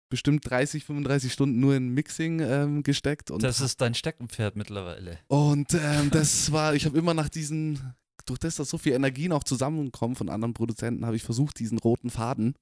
[0.10, 3.32] bestimmt 30, 35 Stunden nur in Mixing ähm, gesteckt.
[3.32, 5.20] Und, Das ist dein Steckenpferd mittlerweile.
[5.28, 7.94] und ähm, das war, ich habe immer nach diesen,
[8.26, 11.78] durch das, dass so viel Energien auch zusammenkommen von anderen Produzenten, habe ich versucht, diesen
[11.80, 12.56] roten Faden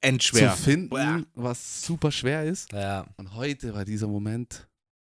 [0.00, 0.54] Endschwer.
[0.54, 1.22] zu finden, Boah.
[1.34, 2.72] was super schwer ist.
[2.72, 3.06] Ja.
[3.16, 4.68] Und heute war dieser Moment,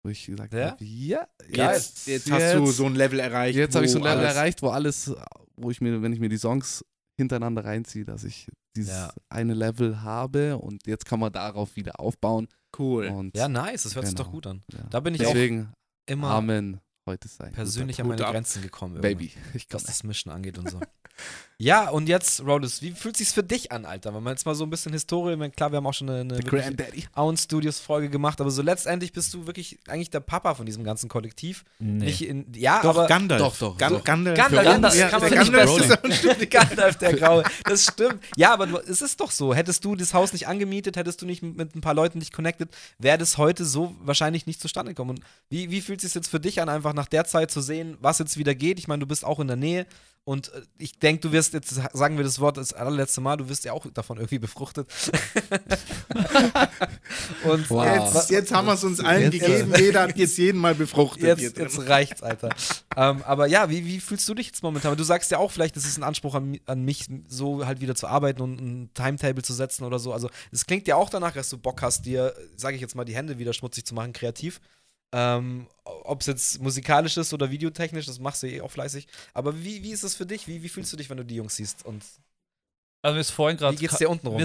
[0.04, 0.72] wo ich gesagt Ja?
[0.72, 3.58] habe, ja, Jetzt, jetzt hast du so ein Level erreicht.
[3.58, 5.14] Jetzt habe ich so ein Level alles- erreicht, wo alles,
[5.58, 6.84] wo ich mir, wenn ich mir die Songs
[7.18, 9.12] hintereinander reinziehe, dass ich dieses Ja.
[9.30, 12.48] eine Level habe und jetzt kann man darauf wieder aufbauen.
[12.78, 13.08] Cool.
[13.08, 14.26] Und ja, nice, das hört sich Genau.
[14.26, 14.64] doch gut an.
[14.72, 14.80] ja.
[14.90, 17.52] Da bin ich deswegen auch immer Amen heute sein.
[17.52, 18.32] persönlich an meine ab.
[18.32, 19.02] Grenzen gekommen.
[19.02, 19.32] Baby.
[19.54, 20.80] Ich Was kann das Mischen angeht und so.
[21.61, 24.15] Ja, und jetzt, Rhodes, wie fühlt sich's für dich an, Alter?
[24.15, 26.40] Wenn man jetzt mal so ein bisschen Historie, klar, wir haben auch schon eine, eine.
[27.18, 30.86] Own Studios Folge gemacht, aber so letztendlich bist du wirklich eigentlich der Papa von diesem
[30.86, 31.65] ganzen Kollektiv.
[31.80, 32.06] Nee.
[32.06, 33.41] Nicht in, ja, Doch, aber Gandalf.
[33.41, 34.03] Doch, doch, Gan doch.
[34.06, 34.38] Gandalf.
[34.38, 37.44] Gandalf, Gandalf, ja, kann man der Gandalf Gandalf der Graue.
[37.65, 38.23] Das stimmt.
[38.38, 39.53] Ja, aber du, es ist doch so.
[39.53, 42.31] Hättest du das Haus nicht angemietet, hättest du nicht mit, mit ein paar Leuten nicht
[42.31, 42.69] connected,
[42.99, 45.10] wäre das heute so wahrscheinlich nicht zustande gekommen.
[45.10, 47.60] Und wie, wie fühlt es sich jetzt für dich an, einfach nach der Zeit zu
[47.60, 48.80] sehen, was jetzt wieder geht?
[48.80, 49.86] Ich meine, du bist auch in der Nähe.
[50.30, 53.49] Und äh, ich denke, du wirst, jetzt sagen wir das Wort das allerletzte Mal, du
[53.49, 54.88] wirst ja auch davon irgendwie befruchtet.
[57.45, 58.14] Und Wow.
[58.14, 59.73] Jetzt, jetzt haben wir es uns allen Jetzt- gegeben.
[59.76, 61.39] Jeder hat jetzt jeden mal befruchtet.
[61.39, 62.49] Jetzt, jetzt reicht's, Alter.
[62.95, 64.95] ähm, aber ja, wie, wie fühlst du dich jetzt momentan?
[64.95, 67.95] Du sagst ja auch, vielleicht ist es ein Anspruch an, an mich, so halt wieder
[67.95, 70.14] zu arbeiten und ein Timetable zu setzen oder so.
[70.14, 73.03] Also, es klingt ja auch danach, dass du Bock hast, dir, sage ich jetzt mal,
[73.06, 74.61] die Hände wieder schmutzig zu machen, kreativ.
[75.11, 79.07] Ähm, Ob es jetzt musikalisch ist oder videotechnisch, das machst du eh auch fleißig.
[79.34, 80.48] Aber wie, wie ist es für dich?
[80.48, 81.86] Wie, wie fühlst du dich, wenn du die Jungs siehst?
[81.86, 82.03] Und
[83.02, 83.76] Also mir ist vorhin gerade.
[83.76, 84.38] wie geht's dir unten rum?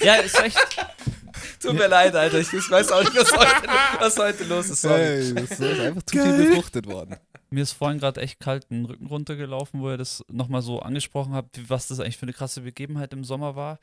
[0.00, 0.58] Ja, ist echt.
[1.60, 2.38] Tut mir leid, Alter.
[2.38, 3.68] Ich, weiß auch nicht, was heute,
[4.00, 4.82] was heute los ist.
[4.82, 4.94] Sorry.
[5.00, 7.16] Hey, das ist einfach zu viel befruchtet worden.
[7.50, 11.32] Mir ist vorhin gerade echt kalt den Rücken runtergelaufen, wo ihr das nochmal so angesprochen
[11.32, 13.78] habt, wie- was das eigentlich für eine krasse Begebenheit im Sommer war.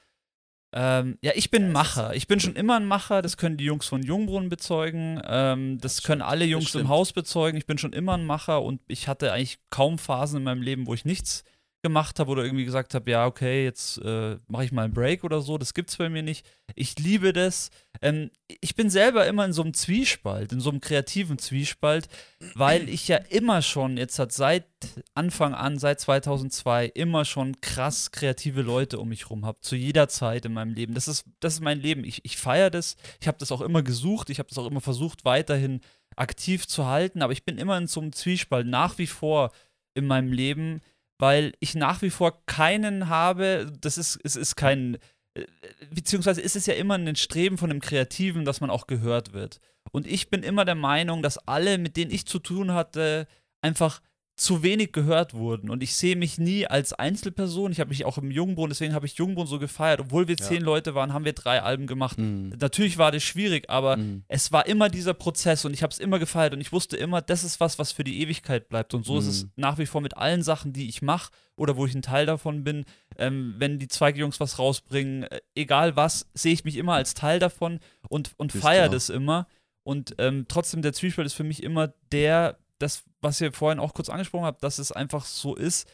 [0.78, 2.14] Ähm, ja, ich bin Macher.
[2.16, 3.22] Ich bin schon immer ein Macher.
[3.22, 5.22] Das können die Jungs von Jungbrunnen bezeugen.
[5.26, 6.90] Ähm, das können alle Jungs im.
[6.90, 7.58] Haus bezeugen.
[7.58, 10.86] Ich bin schon immer ein Macher und ich hatte eigentlich kaum Phasen in meinem Leben,
[10.86, 11.46] wo ich nichts
[11.86, 15.24] gemacht habe oder irgendwie gesagt habe, ja, okay, jetzt äh, mache ich mal einen Break
[15.24, 15.60] oder so.
[15.60, 16.44] Das gibt's bei mir nicht.
[16.74, 17.70] Ich liebe das.
[18.02, 22.08] Ähm, ich bin selber immer in so einem Zwiespalt, in so einem kreativen Zwiespalt,
[22.56, 24.66] weil ich ja immer schon, jetzt hat seit
[25.14, 30.08] Anfang an, seit 2002, immer schon krass kreative Leute um mich rum habe, zu jeder
[30.08, 30.96] Zeit in meinem Leben.
[30.96, 32.04] Das ist, das ist mein Leben.
[32.04, 32.96] Ich, ich feiere das.
[33.22, 34.32] Ich habe das auch immer gesucht.
[34.32, 35.82] Ich habe das auch immer versucht, weiterhin
[36.16, 37.22] aktiv zu halten.
[37.22, 39.52] Aber ich bin immer in so einem Zwiespalt, nach wie vor
[39.94, 40.82] in meinem Leben,
[41.18, 43.72] weil ich nach wie vor keinen habe.
[43.82, 44.98] Das ist, es ist kein
[45.36, 45.46] äh,
[45.94, 49.60] beziehungsweise ist es ja immer ein Streben von dem Kreativen, dass man auch gehört wird.
[49.92, 53.28] Und ich bin immer der Meinung, dass alle, mit denen ich zu tun hatte,
[53.62, 54.02] einfach
[54.38, 55.70] zu wenig gehört wurden.
[55.70, 57.72] Und ich sehe mich nie als Einzelperson.
[57.72, 60.02] Ich habe mich auch im Jungbrunnen, deswegen habe ich Jungbrunnen so gefeiert.
[60.02, 60.46] Obwohl wir Ja.
[60.46, 62.18] zehn Leute waren, haben wir drei Alben gemacht.
[62.18, 62.50] Mhm.
[62.60, 64.24] Natürlich war das schwierig, aber Mhm.
[64.28, 67.22] es war immer dieser Prozess und ich habe es immer gefeiert und ich wusste immer,
[67.22, 68.94] das ist was, was für die Ewigkeit bleibt.
[68.94, 69.52] Und so ist es Mhm.
[69.56, 72.66] nach wie vor mit allen Sachen, die ich mache oder wo ich ein Teil davon
[72.66, 72.84] bin.
[73.18, 77.40] Ähm, wenn die Zweige-Jungs was rausbringen, äh, egal was, sehe ich mich immer als Teil
[77.40, 77.80] davon
[78.10, 79.48] und, und feiere das immer.
[79.84, 83.94] Und ähm, trotzdem, der Zwiespalt ist für mich immer der, das, was ihr vorhin auch
[83.94, 85.88] kurz angesprochen habt, dass es einfach so ist,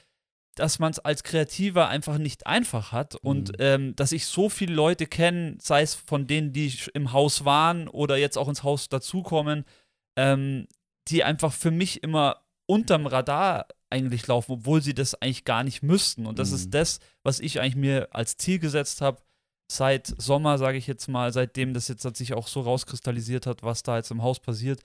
[0.55, 3.55] dass man es als Kreativer einfach nicht einfach hat und Mhm.
[3.59, 7.87] ähm, dass ich so viele Leute kenne, sei es von denen, die im Haus waren
[7.87, 9.63] oder jetzt auch ins Haus dazukommen,
[10.17, 10.67] ähm,
[11.07, 15.83] die einfach für mich immer unterm Radar eigentlich laufen, obwohl sie das eigentlich gar nicht
[15.83, 16.25] müssten.
[16.25, 16.55] Und das Mhm.
[16.55, 19.21] ist das, was ich eigentlich mir als Ziel gesetzt habe,
[19.71, 23.83] seit Sommer, sage ich jetzt mal, seitdem das jetzt sich auch so rauskristallisiert hat, was
[23.83, 24.81] da jetzt im Haus passiert,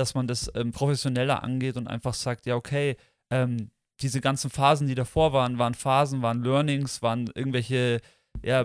[0.00, 2.96] dass man das ähm, professioneller angeht und einfach sagt, ja, okay,
[3.30, 3.70] ähm,
[4.00, 8.00] diese ganzen Phasen, die davor waren, waren Phasen, waren Learnings, waren irgendwelche,
[8.42, 8.64] ja,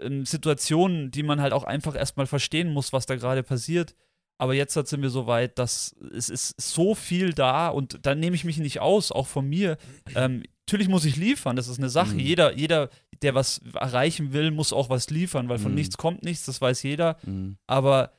[0.00, 3.94] ähm, Situationen, die man halt auch einfach erstmal verstehen muss, was da gerade passiert.
[4.38, 8.14] Aber jetzt halt sind wir so weit, dass es ist so viel da und da
[8.14, 9.76] nehme ich mich nicht aus, auch von mir.
[10.16, 12.14] Ähm, natürlich muss ich liefern, das ist eine Sache.
[12.14, 12.20] Mhm.
[12.20, 12.88] Jeder, jeder,
[13.20, 15.76] der was erreichen will, muss auch was liefern, weil von Mhm.
[15.76, 17.18] nichts kommt nichts, das weiß jeder.
[17.24, 17.56] Mhm.
[17.66, 18.12] Aber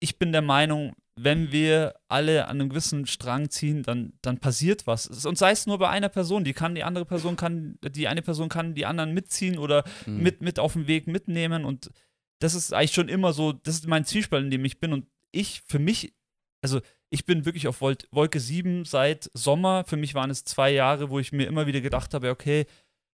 [0.00, 0.94] ich bin der Meinung,
[1.24, 5.06] wenn wir alle an einem gewissen Strang ziehen, dann, dann passiert was.
[5.26, 8.22] Und sei es nur bei einer Person, die kann, die andere Person kann, die eine
[8.22, 10.22] Person kann die anderen mitziehen oder Mhm.
[10.22, 11.64] mit, mit auf den Weg mitnehmen.
[11.64, 11.90] Und
[12.40, 14.92] das ist eigentlich schon immer so, das ist mein Zwiespalt, in dem ich bin.
[14.92, 16.14] Und ich, für mich,
[16.62, 16.80] also
[17.10, 19.84] ich bin wirklich auf Wolke 7 seit Sommer.
[19.84, 22.66] Für mich waren es zwei Jahre, wo ich mir immer wieder gedacht habe, okay,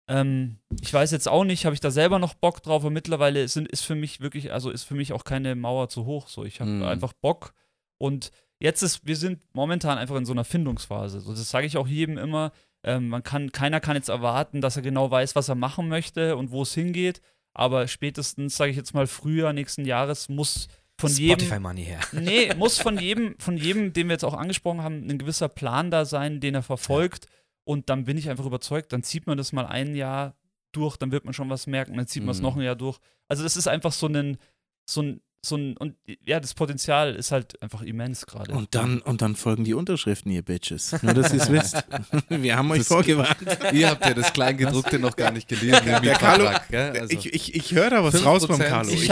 [0.07, 3.47] ähm, ich weiß jetzt auch nicht, habe ich da selber noch Bock drauf, aber mittlerweile
[3.47, 6.27] sind, ist für mich wirklich, also ist für mich auch keine Mauer zu hoch.
[6.27, 6.83] So, ich habe Mhm.
[6.83, 7.53] einfach Bock
[7.99, 11.19] und jetzt ist, wir sind momentan einfach in so einer Findungsphase.
[11.21, 12.51] So, das sage ich auch jedem immer.
[12.83, 16.35] Ähm, man kann, keiner kann jetzt erwarten, dass er genau weiß, was er machen möchte
[16.35, 17.21] und wo es hingeht.
[17.53, 20.67] aber spätestens, sage ich jetzt mal, Frühjahr nächsten Jahres muss
[20.97, 21.39] von jedem.
[21.39, 21.99] Spotify Money her.
[22.13, 25.91] Nee, muss von jedem, von jedem, den wir jetzt auch angesprochen haben, ein gewisser Plan
[25.91, 27.27] da sein, den er verfolgt.
[27.65, 30.35] Und dann bin ich einfach überzeugt, dann zieht man das mal ein Jahr
[30.71, 32.43] durch, dann wird man schon was merken, dann zieht man es Mhm.
[32.43, 32.99] noch ein Jahr durch.
[33.27, 34.37] Also das ist einfach so ein,
[34.89, 35.95] so ein, so ein, und
[36.25, 38.51] ja, das Potenzial ist halt einfach immens gerade.
[38.51, 41.01] Und dann, und dann folgen die Unterschriften, ihr Bitches.
[41.01, 41.77] Nur, dass ihr es wisst.
[42.29, 43.37] Wir haben euch Das- vorgewarnt.
[43.71, 46.49] Ihr habt ja das Kleingedruckte noch gar nicht gelesen, Der Carlo-?
[46.71, 48.63] Also, ich ich, ich höre da was raus beim 5%.
[48.67, 48.89] Carlo.
[48.91, 49.11] ich Ich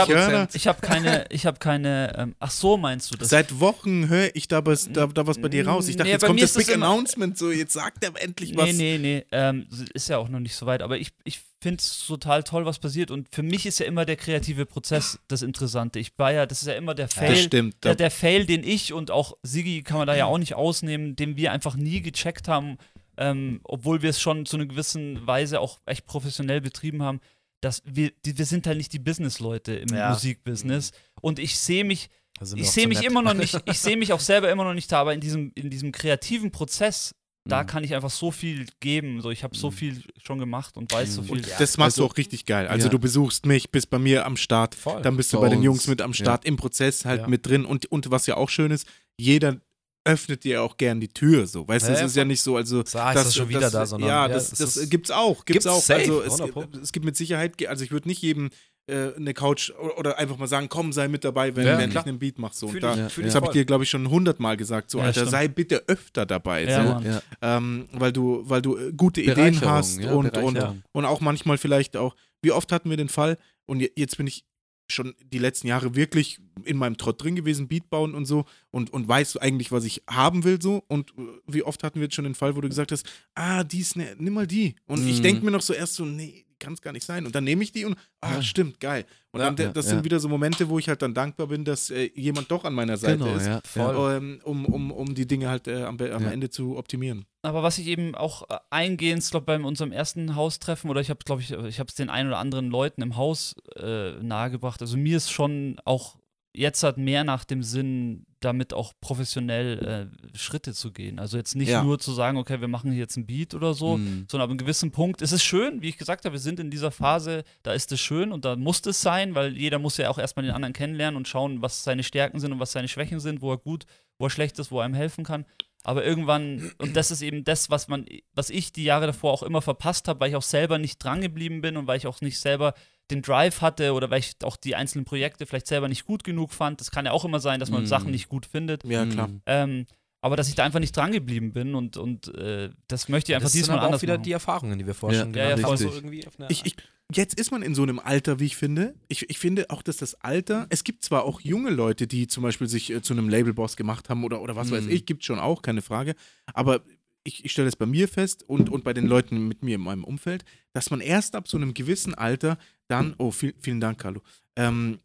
[0.68, 3.30] habe hab keine, ich habe keine, ähm, ach so meinst du das?
[3.30, 5.88] seit Wochen höre ich da was, da, da was bei dir raus.
[5.88, 7.38] Ich dachte, Nee, jetzt kommt das Big Announcement.
[7.38, 8.66] So, jetzt sagt er endlich was.
[8.74, 9.26] Nee, nee, nee.
[9.32, 10.82] Ähm, ist ja auch noch nicht so weit.
[10.82, 13.12] Aber ich, ich finde es total toll, was passiert.
[13.12, 16.00] Und für mich ist ja immer der kreative Prozess das Interessante.
[16.00, 17.36] Ich war ja, das ist ja immer der Fail.
[17.36, 17.84] Stimmt.
[17.84, 21.18] Der, der Fail, den ich und auch Sigi kann man da ja auch nicht ausnehmen,
[21.18, 22.78] den wir einfach nie gecheckt haben,
[23.18, 27.20] ähm, obwohl wir es schon zu einer gewissen Weise auch echt professionell betrieben haben,
[27.60, 30.12] dass wir, die, wir sind halt nicht die Business-Leute im Ja.
[30.12, 30.92] Musikbusiness.
[31.20, 32.10] Und ich sehe mich
[32.56, 33.10] ich sehe mich nett.
[33.10, 35.52] immer noch nicht, ich sehe mich auch selber immer noch nicht da, aber in diesem,
[35.56, 37.16] in diesem kreativen Prozess,
[37.48, 37.68] da Mhm.
[37.68, 39.22] kann ich einfach so viel geben.
[39.22, 39.74] So, ich habe so Mhm.
[39.74, 41.26] viel schon gemacht und weiß so Mhm.
[41.26, 41.36] viel.
[41.38, 42.68] Und das machst du Also- auch richtig geil.
[42.68, 42.92] Also Ja.
[42.92, 44.76] du besuchst mich, bist bei mir am Start.
[44.76, 45.02] Voll.
[45.02, 47.28] Dann bist du Bei bei den uns, Jungs mit am Start, im Prozess halt Ja.
[47.28, 47.66] mit drin.
[47.66, 48.88] Und, und was ja auch schön ist,
[49.18, 49.58] jeder
[50.06, 51.48] öffnet dir auch gern die Tür.
[51.48, 53.50] So, weißt du, Ja, es ja, ist ja nicht so, also Sag, ist das schon
[53.50, 55.82] wieder das, da, sondern ja, ja, das, das das, ist- gibt's auch, gibt's, Gibt's auch.
[55.82, 56.66] safe, also es, 100 Pro.
[56.82, 58.50] es gibt mit Sicherheit, also ich würde nicht jedem
[58.88, 61.98] äh, eine Couch oder einfach mal sagen, komm, sei mit dabei, wenn, Ja, wenn ich
[61.98, 62.56] einen Beat mache.
[62.56, 64.56] So, Fühl und da, ich- Ja, das ich habe ich dir, glaube ich, schon hundertmal
[64.58, 64.90] gesagt.
[64.90, 65.32] So, Ja, Alter, stimmt.
[65.32, 66.64] sei bitte öfter dabei.
[66.66, 70.58] Ja, so, ähm, weil du, weil du äh, gute Ideen hast ja, und, und,
[70.94, 74.28] und auch manchmal vielleicht auch, wie oft hatten wir den Fall, und je- jetzt bin
[74.28, 74.46] ich
[74.90, 78.90] schon die letzten Jahre wirklich in meinem Trott drin gewesen, Beat bauen und so und,
[78.94, 82.16] und weiß eigentlich, was ich haben will so und äh, wie oft hatten wir jetzt
[82.16, 83.06] schon den Fall, wo du gesagt hast,
[83.36, 85.24] ah, die ist ne, nimm mal die und ich Mhm.
[85.24, 87.64] denke mir noch so erst so, nee, kann es gar nicht sein und dann nehme
[87.64, 88.42] ich die und, ah, Ja.
[88.42, 89.92] stimmt, geil und Ja, dann, das ja.
[89.92, 92.74] sind wieder so Momente, wo ich halt dann dankbar bin, dass äh, jemand doch an
[92.74, 93.62] meiner Seite Genau, ist, ja.
[93.66, 93.96] Voll.
[93.96, 94.18] ja.
[94.18, 96.32] ähm, um, um, um die Dinge halt äh, am, Be- am Ja.
[96.32, 97.26] Ende zu optimieren.
[97.44, 101.20] Aber was ich eben auch äh, eingehend, glaube bei unserem ersten Haustreffen, oder ich habe,
[101.26, 104.82] glaube ich, ich habe es den ein oder anderen Leuten im Haus äh, nahegebracht.
[104.82, 106.17] Also mir ist schon auch
[106.58, 111.20] jetzt hat mehr nach dem Sinn, damit auch professionell äh, Schritte zu gehen.
[111.20, 111.84] Also jetzt nicht Ja.
[111.84, 114.26] nur zu sagen, okay, wir machen hier jetzt ein Beat oder so, Mhm.
[114.30, 115.22] sondern ab einem gewissen Punkt.
[115.22, 118.00] Es ist schön, wie ich gesagt habe, wir sind in dieser Phase, da ist es
[118.00, 121.18] schön und da muss es sein, weil jeder muss ja auch erstmal den anderen kennenlernen
[121.18, 123.86] und schauen, was seine Stärken sind und was seine Schwächen sind, wo er gut,
[124.20, 125.46] wo er schlecht ist, wo er einem helfen kann.
[125.84, 129.44] Aber irgendwann, und das ist eben das, was man, was ich die Jahre davor auch
[129.44, 132.40] immer verpasst habe, weil ich auch selber nicht drangeblieben bin und weil ich auch nicht
[132.40, 132.74] selber
[133.12, 136.52] den Drive hatte oder weil ich auch die einzelnen Projekte vielleicht selber nicht gut genug
[136.54, 136.82] fand.
[136.82, 137.88] Das kann ja auch immer sein, dass man Mhm.
[137.88, 138.84] Sachen nicht gut findet.
[138.84, 139.28] Ja, klar.
[139.30, 139.42] Mhm.
[139.46, 139.86] Ähm,
[140.20, 143.46] aber dass ich da einfach nicht drangeblieben bin und, und äh, das möchte ich einfach
[143.46, 144.24] das sind diesmal aber anders auch wieder machen.
[144.24, 145.78] die Erfahrungen, die wir vorher Ja, schon ja, ja.
[145.78, 146.76] So irgendwie Ich, ich,
[147.14, 148.96] jetzt ist man in so einem Alter, wie ich finde.
[149.08, 152.44] Ich, ich finde auch, dass das Alter, es gibt zwar auch junge Leute, die zum
[152.44, 154.90] Beispiel sich äh, zu einem Labelboss gemacht haben oder, oder was weiß Mhm.
[154.92, 156.16] ich, gibt schon auch, keine Frage.
[156.54, 156.82] Aber
[157.28, 159.82] ich, ich stelle das bei mir fest und, und bei den Leuten mit mir in
[159.82, 164.00] meinem Umfeld, dass man erst ab so einem gewissen Alter dann, oh, viel, vielen Dank,
[164.00, 164.22] Carlo,
[164.56, 165.00] ähm,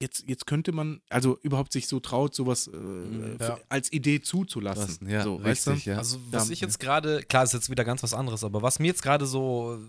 [0.00, 3.54] Jetzt, jetzt könnte man, also überhaupt sich so traut, sowas äh, Ja.
[3.56, 4.86] f- als Idee zuzulassen.
[4.86, 5.70] Lassen, ja, so, weißt du?
[5.72, 5.96] richtig, ja.
[5.98, 6.52] Also, was Ja.
[6.52, 9.26] ich jetzt gerade, klar, ist jetzt wieder ganz was anderes, aber was mir jetzt gerade
[9.26, 9.80] so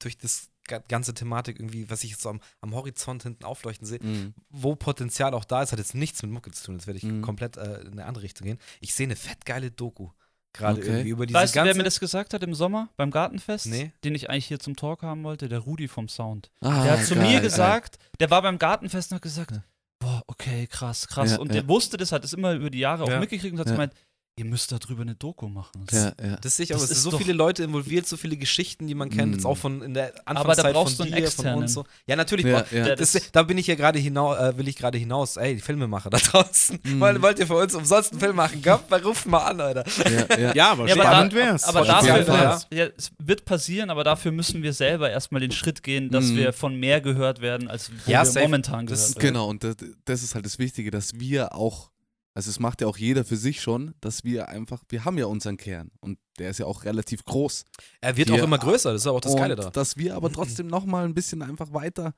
[0.00, 0.50] durch das
[0.88, 4.34] ganze Thematik irgendwie, was ich jetzt so am, am Horizont hinten aufleuchten sehe, Mhm.
[4.50, 6.74] wo Potenzial auch da ist, hat jetzt nichts mit Mucke zu tun.
[6.76, 7.22] Jetzt werde ich Mhm.
[7.22, 8.58] komplett äh, in eine andere Richtung gehen.
[8.80, 10.10] Ich sehe eine fettgeile Doku
[10.52, 10.88] gerade Okay.
[10.88, 11.68] irgendwie über diese Weißt du, ganze.
[11.70, 13.66] wer mir das gesagt hat im Sommer beim Gartenfest?
[13.66, 13.92] Nee.
[14.04, 15.48] Den ich eigentlich hier zum Talk haben wollte?
[15.48, 16.50] Der Rudi vom Sound.
[16.60, 17.42] Ah, Der hat zu geil, mir geil.
[17.42, 19.64] gesagt, der war beim Gartenfest und hat gesagt, Ja.
[19.98, 21.32] boah, okay, krass, krass.
[21.32, 21.54] Ja, und ja.
[21.54, 23.18] der wusste das, hat es immer über die Jahre auch Ja.
[23.18, 23.72] mitgekriegt und hat Ja.
[23.72, 23.92] gemeint,
[24.36, 25.86] ihr müsst darüber eine Doku machen.
[25.92, 26.36] Ja, ja.
[26.42, 28.36] das sehe ich aber, Das es ist sind so doch- viele Leute involviert, so viele
[28.36, 29.32] Geschichten, die man kennt, Mhm.
[29.34, 31.62] jetzt auch von in der Aber Anfangszeit da brauchst von du einen dir, von externen.
[31.62, 31.84] uns so.
[32.08, 32.44] Ja, natürlich.
[32.46, 32.96] Ja, ja.
[32.96, 35.36] Das, da bin ich ja gerade hinaus, äh, will ich gerade hinaus.
[35.36, 36.80] Ey, die Filmemacher da draußen.
[36.82, 36.98] Mhm.
[37.00, 38.60] Wollt, wollt ihr für uns umsonst einen Film machen?
[38.60, 39.84] Kommt, mal, ruft mal an, Alter.
[40.10, 40.54] Ja, ja.
[40.54, 41.64] Ja, aber Ja, aber, spannend da, wär's.
[41.64, 46.10] aber dafür, ja, es wird passieren, aber dafür müssen wir selber erstmal den Schritt gehen,
[46.10, 46.36] dass Mhm.
[46.38, 48.40] wir von mehr gehört werden, als wo Ja, wir safe.
[48.46, 49.26] momentan Das gehört ist werden.
[49.34, 51.90] Genau, und das, das ist halt das Wichtige, dass wir auch,
[52.34, 55.26] also es macht ja auch jeder für sich schon, dass wir einfach, wir haben ja
[55.26, 57.64] unseren Kern und der ist ja auch relativ groß.
[58.00, 59.70] Er wird Hier- auch immer größer, das ist aber auch das und Geile da.
[59.70, 62.14] dass wir aber trotzdem nochmal ein bisschen einfach weiter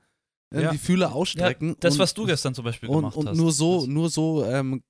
[0.53, 0.71] äh, Ja.
[0.71, 1.75] die Fühler Ja, ausstrecken.
[1.79, 3.37] das, und, was du gestern zum Beispiel und, gemacht und hast.
[3.37, 4.81] nur so, nur so ähm,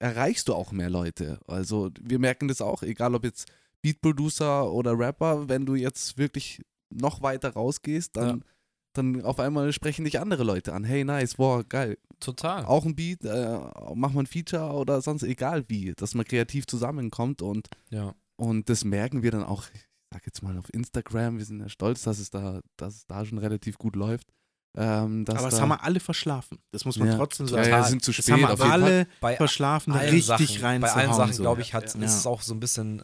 [0.00, 1.38] erreichst du auch mehr Leute.
[1.46, 3.46] Also wir merken das auch, egal ob jetzt
[3.82, 8.44] Beat-Producer oder Rapper, wenn du jetzt wirklich noch weiter rausgehst, dann, Ja.
[8.92, 10.84] Dann auf einmal sprechen dich andere Leute an.
[10.84, 11.98] Hey, nice, boah, geil.
[12.20, 12.64] Total.
[12.64, 13.58] Auch ein Beat, äh,
[13.94, 18.14] mach mal ein Feature oder sonst egal wie, dass man kreativ zusammenkommt und, Ja.
[18.36, 19.64] und das merken wir dann auch.
[19.74, 19.80] Ich
[20.12, 23.24] sag jetzt mal auf Instagram, wir sind ja stolz, dass es da, dass es da
[23.24, 24.28] schon relativ gut läuft.
[24.74, 26.58] Ähm, dass Aber das da, haben wir alle verschlafen.
[26.70, 27.16] Das muss man Ja.
[27.16, 27.68] trotzdem ja, sagen.
[27.68, 28.32] ja, sind zu Das spät.
[28.32, 28.82] haben wir auf jeden Fall.
[28.82, 31.42] alle Bei verschlafen, da allen richtig Sachen, rein Bei allen Sachen, so.
[31.42, 32.00] glaube ich, hat, Ja.
[32.02, 33.02] ist es auch so ein bisschen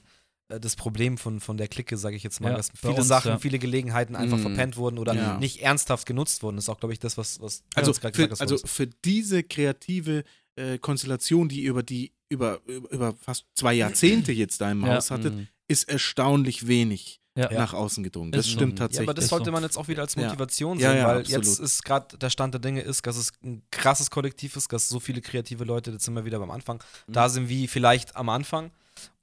[0.48, 3.32] das Problem von, von der Clique, sage ich jetzt mal, Ja, dass viele uns, Sachen,
[3.32, 3.38] ja.
[3.38, 4.42] viele Gelegenheiten einfach Mhm.
[4.42, 5.36] verpennt wurden oder Ja.
[5.38, 6.56] nicht ernsthaft genutzt wurden.
[6.56, 8.40] Das ist auch, glaube ich, das, was, was du Also, für, gesagt hast.
[8.40, 10.24] also für diese kreative
[10.56, 14.96] äh, Konstellation, die über die über, über, über fast zwei Jahrzehnte jetzt da im Ja.
[14.96, 15.46] Haus hattet, Mhm.
[15.68, 17.50] ist erstaunlich wenig Ja.
[17.52, 18.32] nach außen gedrungen.
[18.32, 18.58] Das Ist so.
[18.58, 19.08] stimmt ja, tatsächlich.
[19.08, 19.52] aber das Ist sollte so.
[19.52, 20.16] man jetzt auch wieder als.
[20.16, 21.44] Motivation Ja, sehen, ja, weil absolut.
[21.46, 24.88] jetzt ist gerade der Stand der Dinge ist, dass es ein krasses Kollektiv ist, dass
[24.88, 27.12] so viele kreative Leute, jetzt sind wir wieder beim Anfang, Mhm.
[27.12, 28.70] da sind wie vielleicht am Anfang.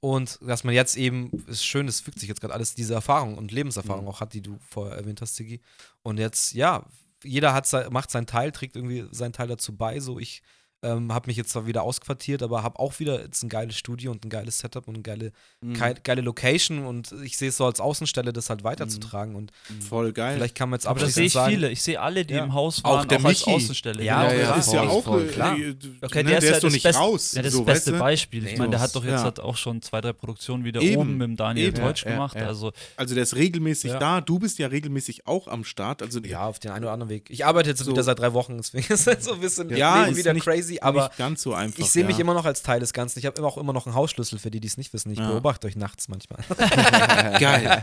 [0.00, 3.36] Und dass man jetzt eben, ist schön, es fügt sich jetzt gerade alles, diese Erfahrung
[3.36, 4.10] und Lebenserfahrung Mhm.
[4.10, 5.60] auch hat, die du vorher erwähnt hast, Sigi.
[6.02, 6.84] Und jetzt, ja,
[7.24, 10.00] jeder hat macht seinen Teil, trägt irgendwie seinen Teil dazu bei.
[10.00, 10.42] So, ich
[10.86, 14.10] ähm, habe mich jetzt zwar wieder ausquartiert, aber habe auch wieder jetzt ein geiles Studio
[14.12, 15.74] und ein geiles Setup und eine geile, Mhm.
[16.04, 19.34] geile Location und ich sehe es so als Außenstelle, das halt weiterzutragen.
[19.34, 19.52] Und
[19.88, 20.36] Voll geil.
[20.36, 21.70] vielleicht kann man jetzt Aber das sehe abschließend ich sagen, viele.
[21.70, 22.44] Ich sehe alle, die Ja.
[22.44, 23.44] im Haus Auch waren, der auch, als.
[23.46, 24.02] Außenstelle.
[24.04, 24.40] Ja, genau.
[24.42, 25.58] ja, das ist ja voll, auch voll, klar.
[25.58, 27.32] äh, Okay, ne, der ist ja doch das nicht Beste- raus.
[27.32, 28.04] Ja, das so, ist das beste weißt du?
[28.04, 28.46] Beispiel.
[28.46, 29.22] Ich meine, der hat doch jetzt Ja.
[29.24, 30.96] halt auch schon zwei, drei Produktionen wieder Eben.
[31.00, 31.76] oben mit dem Daniel Eben.
[31.76, 32.36] Teutsch Ja, ja, gemacht.
[32.36, 32.46] ja.
[32.46, 33.98] Also Also der ist regelmäßig Ja.
[33.98, 34.20] da.
[34.20, 36.02] Du bist ja regelmäßig auch am Start.
[36.02, 37.30] Also ja, auf den einen oder anderen Weg.
[37.30, 40.32] Ich arbeite jetzt wieder seit drei Wochen, deswegen ist es so ein bisschen Ja, wieder
[40.32, 40.42] nicht-
[40.82, 41.78] aber nicht ganz so einfach.
[41.78, 42.22] ich sehe mich ja.
[42.22, 43.18] immer noch als Teil des Ganzen.
[43.18, 45.10] Ich habe immer auch immer noch einen Hausschlüssel für die, die es nicht wissen.
[45.10, 45.28] Ich Ja.
[45.30, 46.40] beobachte euch nachts manchmal.
[47.40, 47.82] geil.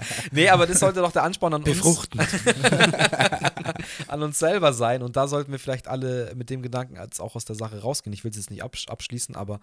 [0.32, 2.20] nee, aber das sollte doch der Ansporn an uns, Befruchten.
[4.08, 5.02] an uns selber sein.
[5.02, 8.12] Und da sollten wir vielleicht alle mit dem Gedanken als auch aus der Sache rausgehen.
[8.12, 9.60] Ich will es jetzt nicht absch abschließen, aber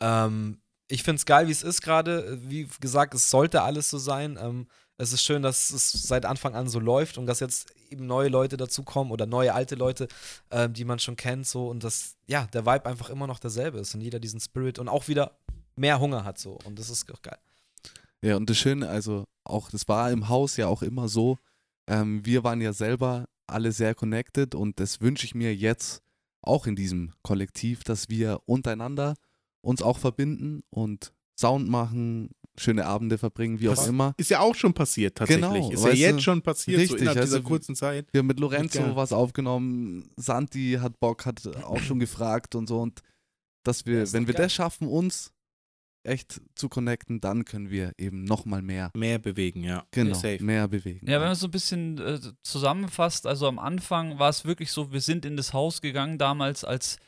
[0.00, 2.38] ähm, ich finde es geil, wie es ist gerade.
[2.42, 4.38] Wie gesagt, es sollte alles so sein.
[4.40, 4.66] Ähm,
[4.98, 8.28] es ist schön, dass es seit Anfang an so läuft und dass jetzt eben neue
[8.28, 10.08] Leute dazukommen oder neue alte Leute,
[10.50, 13.78] ähm, die man schon kennt, so und dass ja der Vibe einfach immer noch derselbe
[13.78, 15.38] ist und jeder diesen Spirit und auch wieder
[15.76, 17.38] mehr Hunger hat so und das ist auch geil.
[18.20, 21.38] Ja, und das Schöne, also auch, das war im Haus ja auch immer so,
[21.86, 26.02] ähm, wir waren ja selber alle sehr connected und das wünsche ich mir jetzt
[26.42, 29.14] auch in diesem Kollektiv, dass wir untereinander
[29.60, 34.14] uns auch verbinden und Sound machen, schöne Abende verbringen, wie auch Was immer.
[34.16, 35.44] Ist ja auch schon passiert tatsächlich.
[35.44, 38.06] Genau, ist ja jetzt du, schon passiert, so richtig, innerhalb dieser also kurzen Zeit.
[38.12, 38.96] Wir haben mit Lorenzo Geil.
[38.96, 43.00] was aufgenommen, Santi hat Bock, hat auch schon gefragt und so und
[43.64, 44.44] dass wir, Ja, ist wenn wir geil.
[44.46, 45.32] das schaffen, uns
[46.04, 49.84] echt zu connecten, dann können wir eben nochmal mehr, Mehr bewegen, ja.
[49.90, 50.42] genau, Safe.
[50.42, 51.06] mehr bewegen.
[51.06, 54.92] Ja, wenn man so ein bisschen äh, zusammenfasst, also am Anfang war es wirklich so,
[54.92, 56.98] wir sind in das Haus gegangen damals als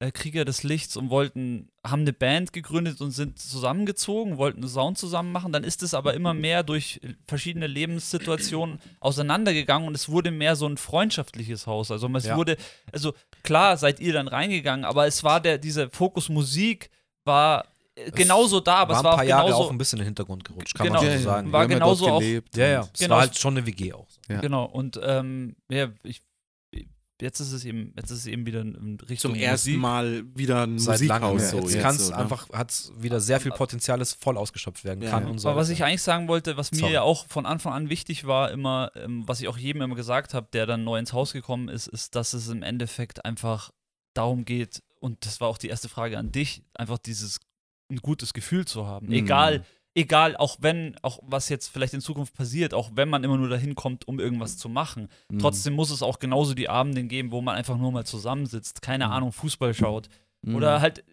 [0.00, 4.68] äh, Krieger des Lichts und wollten, haben eine Band gegründet und sind zusammengezogen, wollten einen
[4.68, 5.52] Sound zusammen machen.
[5.52, 10.66] Dann ist es aber immer mehr durch verschiedene Lebenssituationen auseinandergegangen und es wurde mehr so
[10.66, 11.90] ein freundschaftliches Haus.
[11.90, 12.36] Also es Ja.
[12.36, 12.56] wurde,
[12.92, 13.12] also
[13.42, 16.90] klar seid ihr dann reingegangen, aber es war der, dieser Fokus Musik
[17.24, 19.78] war äh, genauso da, aber war es war ein auch paar Jahre genauso, auch ein
[19.78, 21.02] bisschen in den Hintergrund gerutscht, kann Genau.
[21.02, 21.52] man so sagen.
[21.52, 22.88] War genauso auch- Ja, ja.
[22.92, 23.14] Es Genau.
[23.16, 24.06] war halt schon eine WG auch.
[24.28, 24.40] Ja.
[24.40, 26.22] Genau, und ähm, ja, ich,
[27.20, 29.80] jetzt ist es eben, jetzt ist es eben wieder in Richtung Zum ersten Musik.
[29.80, 31.00] Mal wieder ein Seit.
[31.00, 31.42] Musikhaus.
[31.42, 32.18] Ja, so jetzt jetzt kann es so, ne?
[32.18, 35.30] einfach, hat wieder sehr viel Potenzial, das voll ausgeschöpft werden Ja, kann ja.
[35.30, 35.48] und so.
[35.48, 36.92] Aber was ich eigentlich sagen wollte, was mir Sorry.
[36.92, 40.34] ja auch von Anfang an wichtig war, immer, ähm, was ich auch jedem immer gesagt
[40.34, 43.70] habe, der dann neu ins Haus gekommen ist, ist, dass es im Endeffekt einfach
[44.14, 47.40] darum geht, und das war auch die erste Frage an dich, einfach dieses
[47.90, 49.06] ein gutes Gefühl zu haben.
[49.06, 49.12] Mhm.
[49.12, 49.64] Egal,
[49.94, 53.48] egal, auch wenn, auch was jetzt vielleicht in Zukunft passiert, auch wenn man immer nur
[53.48, 55.08] dahin kommt, um irgendwas zu machen.
[55.30, 55.38] Mhm.
[55.40, 59.06] Trotzdem muss es auch genauso die Abende geben, wo man einfach nur mal zusammensitzt, keine
[59.06, 59.12] Mhm.
[59.12, 60.08] Ahnung, Fußball schaut.
[60.42, 60.54] Mhm.
[60.54, 61.04] Oder halt,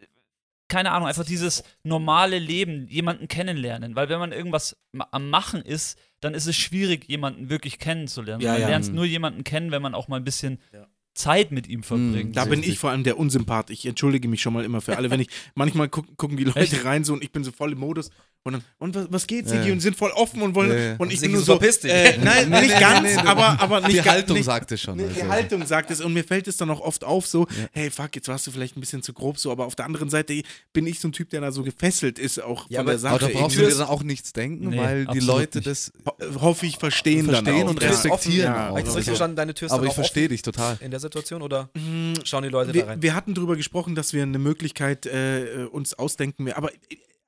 [0.69, 3.95] keine Ahnung, einfach dieses normale Leben, jemanden kennenlernen.
[3.95, 4.75] Weil wenn man irgendwas
[5.11, 8.41] am Machen ist, dann ist es schwierig, jemanden wirklich kennenzulernen.
[8.41, 8.67] Ja, man ja.
[8.67, 8.95] lernt Mhm.
[8.95, 10.85] nur jemanden kennen, wenn man auch mal ein bisschen Ja.
[11.13, 12.29] Zeit mit ihm verbringt.
[12.29, 12.33] Mhm.
[12.33, 13.71] Da bin ich vor allem der Unsympath.
[13.71, 16.59] Ich entschuldige mich schon mal immer für alle, wenn ich manchmal guck, gucken die Leute
[16.59, 16.85] Echt?
[16.85, 18.11] rein so und ich bin so voll im Modus
[18.47, 19.73] und dann und was, was geht Ja, Sigi ja.
[19.73, 20.95] und sind voll offen und wollen Ja, ja.
[20.97, 24.07] und ich Sigi, bin nur so äh, nein, nicht ganz, aber aber nicht die ganz,
[24.07, 24.97] Haltung nicht, sagt es schon.
[24.97, 25.27] Die also.
[25.27, 27.67] Haltung sagt es und mir fällt es dann auch oft auf so, Ja.
[27.73, 30.09] hey fuck, jetzt warst du vielleicht ein bisschen zu grob so, aber auf der anderen
[30.09, 30.41] Seite
[30.73, 32.99] bin ich so ein Typ, der da so gefesselt ist auch Ja, von aber- der
[32.99, 33.15] Sache.
[33.15, 35.67] Aber da brauchst du dir dann auch nichts denken, Nee, weil die Leute nicht.
[35.67, 35.91] das.
[36.05, 37.71] Ho- hoffe ich verstehen, dann Verstehen auch.
[37.71, 37.89] und ja.
[37.89, 38.69] respektieren Ja, auch.
[38.69, 39.35] Habe ich das richtig Also- verstanden?
[39.35, 40.73] Deine Tür ist Aber dann ich verstehe dich total.
[40.73, 43.01] offen in der Situation oder Mm, schauen die Leute da wir, rein?
[43.01, 46.69] wir hatten darüber gesprochen, dass wir eine Möglichkeit äh, uns ausdenken, aber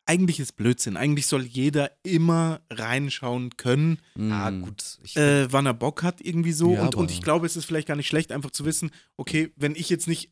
[0.10, 0.98] eigentlich ist Blödsinn.
[0.98, 4.62] Eigentlich soll jeder immer reinschauen können, ah, Mhm.
[4.64, 4.98] gut.
[5.04, 6.74] Ich, äh, wann er Bock hat, irgendwie so.
[6.74, 9.52] Ja, und, und ich glaube, es ist vielleicht gar nicht schlecht, einfach zu wissen, okay,
[9.56, 10.32] wenn ich jetzt nicht,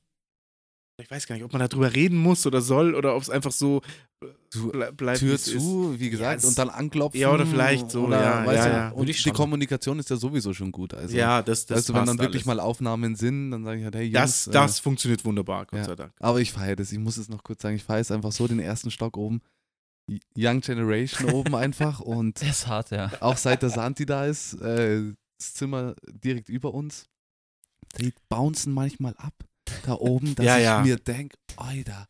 [1.00, 3.52] ich weiß gar nicht, ob man darüber reden muss oder soll oder ob es einfach
[3.52, 3.82] so
[4.50, 5.20] ble bleibt.
[5.20, 5.60] Tür es ist.
[5.62, 7.20] zu, wie gesagt, es- und dann anklopfen.
[7.22, 8.90] Ja, oder vielleicht so, oder, ja, weißt ja, du, ja.
[8.90, 9.30] Und die.
[9.32, 10.96] Kommunikation ist ja sowieso schon gut.
[10.96, 12.58] Also, Ja, das, das weißt du, wenn dann wirklich alles.
[12.58, 14.16] mal Aufnahmen sind, dann sage ich halt, hey Jungs.
[14.16, 15.86] Das, äh, das funktioniert wunderbar, Gott ja.
[15.86, 16.14] sei Dank.
[16.20, 16.92] Aber ich feiere das.
[16.92, 17.76] Ich muss es noch kurz sagen.
[17.76, 19.42] Ich feiere es einfach so, den ersten Stock oben.
[20.38, 23.12] Young Generation oben einfach und Der ist hart, ja.
[23.20, 27.06] auch seit der Santi da ist, äh, das Zimmer direkt über uns,
[28.00, 29.34] die bouncen manchmal ab
[29.86, 30.82] da oben, dass Ja, ich ja.
[30.82, 32.08] mir denke, Alter,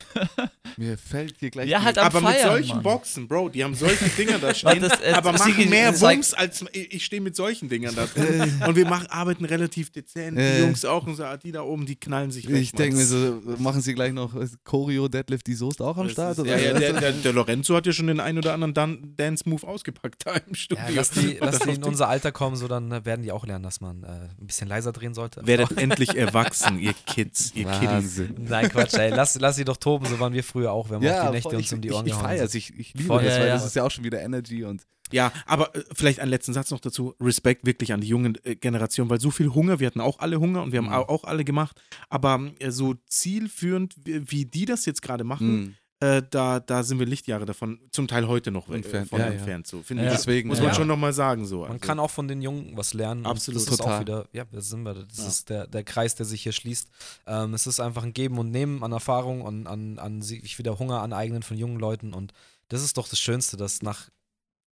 [0.77, 2.84] mir fällt hier gleich Ja, halt am aber mit Feiern, solchen Mann.
[2.84, 4.81] Boxen, Bro, die haben solche Dinger da stehen.
[4.81, 8.05] das, äh, aber machen mehr zeig- Wumms als ich ich stehe mit solchen Dingern da
[8.07, 8.53] drin.
[8.61, 10.38] Äh, Und wir machen, arbeiten relativ dezent.
[10.38, 10.61] Die Äh.
[10.61, 12.61] Jungs auch und so, die da oben, die knallen sich weg.
[12.61, 16.03] ich denke mir so, machen sie gleich noch äh, Choreo, Deadlift, die Soße auch am
[16.05, 16.31] Das Start?
[16.34, 16.57] ist, oder?
[16.57, 19.65] ja, ja, der, der, der Lorenzo hat ja schon den einen oder anderen Dan Dance-Move
[19.67, 20.84] ausgepackt da im Studio.
[20.89, 23.31] Ja, lass die, lass die auf in unser Alter kommen, so dann äh, werden die
[23.31, 25.45] auch lernen, dass man äh, ein bisschen leiser drehen sollte.
[25.45, 27.88] Werdet endlich erwachsen, ihr Kids, ihr Kiddies.
[27.90, 28.36] Wahnsinn.
[28.48, 29.10] Nein, Quatsch, ey.
[29.10, 30.90] Lass, lass sie doch toben, so waren wir früher auch.
[30.90, 32.26] Wir haben auch die Nächte voll, uns ich, um die ich, Ohren ich gehauen.
[32.26, 33.53] feiere es, ich, ich liebe Voll, das, ja, weil ja.
[33.53, 36.69] das ist ja auch schon wieder Energy und Ja, aber äh, vielleicht einen letzten Satz
[36.72, 37.15] noch dazu.
[37.22, 40.40] Respekt wirklich an die junge äh, Generation, weil so viel Hunger, wir hatten auch alle
[40.40, 40.94] Hunger und wir haben Mhm.
[40.94, 41.80] au- auch alle gemacht,
[42.10, 46.99] aber äh, so zielführend, wie, die das jetzt gerade machen, mh, äh, da, da sind
[46.99, 49.32] wir Lichtjahre davon, zum Teil heute noch äh, Entfernt, von ja, ja.
[49.34, 49.65] entfernt.
[49.68, 50.11] So, finde Ja.
[50.11, 50.18] ich.
[50.18, 50.65] deswegen Muss ja.
[50.65, 51.45] man schon nochmal sagen.
[51.45, 51.61] So.
[51.61, 53.22] Man Also, kann auch von den Jungen was lernen.
[53.22, 53.61] und Absolut.
[53.61, 53.95] Das ist Total.
[53.95, 54.94] auch wieder, ja, da sind wir.
[54.94, 55.28] Das Ja.
[55.28, 56.88] ist der, der Kreis, der sich hier schließt.
[57.26, 60.78] Ähm, es ist einfach ein Geben und Nehmen an Erfahrung und an, an sich wieder
[60.78, 62.14] Hunger aneignen von jungen Leuten.
[62.14, 62.32] Und
[62.69, 64.10] das ist doch das Schönste, dass nach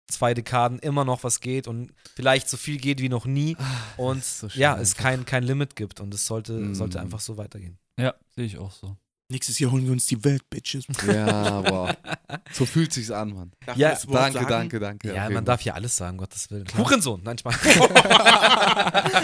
[0.08, 3.58] zwei Dekaden immer noch was geht und vielleicht so viel geht wie noch nie.
[3.98, 6.00] Und ist so ja, es kein, kein Limit gibt.
[6.00, 6.76] Und es sollte, Mm.
[6.76, 7.80] sollte einfach so weitergehen.
[8.00, 8.96] Ja, sehe ich auch so.
[9.28, 10.86] Nächstes Jahr holen wir uns die Welt, Bitches.
[11.08, 11.90] Ja, wow.
[12.52, 13.52] So fühlt sich's an, Mann.
[13.66, 14.48] Darf Ja, Danke, sagen?
[14.48, 15.08] danke, danke.
[15.16, 15.44] Ja, man Fall.
[15.46, 16.66] darf ja alles sagen, Gottes Willen.
[16.78, 17.56] Hurensohn, nein, Spaß.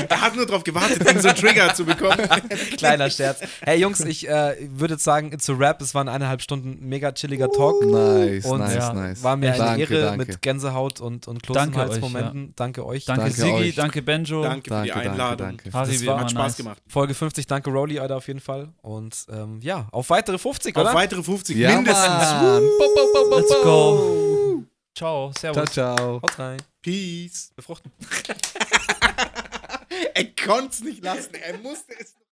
[0.10, 2.18] er hat nur darauf gewartet, irgendeinen so einen Trigger zu bekommen.
[2.78, 3.42] Kleiner Scherz.
[3.62, 5.80] Hey Jungs, ich äh, würde jetzt sagen, it's a rap.
[5.82, 7.84] Es waren eineinhalb Stunden mega chilliger Talk.
[7.86, 9.22] Nice, Und nice, ja, nice.
[9.22, 10.26] War mir eine danke, Ehre danke.
[10.26, 12.54] mit Gänsehaut und, und Kloß Danke im Hals euch, Momenten.
[12.56, 13.06] Danke euch.
[13.06, 13.76] Danke, Danke Sigi, euch.
[13.76, 14.42] danke Benjo.
[14.42, 15.48] Danke für Danke, die danke, Einladung.
[15.48, 15.74] danke.
[15.74, 16.58] Harry, Das wie war- immer Hat Spaß nice.
[16.58, 16.82] gemacht.
[16.88, 18.70] Folge 50, danke Rolli, Alter, auf jeden Fall.
[18.82, 20.94] Und ähm, ja, auf weitere 50, Auf oder?
[20.94, 22.08] weitere 50 Ja, mindestens.
[22.08, 22.64] Mann.
[22.80, 24.64] Bo, bo, bo, bo, Let's go.
[24.96, 25.72] Ciao, Ciao, servus.
[25.72, 26.22] ciao.
[26.22, 26.58] Haut rein.
[26.82, 27.52] Peace.
[27.56, 27.92] Befruchten.
[30.14, 31.34] er konnte es nicht lassen.
[31.36, 32.16] Er musste es